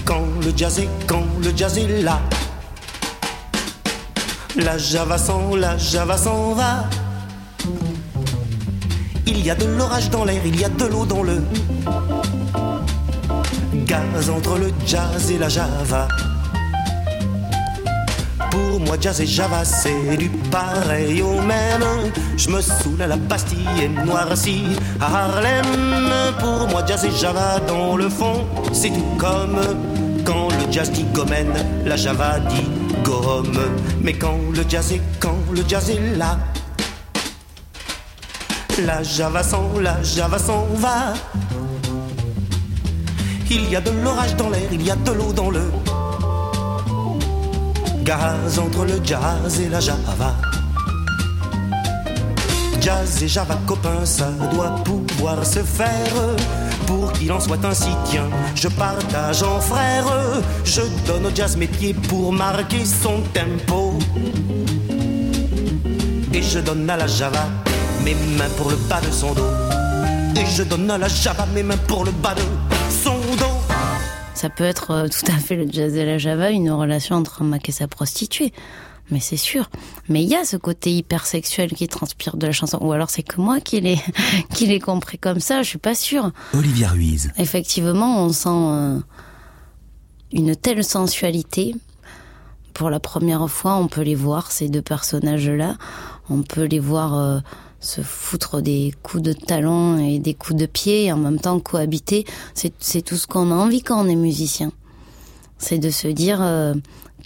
Quand 0.05 0.25
le 0.43 0.53
jazz 0.55 0.79
est, 0.79 0.89
quand 1.07 1.25
le 1.43 1.51
jazz 1.55 1.77
est 1.77 2.01
là, 2.03 2.19
la 4.55 4.77
java 4.77 5.17
s'en, 5.17 5.55
la 5.55 5.77
java 5.77 6.17
s'en 6.17 6.53
va. 6.53 6.85
Il 9.37 9.45
y 9.45 9.51
a 9.51 9.55
de 9.55 9.65
l'orage 9.65 10.09
dans 10.09 10.25
l'air, 10.25 10.41
il 10.43 10.59
y 10.59 10.65
a 10.65 10.69
de 10.69 10.85
l'eau 10.85 11.05
dans 11.05 11.21
le 11.21 11.39
gaz 13.85 14.29
entre 14.31 14.57
le 14.57 14.71
jazz 14.85 15.31
et 15.31 15.37
la 15.37 15.47
java. 15.47 16.07
Pour 18.49 18.79
moi, 18.79 18.97
jazz 18.99 19.21
et 19.21 19.27
java, 19.27 19.63
c'est 19.63 20.17
du 20.17 20.29
pareil 20.51 21.21
au 21.21 21.39
même. 21.41 22.11
Je 22.35 22.49
me 22.49 22.61
saoule 22.61 23.01
à 23.01 23.07
la 23.07 23.15
Bastille 23.15 23.59
et 23.79 23.87
noirci 23.87 24.63
à 24.99 25.05
Harlem. 25.05 25.65
Pour 26.39 26.67
moi, 26.69 26.83
jazz 26.87 27.05
et 27.05 27.11
java, 27.11 27.59
dans 27.67 27.95
le 27.95 28.09
fond, 28.09 28.47
c'est 28.73 28.89
tout 28.89 29.15
comme 29.19 29.59
quand 30.25 30.47
le 30.49 30.71
jazz 30.71 30.91
dit 30.91 31.05
gomène, 31.13 31.53
la 31.85 31.95
java 31.95 32.39
dit 32.39 32.67
gomme. 33.03 33.59
Mais 34.01 34.13
quand 34.13 34.39
le 34.51 34.63
jazz 34.67 34.91
est, 34.91 35.01
quand 35.19 35.37
le 35.51 35.63
jazz 35.67 35.91
est 35.91 36.17
là, 36.17 36.39
la 38.81 39.03
java 39.03 39.43
s'en, 39.43 39.79
la 39.79 40.01
java 40.03 40.37
s'en 40.37 40.65
va. 40.75 41.13
Il 43.49 43.69
y 43.69 43.75
a 43.75 43.81
de 43.81 43.91
l'orage 44.03 44.35
dans 44.35 44.49
l'air, 44.49 44.67
il 44.71 44.81
y 44.81 44.91
a 44.91 44.95
de 44.95 45.11
l'eau 45.11 45.31
dans 45.33 45.49
le 45.49 45.71
gaz 48.03 48.59
entre 48.59 48.85
le 48.85 48.99
jazz 49.03 49.59
et 49.59 49.69
la 49.69 49.79
java. 49.79 50.35
Jazz 52.81 53.23
et 53.23 53.27
java 53.27 53.57
copains, 53.65 54.05
ça 54.05 54.29
doit 54.53 54.75
pouvoir 54.83 55.45
se 55.45 55.59
faire. 55.59 56.15
Pour 56.85 57.11
qu'il 57.13 57.31
en 57.31 57.39
soit 57.39 57.63
ainsi, 57.65 57.89
tiens, 58.05 58.29
je 58.55 58.67
partage 58.69 59.43
en 59.43 59.59
frère. 59.59 60.05
Je 60.63 60.81
donne 61.05 61.25
au 61.25 61.35
jazz 61.35 61.57
mes 61.57 61.67
pour 62.07 62.31
marquer 62.31 62.85
son 62.85 63.21
tempo. 63.33 63.97
Et 66.33 66.41
je 66.41 66.59
donne 66.59 66.89
à 66.89 66.97
la 66.97 67.07
java 67.07 67.45
mes 68.03 68.15
mains 68.37 68.49
pour 68.57 68.69
le 68.69 68.75
bas 68.89 69.01
de 69.01 69.11
son 69.11 69.33
dos. 69.33 69.47
Et 70.35 70.45
je 70.45 70.63
donne 70.63 70.89
à 70.89 70.97
la 70.97 71.07
java 71.07 71.45
mes 71.53 71.63
mains 71.63 71.77
pour 71.87 72.05
le 72.05 72.11
bas 72.11 72.35
de 72.35 72.41
son 72.91 73.15
dos. 73.37 73.57
Ça 74.33 74.49
peut 74.49 74.63
être 74.63 74.91
euh, 74.91 75.07
tout 75.07 75.31
à 75.31 75.37
fait 75.37 75.55
le 75.55 75.67
jazz 75.71 75.95
et 75.95 76.05
la 76.05 76.17
java, 76.17 76.51
une 76.51 76.69
relation 76.69 77.15
entre 77.15 77.41
un 77.41 77.45
mec 77.45 77.67
et 77.69 77.71
sa 77.71 77.87
prostituée. 77.87 78.53
Mais 79.09 79.19
c'est 79.19 79.37
sûr. 79.37 79.69
Mais 80.09 80.21
il 80.23 80.29
y 80.29 80.35
a 80.35 80.43
ce 80.43 80.57
côté 80.57 80.91
hypersexuel 80.95 81.71
qui 81.73 81.87
transpire 81.87 82.35
de 82.37 82.45
la 82.45 82.51
chanson. 82.51 82.77
Ou 82.81 82.91
alors 82.91 83.09
c'est 83.09 83.23
que 83.23 83.39
moi 83.39 83.59
qui 83.59 83.79
l'ai, 83.79 83.99
qui 84.53 84.67
l'ai 84.67 84.79
compris 84.79 85.17
comme 85.17 85.39
ça, 85.39 85.63
je 85.63 85.69
suis 85.69 85.77
pas 85.77 85.95
sûre. 85.95 86.31
Olivia 86.53 86.89
Ruiz. 86.89 87.31
Effectivement, 87.37 88.23
on 88.23 88.29
sent 88.31 88.49
euh, 88.49 88.99
une 90.31 90.55
telle 90.55 90.83
sensualité. 90.83 91.75
Pour 92.73 92.89
la 92.89 92.99
première 92.99 93.49
fois, 93.49 93.77
on 93.77 93.87
peut 93.87 94.01
les 94.01 94.13
voir, 94.13 94.51
ces 94.51 94.69
deux 94.69 94.83
personnages-là. 94.83 95.77
On 96.29 96.43
peut 96.43 96.65
les 96.65 96.79
voir 96.79 97.17
euh, 97.17 97.39
se 97.79 98.01
foutre 98.01 98.61
des 98.61 98.93
coups 99.03 99.23
de 99.23 99.33
talon 99.33 99.97
et 99.97 100.19
des 100.19 100.33
coups 100.33 100.59
de 100.59 100.65
pied 100.65 101.11
en 101.11 101.17
même 101.17 101.39
temps 101.39 101.59
cohabiter. 101.59 102.25
C'est, 102.53 103.01
tout 103.01 103.15
ce 103.15 103.27
qu'on 103.27 103.51
a 103.51 103.55
envie 103.55 103.81
quand 103.81 104.03
on 104.03 104.09
est 104.09 104.15
musicien. 104.15 104.71
C'est 105.57 105.79
de 105.79 105.89
se 105.89 106.07
dire 106.07 106.41
euh, 106.41 106.73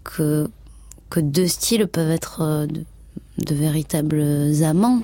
que, 0.03 0.47
deux 1.17 1.47
styles 1.47 1.87
peuvent 1.87 2.11
être 2.11 2.41
euh, 2.41 2.67
de 3.37 3.55
véritables 3.55 4.23
amants. 4.63 5.01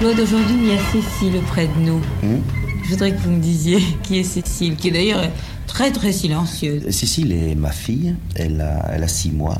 Claude, 0.00 0.18
aujourd'hui, 0.18 0.56
il 0.56 0.68
y 0.68 0.72
a 0.72 0.78
Cécile 0.78 1.42
près 1.46 1.66
de 1.66 1.78
nous. 1.78 1.98
Mmh. 1.98 2.40
Je 2.84 2.88
voudrais 2.88 3.12
que 3.12 3.20
vous 3.20 3.32
me 3.32 3.38
disiez 3.38 3.80
qui 4.02 4.18
est 4.18 4.24
Cécile, 4.24 4.74
qui 4.76 4.88
est 4.88 4.92
d'ailleurs 4.92 5.20
très 5.66 5.92
très 5.92 6.10
silencieuse. 6.10 6.88
Cécile 6.88 7.32
est 7.32 7.54
ma 7.54 7.70
fille, 7.70 8.14
elle 8.34 8.62
a, 8.62 8.92
elle 8.94 9.02
a 9.02 9.08
six 9.08 9.30
mois. 9.30 9.58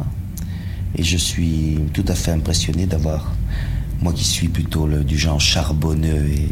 Et 0.96 1.02
je 1.02 1.18
suis 1.18 1.80
tout 1.92 2.06
à 2.08 2.14
fait 2.14 2.30
impressionné 2.30 2.86
d'avoir, 2.86 3.30
moi 4.00 4.14
qui 4.14 4.24
suis 4.24 4.48
plutôt 4.48 4.86
le, 4.86 5.04
du 5.04 5.18
genre 5.18 5.38
charbonneux 5.38 6.30
et, 6.30 6.48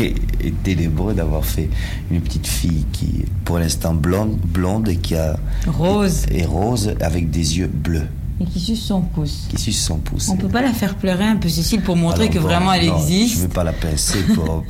et, 0.02 0.14
et 0.40 0.50
ténébreux, 0.50 1.14
d'avoir 1.14 1.44
fait 1.44 1.70
une 2.10 2.20
petite 2.20 2.48
fille 2.48 2.86
qui, 2.92 3.24
pour 3.44 3.60
l'instant, 3.60 3.94
blonde, 3.94 4.36
blonde 4.36 4.88
et 4.88 4.96
qui 4.96 5.14
a. 5.14 5.38
Rose. 5.68 6.26
Et 6.32 6.44
rose 6.44 6.92
avec 7.00 7.30
des 7.30 7.58
yeux 7.58 7.70
bleus. 7.72 8.08
Et 8.40 8.44
qui 8.44 8.60
suce 8.60 8.84
son 8.84 9.00
pouce. 9.00 9.46
Qui 9.50 9.60
suce 9.60 9.82
son 9.82 9.98
pouce. 9.98 10.28
On 10.28 10.36
peut 10.36 10.48
pas 10.48 10.62
la 10.62 10.72
faire 10.72 10.94
pleurer 10.94 11.24
un 11.24 11.36
peu, 11.36 11.48
Cécile, 11.48 11.82
pour 11.82 11.96
montrer 11.96 12.22
Alors, 12.22 12.34
que 12.34 12.38
bon, 12.38 12.44
vraiment 12.44 12.72
elle 12.72 12.86
non, 12.86 12.98
existe. 12.98 13.36
Je 13.36 13.40
veux 13.42 13.48
pas 13.48 13.64
la 13.64 13.72
pincer 13.72 14.22
pour. 14.34 14.64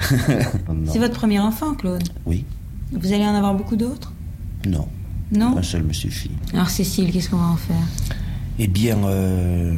C'est 0.86 0.98
votre 0.98 1.14
premier 1.14 1.40
enfant, 1.40 1.74
Claude 1.74 2.04
Oui. 2.26 2.44
Vous 2.92 3.12
allez 3.12 3.24
en 3.24 3.34
avoir 3.34 3.54
beaucoup 3.54 3.76
d'autres? 3.76 4.12
Non. 4.66 4.86
Non? 5.32 5.58
Un 5.58 5.62
seul 5.62 5.82
me 5.82 5.92
suffit. 5.92 6.30
Alors 6.54 6.70
Cécile, 6.70 7.12
qu'est-ce 7.12 7.28
qu'on 7.28 7.36
va 7.36 7.46
en 7.48 7.56
faire? 7.56 7.76
Eh 8.58 8.66
bien, 8.66 8.96
euh, 9.04 9.74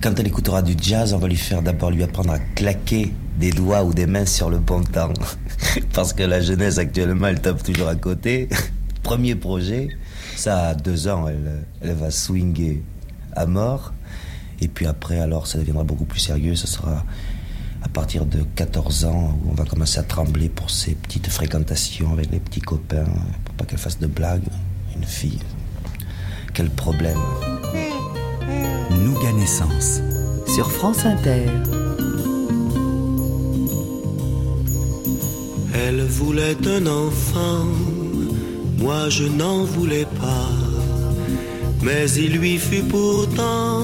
quand 0.00 0.18
elle 0.18 0.26
écoutera 0.26 0.62
du 0.62 0.74
jazz, 0.80 1.12
on 1.14 1.18
va 1.18 1.28
lui 1.28 1.36
faire 1.36 1.62
d'abord 1.62 1.90
lui 1.90 2.02
apprendre 2.02 2.32
à 2.32 2.38
claquer 2.38 3.12
des 3.38 3.50
doigts 3.50 3.84
ou 3.84 3.94
des 3.94 4.06
mains 4.06 4.26
sur 4.26 4.50
le 4.50 4.58
bon 4.58 4.82
temps. 4.82 5.12
Parce 5.94 6.12
que 6.12 6.22
la 6.22 6.40
jeunesse 6.40 6.78
actuellement, 6.78 7.28
elle 7.28 7.40
tape 7.40 7.62
toujours 7.62 7.88
à 7.88 7.94
côté. 7.94 8.48
Premier 9.02 9.34
projet, 9.34 9.88
ça 10.40 10.68
à 10.68 10.74
deux 10.74 11.06
ans, 11.06 11.28
elle, 11.28 11.64
elle 11.82 11.94
va 11.94 12.10
swinguer 12.10 12.82
à 13.36 13.46
mort. 13.46 13.92
Et 14.60 14.68
puis 14.68 14.86
après, 14.86 15.20
alors, 15.20 15.46
ça 15.46 15.58
deviendra 15.58 15.84
beaucoup 15.84 16.06
plus 16.06 16.20
sérieux. 16.20 16.54
Ce 16.54 16.66
sera 16.66 17.04
à 17.82 17.88
partir 17.88 18.26
de 18.26 18.42
14 18.54 19.04
ans 19.04 19.38
où 19.42 19.50
on 19.50 19.54
va 19.54 19.64
commencer 19.64 19.98
à 19.98 20.02
trembler 20.02 20.48
pour 20.48 20.70
ces 20.70 20.94
petites 20.94 21.28
fréquentations 21.28 22.12
avec 22.12 22.30
les 22.30 22.40
petits 22.40 22.60
copains, 22.60 23.04
pour 23.44 23.54
pas 23.54 23.64
qu'elle 23.64 23.78
fasse 23.78 23.98
de 23.98 24.06
blagues. 24.06 24.48
Une 24.96 25.04
fille, 25.04 25.40
quel 26.54 26.70
problème. 26.70 27.18
Nougat 28.90 29.32
Naissance. 29.32 30.00
Sur 30.46 30.70
France 30.70 31.04
Inter. 31.04 31.46
Elle 35.74 36.02
voulait 36.02 36.56
un 36.66 36.86
enfant, 36.86 37.66
moi 38.80 39.08
je 39.08 39.24
n'en 39.24 39.64
voulais 39.64 40.06
pas. 40.20 40.50
Mais 41.82 42.10
il 42.12 42.38
lui 42.38 42.58
fut 42.58 42.82
pourtant 42.82 43.80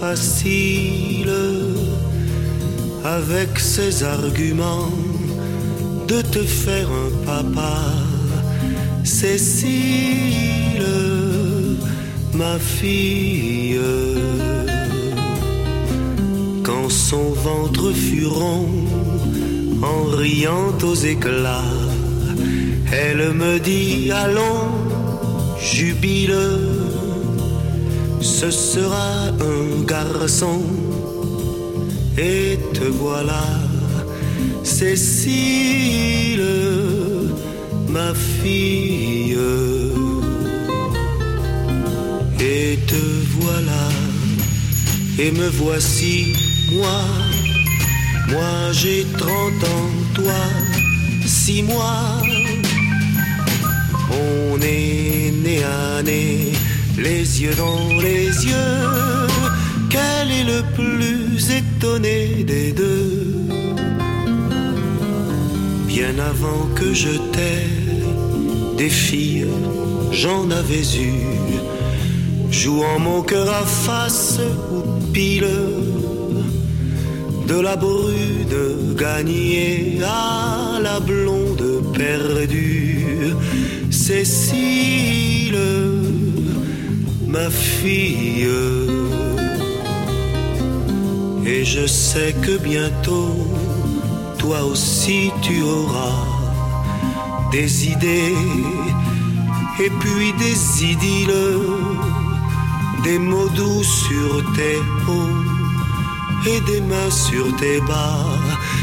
facile, 0.00 1.32
avec 3.04 3.58
ses 3.58 4.02
arguments, 4.02 4.90
de 6.08 6.20
te 6.22 6.42
faire 6.42 6.88
un 6.88 7.10
papa. 7.24 7.78
Cécile, 9.04 10.86
ma 12.34 12.58
fille, 12.58 13.80
quand 16.62 16.90
son 16.90 17.30
ventre 17.32 17.92
fut 17.92 18.26
rond, 18.26 18.68
en 19.82 20.04
riant 20.16 20.72
aux 20.82 20.94
éclats, 20.94 21.62
elle 22.92 23.32
me 23.32 23.58
dit 23.58 24.10
allons, 24.12 24.70
jubile, 25.60 26.36
ce 28.20 28.50
sera 28.50 29.28
un 29.40 29.84
garçon. 29.84 30.62
Et 32.18 32.58
te 32.72 32.84
voilà, 32.84 33.44
Cécile, 34.62 36.42
ma 37.88 38.14
fille. 38.14 39.36
Et 42.40 42.78
te 42.86 43.02
voilà, 43.40 43.88
et 45.18 45.30
me 45.30 45.48
voici, 45.48 46.34
moi. 46.72 47.00
Moi 48.28 48.72
j'ai 48.72 49.06
trente 49.16 49.62
ans, 49.64 50.14
toi 50.14 50.32
six 51.26 51.62
mois. 51.62 52.35
On 54.10 54.60
est 54.60 55.32
né 55.44 55.62
à 55.64 56.02
nez, 56.02 56.52
les 56.96 57.42
yeux 57.42 57.54
dans 57.54 57.88
les 58.00 58.26
yeux. 58.26 59.28
Quel 59.90 60.30
est 60.30 60.44
le 60.44 60.62
plus 60.74 61.50
étonné 61.50 62.44
des 62.44 62.72
deux? 62.72 63.34
Bien 65.86 66.18
avant 66.18 66.66
que 66.74 66.92
je 66.92 67.14
t'aie, 67.32 67.68
des 68.76 68.90
filles, 68.90 69.46
j'en 70.12 70.50
avais 70.50 70.86
eu. 70.98 71.14
Jouant 72.50 72.98
mon 72.98 73.22
cœur 73.22 73.48
à 73.48 73.64
face 73.64 74.38
ou 74.72 74.82
pile 75.12 75.46
de 77.48 77.60
la 77.60 77.76
brune 77.76 78.94
gagnée 78.96 79.98
à 80.04 80.78
la 80.80 81.00
blonde 81.00 81.45
perdue. 81.96 83.34
Cécile, 83.90 85.58
ma 87.26 87.50
fille. 87.50 88.48
Et 91.46 91.64
je 91.64 91.86
sais 91.86 92.34
que 92.44 92.58
bientôt, 92.58 93.36
toi 94.38 94.64
aussi 94.64 95.30
tu 95.42 95.62
auras 95.62 96.24
des 97.52 97.86
idées 97.86 98.34
et 99.78 99.90
puis 100.00 100.32
des 100.38 100.84
idylles, 100.92 101.60
des 103.04 103.18
mots 103.18 103.48
doux 103.50 103.84
sur 103.84 104.42
tes 104.56 104.78
hauts 105.08 105.44
et 106.46 106.60
des 106.70 106.80
mains 106.80 107.10
sur 107.10 107.54
tes 107.56 107.80
bas. 107.80 108.26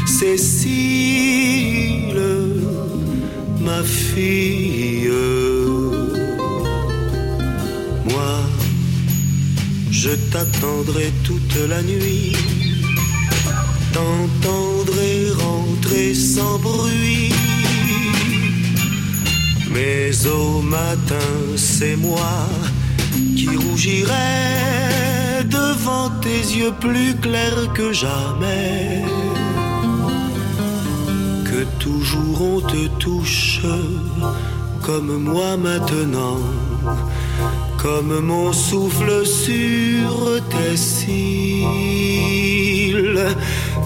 Cécile, 0.06 1.74
ma 3.64 3.82
fille. 3.82 5.10
Moi, 8.04 8.36
je 9.90 10.10
t'attendrai 10.30 11.12
toute 11.24 11.56
la 11.68 11.82
nuit, 11.82 12.36
t'entendrai 13.92 15.30
rentrer 15.44 16.14
sans 16.14 16.58
bruit. 16.58 17.32
Mais 19.70 20.10
au 20.26 20.60
matin, 20.62 21.30
c'est 21.56 21.96
moi 21.96 22.36
qui 23.36 23.48
rougirai 23.48 25.44
devant 25.44 26.10
tes 26.22 26.42
yeux 26.58 26.74
plus 26.80 27.14
clairs 27.20 27.72
que 27.74 27.92
jamais. 27.92 29.02
Toujours 31.78 32.42
on 32.42 32.60
te 32.60 32.86
touche 32.98 33.60
comme 34.84 35.16
moi 35.16 35.56
maintenant, 35.56 36.38
comme 37.78 38.20
mon 38.20 38.52
souffle 38.52 39.24
sur 39.26 40.40
tes 40.50 40.76
cils, 40.76 41.64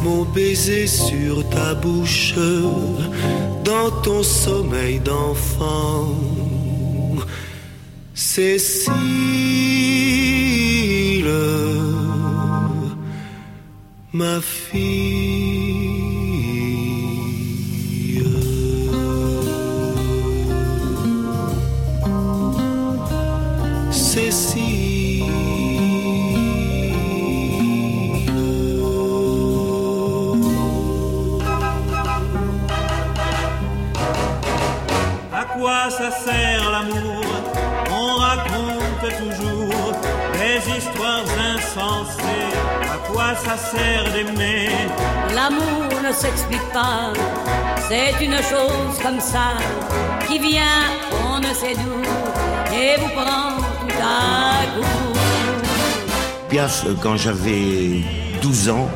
mon 0.02 0.24
baiser 0.24 0.88
sur 0.88 1.48
ta 1.50 1.74
bouche, 1.74 2.34
dans 3.64 3.90
ton 4.02 4.24
sommeil 4.24 4.98
d'enfant. 4.98 6.16
Cécile, 8.14 8.90
ma 14.12 14.40
fille. 14.40 15.37
Insensées. 41.78 42.22
À 42.82 42.96
quoi 43.08 43.34
ça 43.34 43.56
sert 43.56 44.12
d'aimer 44.12 44.68
L'amour 45.34 46.02
ne 46.06 46.12
s'explique 46.12 46.68
pas, 46.72 47.12
c'est 47.88 48.24
une 48.24 48.36
chose 48.36 48.98
comme 49.02 49.20
ça 49.20 49.56
qui 50.26 50.38
vient, 50.38 50.62
on 51.26 51.38
ne 51.38 51.52
sait 51.54 51.74
d'où, 51.74 52.74
et 52.74 52.96
vous 53.00 53.08
prend 53.08 53.56
tout 53.80 53.94
à 54.02 54.64
coup. 54.74 55.18
Piaf, 56.48 56.86
quand 57.02 57.16
j'avais 57.16 58.02
12 58.42 58.70
ans, 58.70 58.88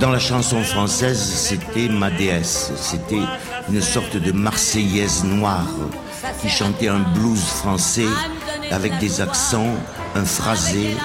dans 0.00 0.10
la 0.10 0.18
chanson 0.18 0.62
française, 0.62 1.20
c'était 1.20 1.88
ma 1.88 2.10
déesse. 2.10 2.72
C'était 2.76 3.22
une 3.70 3.80
sorte 3.80 4.16
de 4.16 4.32
marseillaise 4.32 5.24
noire 5.24 5.66
qui 6.40 6.48
chantait 6.48 6.88
un 6.88 7.00
blues 7.14 7.44
français 7.44 8.06
avec 8.70 8.98
des 8.98 9.20
accents, 9.20 9.74
un 10.14 10.24
phrasé, 10.24 10.96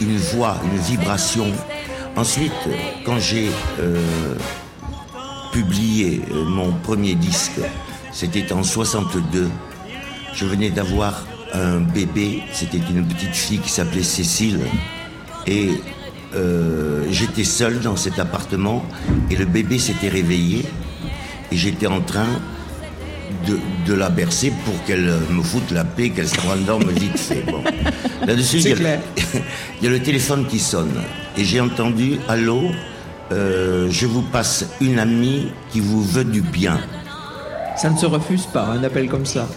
une 0.00 0.16
voix, 0.16 0.56
une 0.64 0.78
vibration. 0.78 1.46
Ensuite, 2.16 2.52
quand 3.04 3.18
j'ai 3.18 3.50
euh, 3.80 3.96
publié 5.52 6.22
euh, 6.30 6.44
mon 6.44 6.72
premier 6.72 7.14
disque, 7.14 7.60
c'était 8.12 8.52
en 8.52 8.62
62, 8.62 9.48
je 10.34 10.44
venais 10.44 10.70
d'avoir 10.70 11.26
un 11.52 11.80
bébé, 11.80 12.42
c'était 12.52 12.78
une 12.78 13.06
petite 13.06 13.34
fille 13.34 13.58
qui 13.58 13.70
s'appelait 13.70 14.02
Cécile, 14.02 14.60
et 15.46 15.70
euh, 16.34 17.04
j'étais 17.10 17.44
seul 17.44 17.80
dans 17.80 17.96
cet 17.96 18.18
appartement, 18.18 18.84
et 19.30 19.36
le 19.36 19.44
bébé 19.44 19.78
s'était 19.78 20.08
réveillé, 20.08 20.64
et 21.50 21.56
j'étais 21.56 21.86
en 21.86 22.00
train 22.00 22.28
de, 23.46 23.58
de 23.86 23.94
la 23.94 24.08
bercer 24.10 24.52
pour 24.64 24.84
qu'elle 24.84 25.12
me 25.30 25.42
foute 25.42 25.70
la 25.70 25.84
paix, 25.84 26.10
qu'elle 26.10 26.28
se 26.28 26.40
rendorme 26.40 26.88
vite 26.90 27.18
fait. 27.18 27.42
Bon. 27.50 27.62
Là-dessus, 28.26 28.58
il 28.58 28.68
y, 28.68 28.72
a 28.72 28.74
le- 28.76 28.98
il 29.80 29.84
y 29.84 29.86
a 29.88 29.90
le 29.90 30.00
téléphone 30.00 30.46
qui 30.46 30.58
sonne, 30.58 30.92
et 31.36 31.44
j'ai 31.44 31.60
entendu 31.60 32.18
Allô, 32.28 32.62
euh, 33.32 33.88
je 33.90 34.06
vous 34.06 34.22
passe 34.22 34.66
une 34.80 34.98
amie 34.98 35.48
qui 35.70 35.80
vous 35.80 36.02
veut 36.02 36.24
du 36.24 36.40
bien. 36.42 36.78
Ça 37.76 37.88
ne 37.88 37.96
se 37.96 38.04
refuse 38.06 38.44
pas, 38.46 38.66
un 38.66 38.84
appel 38.84 39.08
comme 39.08 39.24
ça. 39.24 39.48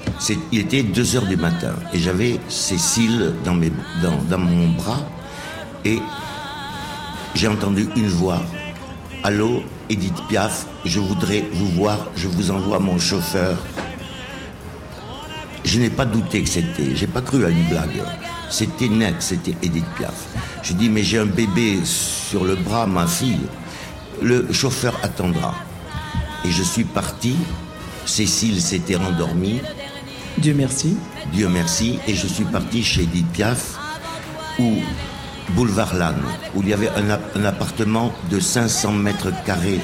Il 0.52 0.60
était 0.60 0.84
2 0.84 1.16
heures 1.18 1.26
du 1.28 1.36
matin 1.36 1.74
et 1.94 2.00
j'avais 2.00 2.40
Cécile 2.48 3.34
dans, 3.44 3.54
mes, 3.54 3.72
dans, 4.02 4.18
dans 4.30 4.38
mon 4.40 4.70
bras 4.70 5.00
et 5.84 6.00
j'ai 7.36 7.48
entendu 7.50 7.88
une 7.98 8.08
voix. 8.08 8.42
Allô, 9.24 9.64
Edith 9.90 10.20
Piaf, 10.28 10.66
je 10.84 11.00
voudrais 11.00 11.44
vous 11.54 11.68
voir, 11.68 12.08
je 12.16 12.28
vous 12.28 12.52
envoie 12.52 12.80
mon 12.80 12.98
chauffeur. 12.98 13.58
Je 15.64 15.80
n'ai 15.80 15.90
pas 15.90 16.06
douté 16.06 16.44
que 16.44 16.50
c'était, 16.50 16.96
j'ai 16.96 17.08
pas 17.08 17.22
cru 17.22 17.46
à 17.46 17.50
une 17.50 17.64
blague. 17.66 18.02
C'était 18.50 18.88
net, 18.88 19.16
c'était 19.20 19.56
Edith 19.62 19.86
Piaf. 19.98 20.26
Je 20.64 20.74
dis, 20.74 20.90
mais 20.90 21.04
j'ai 21.04 21.20
un 21.20 21.26
bébé 21.26 21.80
sur 21.84 22.46
le 22.46 22.56
bras, 22.56 22.88
ma 22.88 23.06
fille. 23.06 23.42
Le 24.22 24.52
chauffeur 24.54 24.98
attendra. 25.04 25.54
Et 26.44 26.52
je 26.52 26.64
suis 26.64 26.84
parti. 26.84 27.36
Cécile 28.06 28.62
s'était 28.62 28.96
rendormie. 28.96 29.62
Dieu 30.38 30.54
merci. 30.56 30.98
Dieu 31.32 31.48
merci. 31.50 32.00
Et 32.08 32.16
je 32.16 32.28
suis 32.28 32.46
parti 32.46 32.84
chez 32.84 33.04
Edith 33.04 33.28
Piaf, 33.34 33.78
où, 34.60 34.74
boulevard 35.50 35.94
Lannes, 35.96 36.22
où 36.56 36.62
il 36.64 36.70
y 36.70 36.74
avait 36.74 36.90
un, 36.96 37.10
app- 37.10 37.36
un 37.36 37.46
appartement 37.46 38.12
de 38.32 38.40
500 38.40 38.92
mètres 38.94 39.32
carrés, 39.46 39.80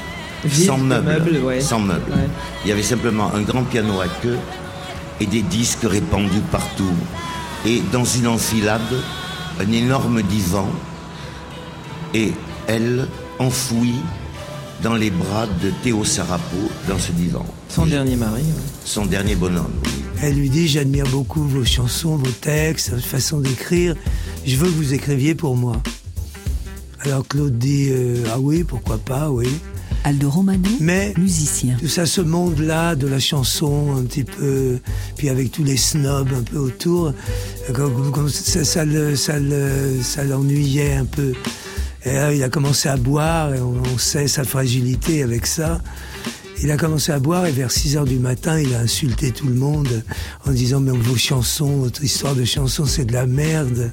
sans 0.50 0.78
meubles. 0.78 1.06
meubles, 1.06 1.36
ouais. 1.44 1.60
Sans 1.60 1.78
meubles. 1.78 2.10
Ouais. 2.10 2.28
Il 2.64 2.68
y 2.68 2.72
avait 2.72 2.82
simplement 2.82 3.32
un 3.34 3.42
grand 3.42 3.62
piano 3.62 4.00
à 4.00 4.06
queue 4.22 4.38
et 5.20 5.26
des 5.26 5.42
disques 5.42 5.84
répandus 5.84 6.40
partout. 6.50 6.92
Et 7.64 7.80
dans 7.92 8.04
une 8.04 8.26
enfilade, 8.26 8.80
un 9.60 9.70
énorme 9.72 10.22
divan 10.22 10.66
et 12.14 12.32
elle 12.66 13.06
enfouie 13.38 13.94
dans 14.82 14.94
les 14.94 15.10
bras 15.10 15.46
de 15.62 15.70
Théo 15.82 16.04
Sarapo 16.04 16.56
dans 16.88 16.98
ce 16.98 17.12
divan. 17.12 17.44
Son 17.68 17.86
dernier 17.86 18.16
mari. 18.16 18.42
ouais. 18.42 18.62
Son 18.84 19.06
dernier 19.06 19.34
bonhomme. 19.36 19.72
Elle 20.22 20.34
lui 20.34 20.50
dit 20.50 20.68
J'admire 20.68 21.06
beaucoup 21.08 21.42
vos 21.42 21.64
chansons, 21.64 22.16
vos 22.16 22.30
textes, 22.40 22.90
votre 22.90 23.04
façon 23.06 23.40
d'écrire. 23.40 23.94
Je 24.44 24.56
veux 24.56 24.66
que 24.66 24.72
vous 24.74 24.94
écriviez 24.94 25.34
pour 25.34 25.56
moi. 25.56 25.76
Alors 27.00 27.26
Claude 27.26 27.58
dit 27.58 27.88
euh, 27.90 28.24
Ah 28.32 28.38
oui, 28.40 28.64
pourquoi 28.64 28.98
pas, 28.98 29.30
oui. 29.30 29.48
Aldo 30.04 30.30
Romano, 30.30 30.68
Mais 30.80 31.14
musicien. 31.16 31.76
tout 31.78 31.86
ça, 31.86 32.06
ce 32.06 32.20
monde-là 32.20 32.96
de 32.96 33.06
la 33.06 33.20
chanson, 33.20 33.94
un 33.96 34.02
petit 34.02 34.24
peu, 34.24 34.78
puis 35.16 35.28
avec 35.28 35.52
tous 35.52 35.62
les 35.62 35.76
snobs 35.76 36.28
un 36.36 36.42
peu 36.42 36.58
autour, 36.58 37.12
comme 37.72 38.28
ça, 38.28 38.64
ça 38.64 38.84
le- 38.84 39.14
ça 39.14 39.38
le- 39.38 40.00
ça 40.02 40.24
l'ennuyait 40.24 40.94
un 40.94 41.04
peu. 41.04 41.34
Et 42.04 42.12
là, 42.12 42.32
il 42.32 42.42
a 42.42 42.48
commencé 42.48 42.88
à 42.88 42.96
boire, 42.96 43.54
et 43.54 43.60
on, 43.60 43.82
on 43.94 43.98
sait 43.98 44.28
sa 44.28 44.44
fragilité 44.44 45.22
avec 45.22 45.46
ça. 45.46 45.80
Il 46.62 46.70
a 46.70 46.76
commencé 46.76 47.10
à 47.10 47.18
boire 47.18 47.46
et 47.46 47.50
vers 47.50 47.72
6 47.72 47.96
heures 47.96 48.04
du 48.04 48.20
matin, 48.20 48.60
il 48.60 48.72
a 48.74 48.78
insulté 48.78 49.32
tout 49.32 49.48
le 49.48 49.54
monde 49.54 50.04
en 50.46 50.52
disant 50.52 50.78
mais 50.78 50.92
vos 50.92 51.16
chansons, 51.16 51.78
votre 51.78 52.04
histoire 52.04 52.36
de 52.36 52.44
chansons, 52.44 52.86
c'est 52.86 53.04
de 53.04 53.12
la 53.12 53.26
merde. 53.26 53.90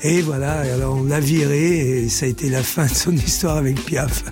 Et 0.00 0.20
voilà, 0.20 0.64
et 0.64 0.70
alors 0.70 0.96
on 0.96 1.04
l'a 1.04 1.18
viré 1.18 2.02
et 2.04 2.08
ça 2.08 2.26
a 2.26 2.28
été 2.28 2.50
la 2.50 2.62
fin 2.62 2.86
de 2.86 2.94
son 2.94 3.12
histoire 3.12 3.56
avec 3.56 3.84
Piaf. 3.84 4.24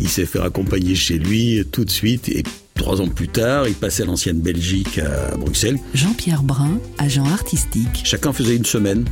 Il 0.00 0.08
s'est 0.08 0.26
fait 0.26 0.40
accompagner 0.40 0.96
chez 0.96 1.16
lui 1.18 1.64
tout 1.70 1.84
de 1.84 1.90
suite 1.90 2.28
et 2.28 2.42
trois 2.74 3.00
ans 3.00 3.08
plus 3.08 3.28
tard, 3.28 3.68
il 3.68 3.74
passait 3.74 4.02
à 4.02 4.06
l'ancienne 4.06 4.40
Belgique 4.40 4.98
à 4.98 5.36
Bruxelles. 5.36 5.78
Jean-Pierre 5.94 6.42
Brun, 6.42 6.80
agent 6.98 7.26
artistique. 7.26 8.02
Chacun 8.02 8.32
faisait 8.32 8.56
une 8.56 8.64
semaine. 8.64 9.04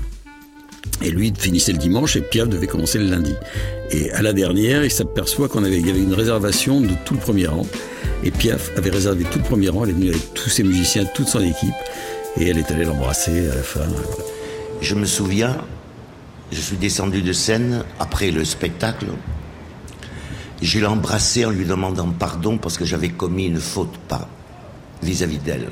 Et 1.03 1.11
lui 1.11 1.33
finissait 1.37 1.73
le 1.73 1.79
dimanche 1.79 2.17
et 2.17 2.21
Piaf 2.21 2.49
devait 2.49 2.67
commencer 2.67 2.99
le 2.99 3.07
lundi. 3.07 3.35
Et 3.91 4.11
à 4.13 4.23
la 4.23 4.33
dernière, 4.33 4.85
il 4.85 4.91
s'aperçoit 4.91 5.49
qu'on 5.49 5.65
avait, 5.65 5.81
y 5.81 5.91
avait 5.91 6.03
une 6.03 6.15
réservation 6.15 6.81
de 6.81 6.91
tout 7.05 7.15
le 7.15 7.21
premier 7.21 7.47
rang. 7.47 7.67
Et 8.23 8.31
Piaf 8.31 8.71
avait 8.77 8.91
réservé 8.91 9.25
tout 9.25 9.39
le 9.39 9.45
premier 9.45 9.69
rang. 9.69 9.85
Elle 9.85 9.91
est 9.91 9.95
venue 9.95 10.11
avec 10.11 10.35
tous 10.35 10.51
ses 10.51 10.63
musiciens, 10.63 11.05
toute 11.07 11.29
son 11.29 11.41
équipe. 11.41 11.75
Et 12.37 12.49
elle 12.49 12.59
est 12.59 12.71
allée 12.71 12.85
l'embrasser 12.85 13.49
à 13.49 13.55
la 13.55 13.63
fin. 13.63 13.87
Je 14.81 14.95
me 14.95 15.07
souviens, 15.07 15.59
je 16.53 16.61
suis 16.61 16.77
descendu 16.77 17.23
de 17.23 17.33
scène 17.33 17.85
après 17.99 18.31
le 18.31 18.45
spectacle. 18.45 19.07
Je 20.63 20.79
l'ai 20.79 20.87
embrassé 20.87 21.45
en 21.47 21.51
lui 21.51 21.65
demandant 21.65 22.11
pardon 22.11 22.59
parce 22.59 22.77
que 22.77 22.85
j'avais 22.85 23.09
commis 23.09 23.47
une 23.47 23.61
faute 23.61 23.99
vis-à-vis 25.03 25.39
d'elle. 25.39 25.69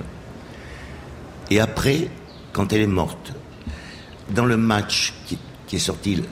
Et 1.51 1.61
après, 1.61 2.09
quand 2.53 2.73
elle 2.73 2.83
est 2.83 2.87
morte, 2.87 3.33
dans 4.35 4.47
le 4.47 4.57
match 4.57 5.15
qui, 5.27 5.39
qui 5.67 5.77
est 5.77 5.81
sorti 5.81 6.23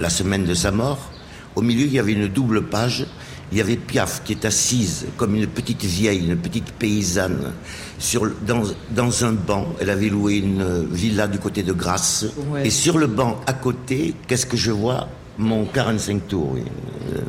la 0.00 0.10
semaine 0.10 0.44
de 0.44 0.54
sa 0.54 0.70
mort, 0.70 1.10
au 1.54 1.62
milieu 1.62 1.86
il 1.86 1.92
y 1.92 1.98
avait 1.98 2.12
une 2.12 2.28
double 2.28 2.62
page. 2.62 3.06
Il 3.50 3.58
y 3.58 3.60
avait 3.60 3.76
Piaf 3.76 4.22
qui 4.24 4.32
est 4.32 4.46
assise 4.46 5.08
comme 5.18 5.34
une 5.34 5.46
petite 5.46 5.84
vieille, 5.84 6.24
une 6.26 6.38
petite 6.38 6.72
paysanne, 6.72 7.52
sur, 7.98 8.26
dans, 8.46 8.62
dans 8.92 9.24
un 9.26 9.32
banc. 9.32 9.66
Elle 9.78 9.90
avait 9.90 10.08
loué 10.08 10.36
une 10.36 10.86
villa 10.90 11.26
du 11.28 11.38
côté 11.38 11.62
de 11.62 11.74
Grasse. 11.74 12.24
Ouais. 12.48 12.66
Et 12.66 12.70
sur 12.70 12.96
le 12.96 13.06
banc 13.06 13.38
à 13.46 13.52
côté, 13.52 14.14
qu'est-ce 14.26 14.46
que 14.46 14.56
je 14.56 14.70
vois? 14.70 15.06
Mon 15.36 15.66
45 15.66 16.28
tours. 16.28 16.56
Euh, 16.56 17.20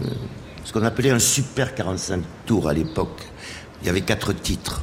ce 0.63 0.71
qu'on 0.71 0.83
appelait 0.83 1.11
un 1.11 1.19
super 1.19 1.75
45 1.75 2.21
tours 2.45 2.69
à 2.69 2.73
l'époque. 2.73 3.23
Il 3.81 3.87
y 3.87 3.89
avait 3.89 4.01
quatre 4.01 4.31
titres. 4.31 4.81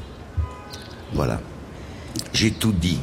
Voilà. 1.14 1.40
J'ai 2.34 2.50
tout 2.50 2.72
dit. 2.72 2.98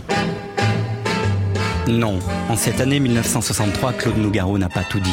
Non, 1.87 2.19
en 2.49 2.57
cette 2.57 2.81
année 2.81 2.99
1963, 2.99 3.93
Claude 3.93 4.17
Nougaro 4.17 4.57
n'a 4.57 4.67
pas 4.67 4.83
tout 4.83 4.99
dit. 4.99 5.09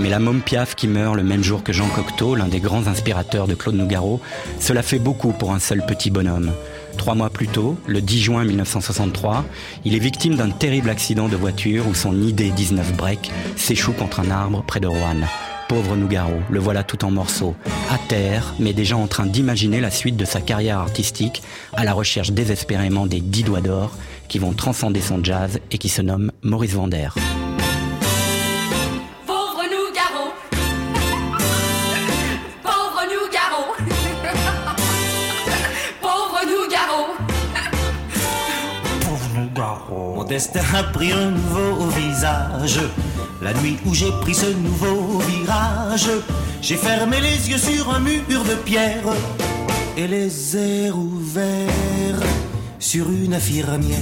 Mais 0.00 0.08
la 0.08 0.18
môme 0.18 0.40
Piaf 0.40 0.74
qui 0.74 0.88
meurt 0.88 1.14
le 1.14 1.22
même 1.22 1.44
jour 1.44 1.62
que 1.62 1.72
Jean 1.72 1.88
Cocteau, 1.88 2.34
l'un 2.34 2.48
des 2.48 2.58
grands 2.58 2.88
inspirateurs 2.88 3.46
de 3.46 3.54
Claude 3.54 3.76
Nougaro, 3.76 4.20
cela 4.58 4.82
fait 4.82 4.98
beaucoup 4.98 5.30
pour 5.30 5.52
un 5.52 5.60
seul 5.60 5.86
petit 5.86 6.10
bonhomme. 6.10 6.50
Trois 6.96 7.14
mois 7.14 7.30
plus 7.30 7.46
tôt, 7.46 7.78
le 7.86 8.00
10 8.00 8.20
juin 8.20 8.44
1963, 8.44 9.44
il 9.84 9.94
est 9.94 10.00
victime 10.00 10.34
d'un 10.34 10.50
terrible 10.50 10.90
accident 10.90 11.28
de 11.28 11.36
voiture 11.36 11.86
où 11.86 11.94
son 11.94 12.20
ID 12.20 12.52
19 12.52 12.94
break 12.94 13.30
s'échoue 13.54 13.92
contre 13.92 14.18
un 14.18 14.32
arbre 14.32 14.64
près 14.66 14.80
de 14.80 14.88
Roanne. 14.88 15.28
Pauvre 15.68 15.94
Nougaro, 15.94 16.40
le 16.50 16.58
voilà 16.58 16.82
tout 16.82 17.04
en 17.04 17.12
morceaux, 17.12 17.54
à 17.92 17.98
terre, 18.08 18.54
mais 18.58 18.72
déjà 18.72 18.96
en 18.96 19.06
train 19.06 19.26
d'imaginer 19.26 19.80
la 19.80 19.90
suite 19.92 20.16
de 20.16 20.24
sa 20.24 20.40
carrière 20.40 20.78
artistique, 20.78 21.42
à 21.74 21.84
la 21.84 21.92
recherche 21.92 22.32
désespérément 22.32 23.06
des 23.06 23.20
dix 23.20 23.44
doigts 23.44 23.60
d'or 23.60 23.92
qui 24.28 24.38
vont 24.38 24.52
transcender 24.52 25.00
son 25.00 25.24
jazz 25.24 25.58
et 25.70 25.78
qui 25.78 25.88
se 25.88 26.02
nomment 26.02 26.30
Maurice 26.42 26.74
Vander. 26.74 27.08
Pauvre 29.26 29.62
Nougaro. 29.64 30.32
Pauvre 32.62 33.00
Nougaro. 33.10 33.72
Pauvre 39.00 39.40
Nougaro. 39.40 40.14
Mon 40.16 40.24
destin 40.24 40.60
a 40.74 40.82
pris 40.84 41.12
un 41.12 41.30
nouveau 41.30 41.86
visage. 41.86 42.80
La 43.40 43.54
nuit 43.54 43.78
où 43.86 43.94
j'ai 43.94 44.10
pris 44.20 44.34
ce 44.34 44.46
nouveau 44.46 45.20
virage, 45.20 46.10
j'ai 46.60 46.76
fermé 46.76 47.20
les 47.20 47.48
yeux 47.50 47.58
sur 47.58 47.90
un 47.94 48.00
mur 48.00 48.20
de 48.28 48.54
pierre 48.64 49.04
et 49.96 50.06
les 50.06 50.56
airs 50.56 50.98
ouverts 50.98 52.20
sur 52.78 53.10
une 53.10 53.34
infirmière. 53.34 53.98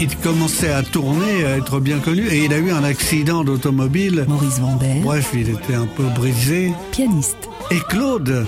Il 0.00 0.16
commençait 0.16 0.72
à 0.72 0.82
tourner, 0.82 1.44
à 1.44 1.56
être 1.56 1.78
bien 1.80 1.98
connu, 2.00 2.26
et 2.28 2.44
il 2.44 2.52
a 2.52 2.58
eu 2.58 2.70
un 2.72 2.82
accident 2.84 3.44
d'automobile. 3.44 4.24
Maurice 4.28 4.58
Vander. 4.58 5.00
Bref, 5.02 5.30
il 5.34 5.48
était 5.50 5.74
un 5.74 5.86
peu 5.86 6.04
brisé. 6.04 6.72
Pianiste. 6.90 7.36
Et 7.70 7.78
Claude 7.88 8.46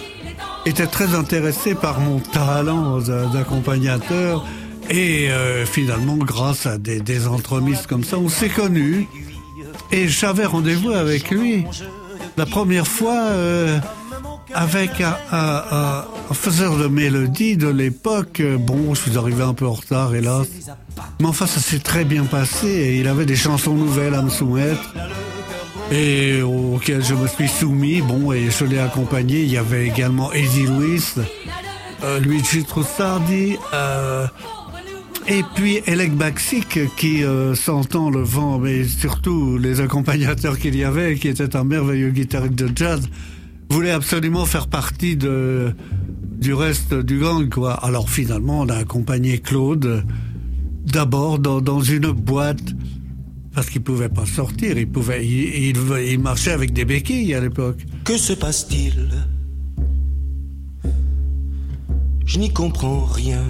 était 0.66 0.86
très 0.88 1.14
intéressé 1.14 1.74
par 1.74 2.00
mon 2.00 2.18
talent 2.18 2.98
d'a- 2.98 3.26
d'accompagnateur. 3.26 4.44
Et 4.90 5.30
euh, 5.30 5.64
finalement, 5.66 6.16
grâce 6.16 6.66
à 6.66 6.78
des, 6.78 7.00
des 7.00 7.26
entremises 7.28 7.86
comme 7.86 8.04
ça, 8.04 8.18
on 8.18 8.28
s'est 8.28 8.48
connus. 8.48 9.08
Et 9.92 10.08
j'avais 10.08 10.44
rendez-vous 10.46 10.90
avec 10.90 11.30
lui. 11.30 11.64
La 12.36 12.46
première 12.46 12.86
fois, 12.86 13.18
euh, 13.30 13.78
avec 14.54 15.00
un, 15.00 15.16
un- 15.32 15.62
un- 15.70 15.98
un 16.00 16.04
faiseur 16.34 16.76
de 16.76 16.86
mélodie 16.86 17.56
de 17.56 17.68
l'époque. 17.68 18.42
Bon, 18.60 18.94
je 18.94 19.02
suis 19.02 19.18
arrivé 19.18 19.42
un 19.42 19.54
peu 19.54 19.66
en 19.66 19.72
retard, 19.72 20.14
hélas. 20.14 20.46
Mais 21.20 21.26
enfin, 21.26 21.46
ça 21.46 21.60
s'est 21.60 21.78
très 21.78 22.04
bien 22.04 22.24
passé. 22.24 22.68
Et 22.68 22.96
il 22.98 23.08
avait 23.08 23.26
des 23.26 23.36
chansons 23.36 23.74
nouvelles 23.74 24.14
à 24.14 24.22
me 24.22 24.30
soumettre 24.30 24.94
et 25.90 26.42
auquel 26.42 27.04
je 27.04 27.14
me 27.14 27.26
suis 27.26 27.48
soumis. 27.48 28.00
Bon, 28.00 28.32
et 28.32 28.50
je 28.50 28.64
l'ai 28.64 28.78
accompagné. 28.78 29.42
Il 29.42 29.50
y 29.50 29.56
avait 29.56 29.86
également 29.86 30.32
Eddie 30.32 30.66
Louis, 30.66 31.02
euh, 32.04 32.18
Luigi 32.20 32.64
Trussardi, 32.64 33.56
euh, 33.72 34.26
et 35.28 35.42
puis 35.54 35.80
Elec 35.86 36.14
Baxic 36.14 36.78
qui 36.96 37.24
euh, 37.24 37.54
sentant 37.54 38.10
le 38.10 38.22
vent, 38.22 38.58
mais 38.58 38.84
surtout 38.84 39.58
les 39.58 39.80
accompagnateurs 39.80 40.58
qu'il 40.58 40.76
y 40.76 40.84
avait, 40.84 41.16
qui 41.16 41.28
était 41.28 41.56
un 41.56 41.64
merveilleux 41.64 42.10
guitariste 42.10 42.54
de 42.54 42.70
jazz, 42.74 43.08
voulait 43.70 43.90
absolument 43.90 44.44
faire 44.44 44.68
partie 44.68 45.16
de 45.16 45.74
du 46.38 46.54
reste 46.54 46.94
du 46.94 47.18
gang, 47.18 47.48
quoi. 47.48 47.72
Alors 47.74 48.10
finalement, 48.10 48.60
on 48.60 48.68
a 48.68 48.76
accompagné 48.76 49.38
Claude 49.38 50.04
d'abord 50.84 51.38
dans, 51.38 51.80
une 51.80 52.10
boîte 52.12 52.74
parce 53.54 53.70
qu'il 53.70 53.82
pouvait 53.82 54.10
pas 54.10 54.26
sortir, 54.26 54.76
il 54.76 54.88
pouvait, 54.88 55.26
il, 55.26 55.70
il, 55.70 55.76
il 56.06 56.18
marchait 56.18 56.52
avec 56.52 56.72
des 56.72 56.84
béquilles 56.84 57.34
à 57.34 57.40
l'époque. 57.40 57.84
Que 58.04 58.18
se 58.18 58.34
passe-t-il? 58.34 59.08
Je 62.26 62.38
n'y 62.38 62.52
comprends 62.52 63.04
rien. 63.04 63.42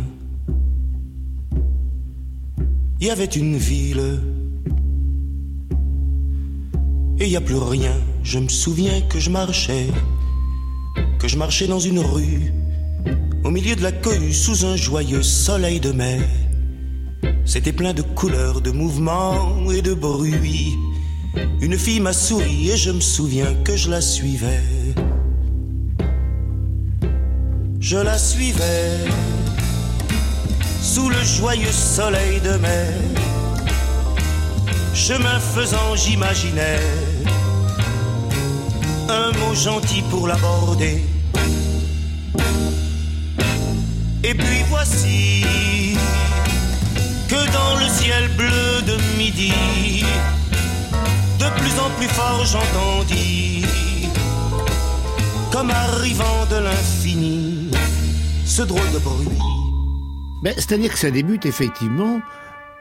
Il 3.01 3.07
y 3.07 3.11
avait 3.11 3.25
une 3.25 3.57
ville, 3.57 4.21
et 7.19 7.29
n'y 7.29 7.37
a 7.37 7.41
plus 7.41 7.57
rien. 7.57 7.95
Je 8.23 8.39
me 8.39 8.49
souviens 8.49 9.01
que 9.03 9.19
je 9.19 9.31
marchais, 9.31 9.87
que 11.19 11.29
je 11.29 11.37
marchais 11.37 11.67
dans 11.67 11.79
une 11.79 12.01
rue, 12.01 12.53
au 13.45 13.51
milieu 13.51 13.77
de 13.77 13.83
la 13.83 13.93
cohue, 13.93 14.33
sous 14.33 14.65
un 14.65 14.77
joyeux 14.77 15.23
soleil 15.23 15.81
de 15.81 15.93
mai. 15.93 16.21
C'était 17.45 17.73
plein 17.73 17.95
de 17.95 18.03
couleurs, 18.03 18.61
de 18.61 18.71
mouvements 18.71 19.71
et 19.71 19.83
de 19.83 19.95
bruit. 19.95 20.75
Une 21.61 21.79
fille 21.79 22.01
m'a 22.01 22.13
souri 22.13 22.71
et 22.71 22.77
je 22.77 22.91
me 22.91 23.01
souviens 23.01 23.55
que 23.65 23.77
je 23.77 23.91
la 23.91 24.01
suivais. 24.01 24.63
Je 27.81 27.99
la 27.99 28.19
suivais 28.19 28.99
sous 30.83 31.09
le 31.09 31.23
joyeux 31.23 31.73
soleil 31.73 32.41
de 32.41 32.57
mai. 32.59 32.91
Chemin 34.95 35.39
faisant, 35.39 35.95
j'imaginais 35.95 37.06
un 39.09 39.33
mot 39.39 39.55
gentil 39.55 40.03
pour 40.11 40.27
l'aborder. 40.29 41.03
Et 44.25 44.35
puis 44.35 44.63
voici 44.69 45.97
que 47.29 47.35
dans 47.53 47.79
le 47.79 47.89
ciel 47.89 48.29
bleu 48.37 48.83
de 48.87 49.19
midi, 49.19 50.05
de 51.39 51.61
plus 51.61 51.79
en 51.81 51.91
plus 51.99 52.09
fort 52.09 52.45
j'entendis, 52.45 53.65
comme 55.53 55.71
arrivant 55.71 56.47
de 56.51 56.57
l'infini, 56.57 57.71
ce 58.45 58.63
drôle 58.63 58.91
de 58.93 58.99
bruit. 58.99 59.39
Ben, 60.43 60.55
C'est-à-dire 60.57 60.93
que 60.93 60.99
ça 60.99 61.11
débute 61.11 61.47
effectivement 61.47 62.21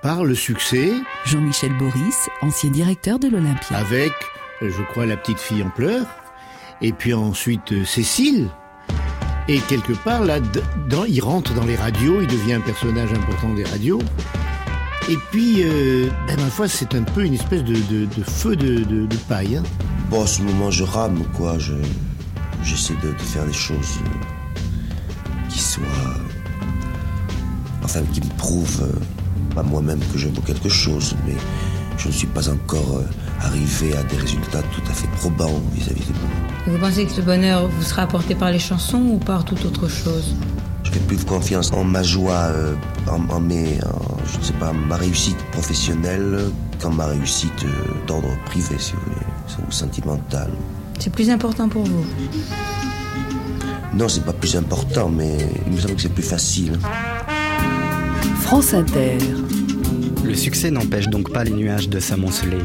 par 0.01 0.23
le 0.23 0.36
succès. 0.36 0.91
Jean-Michel 1.26 1.73
Boris, 1.78 2.30
ancien 2.41 2.69
directeur 2.69 3.17
de 3.17 3.28
l'Olympia. 3.28 3.78
Avec, 3.78 4.11
je 4.62 4.82
crois, 4.91 5.06
la 5.06 5.18
petite 5.18 5.39
fille 5.39 5.64
en 5.64 5.70
pleurs. 5.70 6.06
Et 6.82 6.91
puis 6.91 7.14
ensuite 7.14 7.72
euh, 7.72 7.86
Cécile. 7.86 8.49
Et 9.47 9.60
quelque 9.60 9.93
part, 9.93 10.24
là, 10.26 10.39
dans, 10.89 11.06
il 11.06 11.22
rentre 11.22 11.53
dans 11.53 11.66
les 11.66 11.76
radios, 11.76 12.22
il 12.22 12.28
devient 12.28 12.53
un 12.53 12.62
personnage 12.62 13.14
important 13.14 13.53
des 13.53 13.64
radios. 13.64 14.01
Et 15.08 15.18
puis, 15.32 15.58
euh, 15.64 16.10
ben, 16.28 16.36
ma 16.38 16.49
foi, 16.49 16.68
c'est 16.68 16.95
un 16.95 17.03
peu 17.03 17.24
une 17.24 17.36
espèce 17.36 17.64
de, 17.64 18.08
feu 18.28 18.56
de, 18.56 19.08
paille. 19.30 19.58
hein. 19.58 19.64
Bon, 20.10 20.24
à 20.24 20.28
ce 20.28 20.41
moment, 20.41 20.72
je 20.72 20.84
rame, 20.84 21.24
quoi. 21.38 21.60
Je, 21.60 21.74
j'essaie 22.64 22.95
de, 23.03 23.14
faire 23.22 23.45
des 23.45 23.53
choses 23.53 23.99
euh, 24.03 25.47
qui 25.49 25.60
soient. 25.60 25.84
Enfin, 27.84 28.01
qui 28.12 28.22
me 28.22 28.38
prouvent 28.38 28.82
euh, 28.82 29.60
à 29.60 29.64
moi-même 29.64 29.99
que 30.12 30.18
je 30.18 30.28
vaux 30.28 30.41
quelque 30.41 30.70
chose, 30.70 31.16
mais 31.28 31.36
je 31.98 32.08
ne 32.08 32.14
suis 32.14 32.28
pas 32.28 32.50
encore 32.50 32.98
euh, 32.98 33.46
arrivé 33.46 33.96
à 33.96 34.04
des 34.04 34.18
résultats 34.18 34.62
tout 34.62 34.82
à 34.89 34.93
fait 34.93 35.08
probants 35.18 35.62
vis-à-vis 35.74 36.06
de 36.06 36.14
moi. 36.14 36.30
Vous 36.68 36.78
pensez 36.78 37.06
que 37.06 37.12
ce 37.12 37.22
bonheur 37.22 37.68
vous 37.68 37.84
sera 37.84 38.04
apporté 38.04 38.36
par 38.36 38.52
les 38.52 38.60
chansons 38.60 39.02
ou 39.14 39.18
par 39.18 39.46
toute 39.46 39.64
autre 39.66 39.88
chose? 39.88 40.36
Je 40.84 40.91
fais 40.91 41.00
plus 41.00 41.24
confiance 41.26 41.72
en 41.72 41.84
ma 41.84 42.04
joie, 42.04 42.50
euh, 42.52 42.76
en, 43.08 43.28
en 43.30 43.39
mes, 43.39 43.80
en, 43.84 44.18
je 44.32 44.38
ne 44.39 44.43
sais 44.43 44.54
pas, 44.54 44.72
ma 44.72 44.96
réussite 44.98 45.38
professionnelle 45.52 46.39
qu'en 46.82 46.91
ma 46.91 47.08
réussite 47.08 47.64
euh, 47.66 48.08
d'ordre 48.08 48.30
privé, 48.46 48.76
si 48.78 48.93
vous 48.93 49.00
voulez, 49.06 49.68
ou 49.68 49.72
sentimentale. 49.72 50.52
C'est 51.00 51.12
plus 51.12 51.30
important 51.30 51.68
pour 51.70 51.84
vous? 51.84 52.06
Non, 53.93 54.08
c'est 54.10 54.26
pas 54.26 54.34
plus 54.34 54.56
important, 54.56 55.10
mais 55.10 55.38
il 55.66 55.74
me 55.74 55.80
semble 55.80 55.96
que 55.96 56.02
c'est 56.02 56.10
plus 56.14 56.24
facile. 56.24 56.78
France 58.41 58.74
Inter. 58.74 59.18
Le 60.26 60.34
succès 60.34 60.71
n'empêche 60.71 61.07
donc 61.07 61.32
pas 61.32 61.43
les 61.43 61.51
nuages 61.51 61.88
de 61.88 61.99
s'amonceler. 61.99 62.57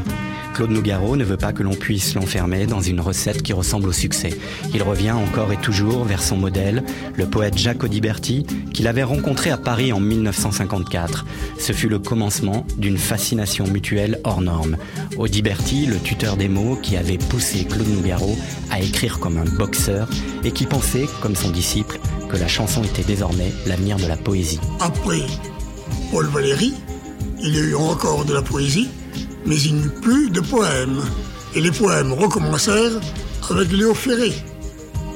Claude 0.55 0.71
Nougaro 0.71 1.15
ne 1.15 1.23
veut 1.23 1.37
pas 1.37 1.53
que 1.53 1.61
l'on 1.61 1.75
puisse 1.75 2.15
l'enfermer 2.15 2.65
dans 2.65 2.81
une 2.81 2.99
recette 2.99 3.43
qui 3.43 3.53
ressemble 3.53 3.87
au 3.87 3.91
succès. 3.91 4.31
Il 4.73 4.81
revient 4.81 5.11
encore 5.11 5.53
et 5.53 5.57
toujours 5.57 6.03
vers 6.03 6.23
son 6.23 6.37
modèle, 6.37 6.83
le 7.15 7.27
poète 7.27 7.59
Jacques 7.59 7.83
Audiberti, 7.83 8.47
qu'il 8.73 8.87
avait 8.87 9.03
rencontré 9.03 9.51
à 9.51 9.57
Paris 9.57 9.93
en 9.93 9.99
1954. 9.99 11.25
Ce 11.59 11.71
fut 11.71 11.87
le 11.87 11.99
commencement 11.99 12.65
d'une 12.79 12.97
fascination 12.97 13.67
mutuelle 13.67 14.19
hors 14.23 14.41
norme. 14.41 14.77
Audiberti, 15.17 15.85
le 15.85 15.99
tuteur 15.99 16.37
des 16.37 16.49
mots 16.49 16.77
qui 16.81 16.97
avait 16.97 17.19
poussé 17.19 17.65
Claude 17.65 17.89
Nougaro 17.89 18.35
à 18.71 18.81
écrire 18.81 19.19
comme 19.19 19.37
un 19.37 19.45
boxeur 19.45 20.09
et 20.43 20.51
qui 20.51 20.65
pensait, 20.65 21.05
comme 21.21 21.35
son 21.35 21.51
disciple, 21.51 21.99
que 22.27 22.37
la 22.37 22.47
chanson 22.47 22.83
était 22.83 23.03
désormais 23.03 23.51
l'avenir 23.67 23.97
de 23.97 24.07
la 24.07 24.17
poésie. 24.17 24.59
Après 24.79 25.21
Paul 26.11 26.25
Valéry, 26.25 26.73
il 27.43 27.55
y 27.55 27.59
a 27.59 27.61
eu 27.61 27.75
encore 27.75 28.25
de 28.25 28.33
la 28.33 28.41
poésie, 28.41 28.89
mais 29.45 29.59
il 29.59 29.75
n'y 29.75 29.85
eut 29.85 29.89
plus 30.01 30.29
de 30.29 30.39
poèmes. 30.39 31.01
Et 31.55 31.61
les 31.61 31.71
poèmes 31.71 32.13
recommencèrent 32.13 32.99
avec 33.49 33.71
Léo 33.71 33.93
Ferré 33.93 34.33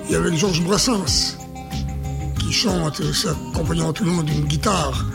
et 0.10 0.16
avec 0.16 0.36
Georges 0.36 0.62
Brassens, 0.62 1.38
qui 2.40 2.52
chante, 2.52 3.02
s'accompagnant 3.14 3.94
tout 3.94 4.04
le 4.04 4.12
long 4.12 4.24
d'une 4.24 4.46
guitare, 4.46 5.06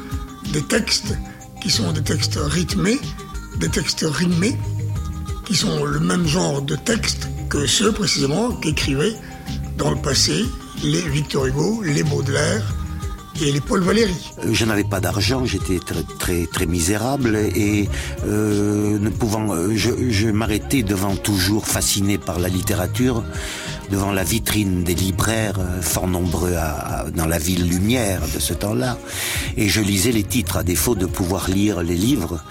des 0.53 0.63
textes 0.63 1.15
qui 1.61 1.71
sont 1.71 1.93
des 1.93 2.03
textes 2.03 2.39
rythmés, 2.41 2.99
des 3.59 3.69
textes 3.69 4.07
rimés, 4.09 4.57
qui 5.45 5.55
sont 5.55 5.85
le 5.85 6.01
même 6.01 6.27
genre 6.27 6.63
de 6.63 6.77
textes 6.77 7.29
que 7.49 7.67
ceux 7.67 7.93
précisément 7.93 8.53
qu'écrivaient 8.53 9.17
dans 9.77 9.91
le 9.91 10.01
passé 10.01 10.45
les 10.83 11.03
Victor 11.03 11.47
Hugo, 11.47 11.83
les 11.83 12.03
Baudelaire 12.03 12.63
et 13.41 13.53
les 13.53 13.61
Paul 13.61 13.81
Valéry. 13.83 14.33
Euh, 14.45 14.53
Je 14.53 14.65
n'avais 14.65 14.85
pas 14.85 15.01
d'argent, 15.01 15.45
j'étais 15.45 15.79
très 15.79 16.03
très 16.03 16.47
très 16.47 16.67
misérable 16.67 17.37
et 17.37 17.89
euh, 18.27 18.99
ne 18.99 19.11
pouvant, 19.11 19.55
euh, 19.55 19.75
je 19.75 20.27
m'arrêtais 20.31 20.83
devant 20.83 21.17
toujours 21.17 21.67
fasciné 21.67 22.19
par 22.19 22.39
la 22.39 22.49
littérature, 22.49 23.23
devant 23.91 24.13
la 24.13 24.23
vitrine 24.23 24.85
des 24.85 24.95
libraires 24.95 25.59
euh, 25.59 25.83
fort 25.83 26.09
nombreux 26.09 26.55
dans 27.15 27.27
la 27.27 27.39
ville 27.39 27.69
lumière 27.69 28.23
de 28.35 28.39
ce 28.39 28.55
temps-là, 28.55 28.99
et 29.57 29.69
je 29.69 29.81
lisais 29.81 30.13
les 30.13 30.23
titres 30.23 30.57
à 30.57 30.63
défaut 30.63 30.95
de 30.95 31.07
pouvoir 31.07 31.51
lire 31.51 31.83
les 31.83 31.95
livres. 31.95 32.43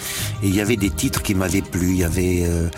Et 0.44 0.48
il 0.48 0.56
y 0.56 0.62
avait 0.62 0.76
des 0.76 0.90
titres 0.90 1.22
qui 1.22 1.36
m'avaient 1.36 1.62
plu. 1.62 1.92
Il 1.92 1.98
y 1.98 2.04
avait 2.04 2.44
euh, 2.46 2.70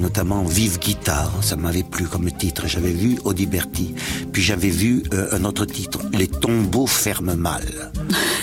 notamment 0.00 0.44
Vive 0.44 0.78
guitare, 0.78 1.32
ça 1.42 1.56
m'avait 1.56 1.82
plu 1.82 2.06
comme 2.06 2.30
titre. 2.30 2.66
J'avais 2.66 2.92
vu 2.92 3.18
Audiberti, 3.24 3.94
puis 4.32 4.42
j'avais 4.42 4.70
vu 4.70 5.02
euh, 5.12 5.28
un 5.32 5.44
autre 5.44 5.64
titre, 5.64 6.00
Les 6.12 6.28
tombeaux 6.28 6.86
ferment 6.86 7.36
mal. 7.36 7.64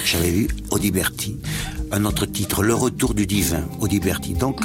J'avais 0.05 0.31
vu 0.31 0.47
Audiberti. 0.71 1.37
Un 1.91 2.03
autre 2.03 2.25
titre, 2.25 2.61
Le 2.63 2.73
retour 2.73 3.13
du 3.13 3.25
divin, 3.25 3.63
Audiberti. 3.79 4.33
Donc, 4.33 4.59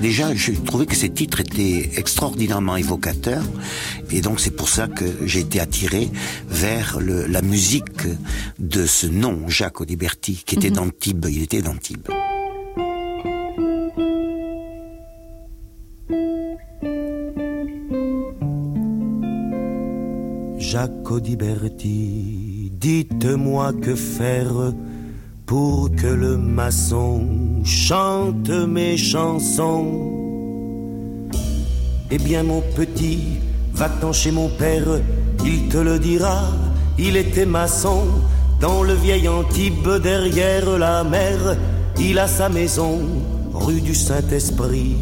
déjà, 0.00 0.34
je 0.34 0.52
trouvais 0.52 0.86
que 0.86 0.94
ces 0.94 1.10
titres 1.10 1.40
étaient 1.40 1.90
extraordinairement 1.96 2.76
évocateurs. 2.76 3.42
Et 4.10 4.20
donc, 4.20 4.38
c'est 4.40 4.50
pour 4.54 4.68
ça 4.68 4.86
que 4.86 5.04
j'ai 5.24 5.40
été 5.40 5.58
attiré 5.58 6.08
vers 6.48 7.00
le- 7.00 7.26
la 7.26 7.42
musique 7.42 8.06
de 8.58 8.86
ce 8.86 9.06
nom, 9.06 9.48
Jacques 9.48 9.80
Audiberti, 9.80 10.42
qui 10.46 10.54
était 10.56 10.70
d'Antibes. 10.70 11.26
Il 11.28 11.42
était 11.42 11.62
d'Antibes. 11.62 12.06
Jacques 20.58 21.10
Audiberti, 21.10 22.70
dites-moi 22.74 23.72
que 23.74 23.94
faire 23.94 24.72
pour 25.46 25.94
que 25.94 26.08
le 26.08 26.36
maçon 26.36 27.24
chante 27.64 28.50
mes 28.50 28.96
chansons. 28.96 30.12
Eh 32.10 32.18
bien 32.18 32.42
mon 32.42 32.60
petit, 32.74 33.38
va-t'en 33.72 34.12
chez 34.12 34.32
mon 34.32 34.48
père, 34.48 35.00
il 35.44 35.68
te 35.68 35.78
le 35.78 36.00
dira, 36.00 36.42
il 36.98 37.16
était 37.16 37.46
maçon, 37.46 38.02
dans 38.60 38.82
le 38.82 38.94
vieil 38.94 39.28
Antibes 39.28 40.00
derrière 40.02 40.78
la 40.78 41.04
mer, 41.04 41.56
il 41.98 42.18
a 42.18 42.26
sa 42.26 42.48
maison, 42.48 42.98
rue 43.54 43.80
du 43.80 43.94
Saint-Esprit, 43.94 44.96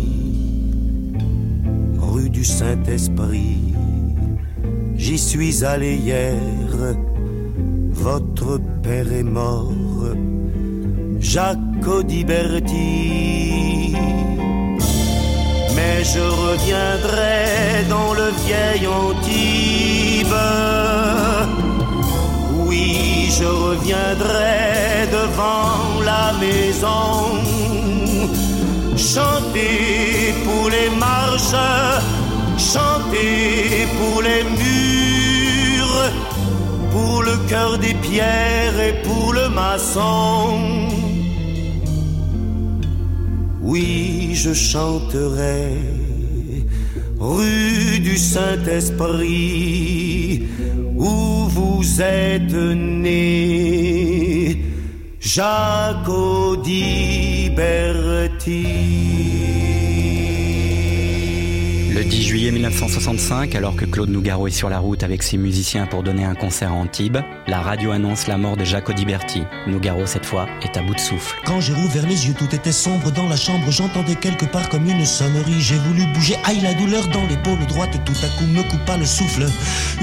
rue 1.99 2.29
du 2.29 2.45
Saint-Esprit. 2.45 3.75
J'y 4.97 5.19
suis 5.19 5.65
allé 5.65 5.97
hier, 5.97 6.37
votre 7.93 8.61
père 8.83 9.13
est 9.13 9.23
mort, 9.23 9.73
Jacques 11.25 11.87
Audiberti. 11.87 12.75
Mais 15.75 16.05
je 16.05 16.21
reviendrai 16.21 17.85
dans 17.89 18.13
le 18.13 18.29
vieil 18.45 18.87
Antibes. 18.87 20.43
Oui, 22.67 23.31
je 23.39 23.45
reviendrai 23.45 25.09
devant 25.19 26.05
la 26.05 26.27
maison. 26.45 27.41
Chanter 28.97 30.35
pour 30.45 30.69
les 30.69 30.91
marches, 31.07 31.63
chanter 32.59 33.89
pour 33.99 34.23
les 34.23 34.45
murs, 34.61 36.05
pour 36.93 37.23
le 37.23 37.37
cœur 37.49 37.79
des 37.79 37.95
pierres 37.95 38.79
et 38.89 38.95
pour 39.03 39.33
le 39.33 39.49
maçon. 39.49 40.94
Oui, 43.65 44.33
je 44.35 44.53
chanterai 44.53 45.73
rue 47.19 47.99
du 48.01 48.19
Saint-Esprit 48.19 50.43
où 50.97 51.49
vous 51.49 52.03
êtes 52.03 52.53
né, 52.53 54.59
Jacques. 55.19 55.85
Le 62.05 62.11
10 62.11 62.23
juillet 62.23 62.51
1965, 62.51 63.55
alors 63.55 63.77
que 63.77 63.87
Claude 63.87 64.11
Nougaro 64.11 64.47
est 64.47 64.51
sur 64.51 64.69
la 64.69 64.79
route 64.79 65.03
avec 65.03 65.23
ses 65.23 65.39
musiciens 65.39 65.87
pour 65.87 66.03
donner 66.03 66.27
un 66.27 66.35
concert 66.35 66.71
à 66.71 66.75
Antibes, 66.75 67.17
la 67.47 67.63
radio 67.63 67.93
annonce 67.93 68.27
la 68.27 68.37
mort 68.37 68.59
de 68.59 68.65
Jacques 68.65 68.91
Audiberti. 68.91 69.45
Nougaro, 69.67 70.05
cette 70.05 70.27
fois, 70.27 70.47
est 70.63 70.77
à 70.77 70.83
bout 70.83 70.95
de 70.95 71.01
souffle. 71.01 71.35
Quand 71.47 71.63
j'ai 71.63 71.73
rouvert 71.73 72.07
les 72.07 72.27
yeux, 72.27 72.35
tout 72.39 72.55
était 72.55 72.73
sombre 72.73 73.11
dans 73.11 73.27
la 73.27 73.37
chambre. 73.37 73.71
J'entendais 73.71 74.17
quelque 74.17 74.45
part 74.45 74.69
comme 74.69 74.87
une 74.87 75.07
sonnerie. 75.07 75.61
J'ai 75.61 75.79
voulu 75.79 76.05
bouger, 76.13 76.37
aïe 76.45 76.61
la 76.61 76.75
douleur 76.75 77.09
dans 77.09 77.25
l'épaule 77.27 77.65
droite. 77.69 77.99
Tout 78.05 78.13
à 78.23 78.29
coup 78.39 78.47
me 78.49 78.63
coupa 78.71 78.99
le 78.99 79.07
souffle. 79.07 79.47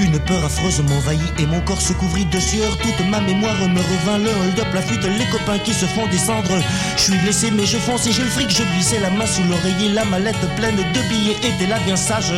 Une 0.00 0.18
peur 0.18 0.44
affreuse 0.44 0.82
m'envahit 0.82 1.20
et 1.38 1.46
mon 1.46 1.60
corps 1.60 1.80
se 1.80 1.92
couvrit 1.92 2.24
de 2.24 2.40
sueur. 2.40 2.78
Toute 2.78 3.06
ma 3.08 3.20
mémoire 3.20 3.56
me 3.68 3.78
revint 3.78 4.18
le 4.18 4.30
hold-up, 4.30 4.74
la 4.74 4.82
fuite, 4.82 5.04
les 5.04 5.30
copains 5.30 5.60
qui 5.60 5.72
se 5.72 5.86
font 5.86 6.08
descendre. 6.08 6.50
Je 6.96 7.02
suis 7.02 7.18
blessé, 7.18 7.52
mais 7.52 7.64
je 7.64 7.76
fonce 7.76 8.08
et 8.08 8.12
j'ai 8.12 8.24
le 8.24 8.28
fric. 8.28 8.50
Je 8.50 8.64
glissais 8.74 8.98
la 8.98 9.10
main 9.10 9.26
sous 9.26 9.44
l'oreiller, 9.44 9.90
la 9.94 10.04
mallette 10.04 10.34
pleine 10.56 10.76
de 10.76 11.08
billets 11.08 11.36
était 11.46 11.68
là 11.68 11.78
bien 11.86 11.91
sage. 11.96 12.34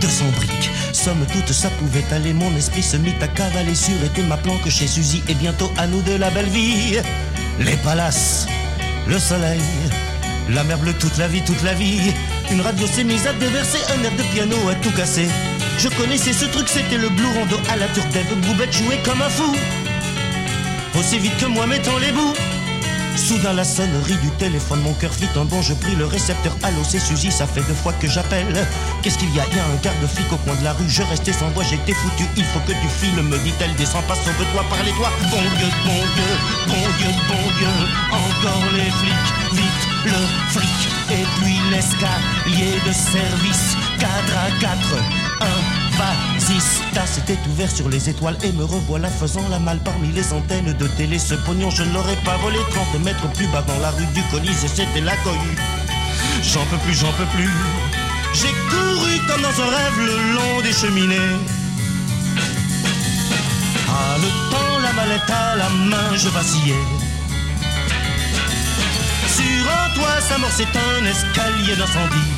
200 0.00 0.24
briques, 0.36 0.70
somme 0.92 1.26
toute, 1.32 1.52
ça 1.52 1.70
pouvait 1.70 2.04
aller. 2.12 2.32
Mon 2.32 2.54
esprit 2.56 2.82
se 2.82 2.96
mit 2.96 3.14
à 3.20 3.28
cavaler 3.28 3.74
sur 3.74 4.02
était 4.04 4.22
ma 4.22 4.36
planque 4.36 4.68
chez 4.68 4.86
Suzy. 4.86 5.22
Et 5.28 5.34
bientôt 5.34 5.70
à 5.76 5.86
nous 5.86 6.02
de 6.02 6.14
la 6.14 6.30
belle 6.30 6.48
vie. 6.48 6.98
Les 7.60 7.76
palaces, 7.78 8.46
le 9.06 9.18
soleil, 9.18 9.60
la 10.50 10.64
mer 10.64 10.78
bleue 10.78 10.94
toute 10.94 11.18
la 11.18 11.28
vie, 11.28 11.42
toute 11.42 11.62
la 11.62 11.74
vie. 11.74 12.12
Une 12.50 12.60
radio 12.60 12.86
s'est 12.86 13.04
mise 13.04 13.26
à 13.26 13.32
déverser 13.32 13.78
un 13.94 14.04
air 14.04 14.12
de 14.12 14.22
piano 14.34 14.56
à 14.68 14.74
tout 14.76 14.92
casser. 14.92 15.28
Je 15.78 15.88
connaissais 15.88 16.32
ce 16.32 16.46
truc, 16.46 16.68
c'était 16.68 16.98
le 16.98 17.08
blue 17.08 17.26
rondo 17.26 17.56
à 17.70 17.76
la 17.76 17.86
Turdev. 17.88 18.26
Boubette 18.46 18.72
jouait 18.72 19.00
comme 19.04 19.20
un 19.22 19.28
fou. 19.28 19.54
Aussi 20.98 21.18
vite 21.18 21.36
que 21.36 21.46
moi 21.46 21.66
mettant 21.66 21.98
les 21.98 22.12
bouts. 22.12 22.34
Soudain 23.18 23.52
la 23.52 23.64
sonnerie 23.64 24.16
du 24.22 24.30
téléphone, 24.38 24.80
mon 24.80 24.94
cœur 24.94 25.12
fit 25.12 25.28
un 25.36 25.44
bond, 25.44 25.60
je 25.60 25.74
pris 25.74 25.94
le 25.96 26.06
récepteur. 26.06 26.56
Allô, 26.62 26.82
c'est 26.82 27.00
Suzy, 27.00 27.30
ça 27.30 27.46
fait 27.46 27.60
deux 27.62 27.74
fois 27.74 27.92
que 27.92 28.08
j'appelle. 28.08 28.66
Qu'est-ce 29.02 29.18
qu'il 29.18 29.34
y 29.34 29.40
a? 29.40 29.44
Il 29.50 29.56
y 29.56 29.60
a 29.60 29.64
un 29.64 29.76
garde-flic 29.82 30.32
au 30.32 30.36
coin 30.36 30.54
de 30.54 30.64
la 30.64 30.72
rue, 30.72 30.88
je 30.88 31.02
restais 31.02 31.32
sans 31.32 31.48
voix, 31.50 31.64
j'étais 31.64 31.92
foutu. 31.92 32.24
Il 32.36 32.44
faut 32.44 32.60
que 32.60 32.72
tu 32.72 32.88
files, 32.88 33.22
me 33.22 33.36
dit-elle, 33.38 33.74
descends 33.74 34.02
pas, 34.02 34.14
sauve-toi, 34.14 34.64
parlez-toi. 34.70 35.10
Bon 35.30 35.42
Dieu, 35.58 35.68
bon 35.84 36.00
Dieu, 36.14 36.30
bon 36.68 36.86
Dieu, 36.96 37.12
bon 37.28 37.44
Dieu, 37.58 37.74
encore 38.12 38.72
les 38.72 38.90
flics, 38.90 39.30
vite 39.52 39.84
le 40.04 40.20
flic. 40.48 40.78
Et 41.10 41.26
puis 41.40 41.58
l'escalier 41.70 42.78
de 42.86 42.92
service, 42.92 43.76
4 43.98 44.08
à 44.08 44.60
4, 44.60 44.94
1, 45.40 45.46
Vasista 46.48 47.06
s'était 47.06 47.38
ouvert 47.50 47.70
sur 47.70 47.90
les 47.90 48.08
étoiles 48.08 48.38
et 48.42 48.52
me 48.52 48.64
revoilà 48.64 49.10
faisant 49.10 49.46
la 49.50 49.58
malle 49.58 49.80
parmi 49.84 50.08
les 50.12 50.32
antennes 50.32 50.72
de 50.72 50.86
télé. 50.96 51.18
Ce 51.18 51.34
pognon, 51.34 51.68
je 51.68 51.82
ne 51.82 51.92
l'aurais 51.92 52.16
pas 52.24 52.38
volé 52.38 52.58
30 52.70 53.04
mètres 53.04 53.30
plus 53.32 53.46
bas 53.48 53.60
dans 53.60 53.78
la 53.80 53.90
rue 53.90 54.06
du 54.14 54.22
Colisée, 54.30 54.66
c'était 54.66 55.02
la 55.02 55.14
cohue. 55.18 55.58
J'en 56.42 56.64
peux 56.70 56.78
plus, 56.78 56.94
j'en 56.94 57.12
peux 57.12 57.26
plus. 57.36 57.50
J'ai 58.32 58.48
couru 58.70 59.18
comme 59.28 59.42
dans 59.42 59.60
un 59.62 59.68
rêve 59.68 59.98
le 59.98 60.34
long 60.34 60.62
des 60.62 60.72
cheminées. 60.72 61.36
Ah, 63.90 64.16
le 64.16 64.50
temps, 64.50 64.78
la 64.82 64.92
mallette 64.94 65.30
à 65.30 65.54
la 65.54 65.68
main, 65.68 66.16
je 66.16 66.28
vacillais. 66.30 66.84
Sur 69.36 69.70
un 69.70 69.94
toit, 69.94 70.20
sa 70.26 70.38
mort, 70.38 70.50
c'est 70.56 70.64
un 70.64 71.04
escalier 71.04 71.76
d'incendie. 71.76 72.37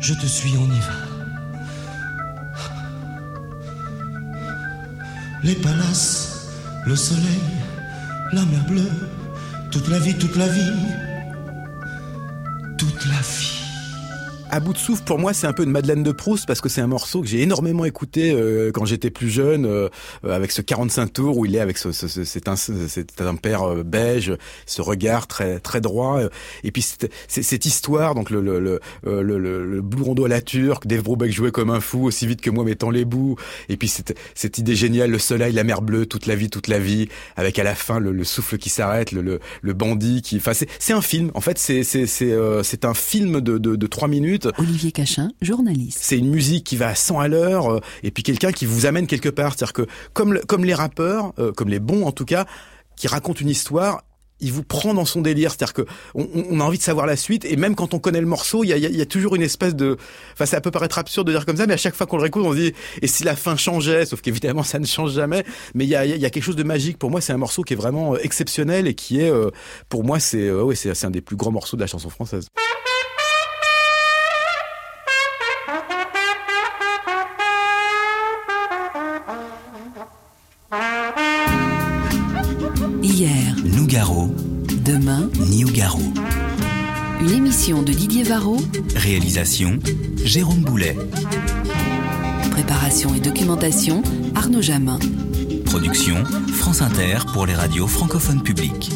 Je 0.00 0.14
te 0.14 0.26
suis, 0.26 0.56
on 0.56 0.66
y 0.66 0.80
va. 0.80 0.94
Les 5.42 5.54
palaces, 5.54 6.48
le 6.86 6.96
soleil, 6.96 7.40
la 8.32 8.44
mer 8.44 8.64
bleue, 8.66 8.90
toute 9.70 9.88
la 9.88 9.98
vie, 9.98 10.14
toute 10.14 10.36
la 10.36 10.48
vie, 10.48 10.72
toute 12.76 13.06
la 13.06 13.20
vie. 13.20 13.57
À 14.50 14.60
bout 14.60 14.72
de 14.72 14.78
souffle, 14.78 15.04
pour 15.04 15.18
moi, 15.18 15.34
c'est 15.34 15.46
un 15.46 15.52
peu 15.52 15.62
une 15.62 15.70
Madeleine 15.70 16.02
de 16.02 16.10
Proust 16.10 16.46
parce 16.46 16.62
que 16.62 16.70
c'est 16.70 16.80
un 16.80 16.86
morceau 16.86 17.20
que 17.20 17.26
j'ai 17.26 17.42
énormément 17.42 17.84
écouté 17.84 18.32
euh, 18.32 18.70
quand 18.72 18.86
j'étais 18.86 19.10
plus 19.10 19.28
jeune, 19.28 19.66
euh, 19.66 19.88
avec 20.24 20.52
ce 20.52 20.62
45 20.62 21.12
tours 21.12 21.36
où 21.36 21.44
il 21.44 21.54
est 21.54 21.60
avec 21.60 21.76
ce, 21.76 21.92
ce, 21.92 22.08
ce 22.08 23.22
un 23.22 23.34
père 23.34 23.62
euh, 23.64 23.82
beige, 23.82 24.32
ce 24.64 24.80
regard 24.80 25.26
très 25.26 25.60
très 25.60 25.82
droit, 25.82 26.20
euh, 26.20 26.28
et 26.64 26.72
puis 26.72 26.80
cette, 26.80 27.12
cette 27.28 27.66
histoire, 27.66 28.14
donc 28.14 28.30
le 28.30 28.40
le 28.40 28.58
le 28.58 28.80
le, 29.04 29.38
le, 29.38 29.66
le 29.66 29.82
blue 29.82 30.02
rondo 30.02 30.24
à 30.24 30.28
la 30.28 30.40
turque, 30.40 30.86
Dave 30.86 31.02
Brubeck 31.02 31.30
jouait 31.30 31.50
comme 31.50 31.70
un 31.70 31.80
fou 31.80 32.04
aussi 32.04 32.26
vite 32.26 32.40
que 32.40 32.48
moi 32.48 32.64
mettant 32.64 32.90
les 32.90 33.04
bouts, 33.04 33.36
et 33.68 33.76
puis 33.76 33.88
cette 33.88 34.16
cette 34.34 34.56
idée 34.56 34.76
géniale, 34.76 35.10
le 35.10 35.18
soleil, 35.18 35.52
la 35.52 35.64
mer 35.64 35.82
bleue, 35.82 36.06
toute 36.06 36.24
la 36.24 36.36
vie, 36.36 36.48
toute 36.48 36.68
la 36.68 36.78
vie, 36.78 37.08
avec 37.36 37.58
à 37.58 37.64
la 37.64 37.74
fin 37.74 38.00
le, 38.00 38.12
le 38.12 38.24
souffle 38.24 38.56
qui 38.56 38.70
s'arrête, 38.70 39.12
le, 39.12 39.20
le 39.20 39.40
le 39.60 39.72
bandit 39.74 40.22
qui, 40.22 40.38
enfin 40.38 40.52
c'est 40.54 40.92
un 40.94 41.02
film, 41.02 41.30
en 41.34 41.42
fait 41.42 41.58
c'est 41.58 41.84
c'est 41.84 42.06
c'est 42.06 42.34
c'est 42.62 42.86
un 42.86 42.94
film 42.94 43.42
de 43.42 43.58
de, 43.58 43.76
de 43.76 43.86
trois 43.86 44.08
minutes 44.08 44.37
Olivier 44.58 44.92
Cachin, 44.92 45.30
journaliste. 45.40 45.98
C'est 46.00 46.18
une 46.18 46.30
musique 46.30 46.64
qui 46.64 46.76
va 46.76 46.88
à 46.88 46.94
100 46.94 47.20
à 47.20 47.28
l'heure 47.28 47.72
euh, 47.72 47.80
et 48.02 48.10
puis 48.10 48.22
quelqu'un 48.22 48.52
qui 48.52 48.66
vous 48.66 48.86
amène 48.86 49.06
quelque 49.06 49.28
part. 49.28 49.52
C'est-à-dire 49.52 49.72
que 49.72 49.86
comme, 50.12 50.38
comme 50.46 50.64
les 50.64 50.74
rappeurs, 50.74 51.32
euh, 51.38 51.52
comme 51.52 51.68
les 51.68 51.80
bons 51.80 52.06
en 52.06 52.12
tout 52.12 52.24
cas, 52.24 52.46
qui 52.96 53.08
racontent 53.08 53.40
une 53.40 53.48
histoire, 53.48 54.02
il 54.40 54.52
vous 54.52 54.62
prend 54.62 54.94
dans 54.94 55.04
son 55.04 55.20
délire, 55.20 55.50
c'est-à-dire 55.50 55.74
que 55.74 55.82
on, 56.14 56.28
on, 56.50 56.60
a 56.60 56.64
envie 56.64 56.78
de 56.78 56.82
savoir 56.82 57.06
la 57.06 57.16
suite, 57.16 57.44
et 57.44 57.56
même 57.56 57.74
quand 57.74 57.94
on 57.94 57.98
connaît 57.98 58.20
le 58.20 58.26
morceau, 58.26 58.62
il 58.62 58.68
y 58.68 58.72
a, 58.72 58.76
y 58.76 59.00
a 59.00 59.06
toujours 59.06 59.34
une 59.34 59.42
espèce 59.42 59.74
de, 59.74 59.96
enfin 60.32 60.46
ça 60.46 60.60
peut 60.60 60.70
paraître 60.70 60.98
absurde 60.98 61.26
de 61.26 61.32
dire 61.32 61.44
comme 61.44 61.56
ça, 61.56 61.66
mais 61.66 61.74
à 61.74 61.78
chaque 61.78 61.94
fois 61.94 62.06
qu'on 62.06 62.16
le 62.16 62.22
réécoute, 62.22 62.44
on 62.44 62.52
se 62.52 62.58
dit, 62.58 62.72
et 63.02 63.06
si 63.06 63.24
la 63.24 63.34
fin 63.34 63.56
changeait, 63.56 64.06
sauf 64.06 64.20
qu'évidemment 64.20 64.62
ça 64.62 64.78
ne 64.78 64.86
change 64.86 65.12
jamais, 65.12 65.44
mais 65.74 65.84
il 65.84 65.90
y 65.90 65.96
a, 65.96 66.06
y 66.06 66.24
a 66.24 66.30
quelque 66.30 66.44
chose 66.44 66.56
de 66.56 66.62
magique. 66.62 66.98
Pour 66.98 67.10
moi, 67.10 67.20
c'est 67.20 67.32
un 67.32 67.38
morceau 67.38 67.62
qui 67.62 67.72
est 67.72 67.76
vraiment 67.76 68.14
euh, 68.14 68.18
exceptionnel 68.22 68.86
et 68.86 68.94
qui 68.94 69.20
est, 69.20 69.32
pour 69.88 70.04
moi, 70.04 70.20
c'est, 70.20 70.50
ouais, 70.50 70.74
c'est 70.74 71.04
un 71.04 71.10
des 71.10 71.20
plus 71.20 71.36
grands 71.36 71.50
morceaux 71.50 71.76
de 71.76 71.82
la 71.82 71.86
chanson 71.86 72.10
française. 72.10 72.48
Une 87.20 87.30
émission 87.30 87.82
de 87.82 87.92
Didier 87.92 88.24
Varro. 88.24 88.56
Réalisation 88.96 89.78
Jérôme 90.24 90.62
Boulet. 90.62 90.96
Préparation 92.50 93.14
et 93.14 93.20
documentation 93.20 94.02
Arnaud 94.34 94.60
Jamin. 94.60 94.98
Production 95.66 96.24
France 96.52 96.82
Inter 96.82 97.18
pour 97.32 97.46
les 97.46 97.54
radios 97.54 97.86
francophones 97.86 98.42
publiques. 98.42 98.90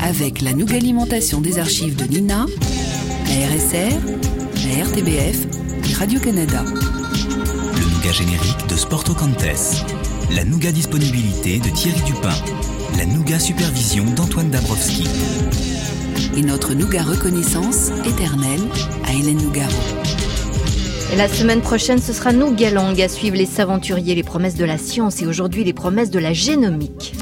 Avec 0.00 0.42
la 0.42 0.52
nouvelle 0.52 0.82
alimentation 0.82 1.40
des 1.40 1.58
archives 1.58 1.96
de 1.96 2.04
Nina, 2.04 2.44
la 3.26 3.46
RSR, 3.46 3.96
la 4.66 4.84
RTBF 4.84 5.46
et 5.88 5.94
Radio-Canada. 5.94 6.62
Le 6.62 7.96
nougat 7.96 8.12
générique 8.12 8.66
de 8.68 8.76
Sporto 8.76 9.14
Cantes. 9.14 9.82
la 10.30 10.44
Nougat 10.44 10.72
Disponibilité 10.72 11.58
de 11.58 11.70
Thierry 11.70 12.02
Dupin, 12.02 12.34
la 12.98 13.06
Nougat 13.06 13.38
Supervision 13.38 14.04
d'Antoine 14.14 14.50
Dabrowski. 14.50 15.04
Et 16.36 16.42
notre 16.42 16.74
Nougat 16.74 17.02
Reconnaissance 17.02 17.90
éternelle 18.04 18.60
à 19.06 19.12
Hélène 19.12 19.38
Nougaro. 19.38 19.72
Et 21.12 21.16
la 21.16 21.28
semaine 21.28 21.60
prochaine, 21.60 21.98
ce 21.98 22.12
sera 22.12 22.32
Nougat 22.32 22.70
Langue 22.70 23.00
à 23.00 23.08
suivre 23.08 23.36
les 23.36 23.60
aventuriers, 23.60 24.14
les 24.14 24.22
promesses 24.22 24.56
de 24.56 24.64
la 24.64 24.78
science 24.78 25.22
et 25.22 25.26
aujourd'hui 25.26 25.64
les 25.64 25.72
promesses 25.72 26.10
de 26.10 26.18
la 26.18 26.32
génomique. 26.32 27.14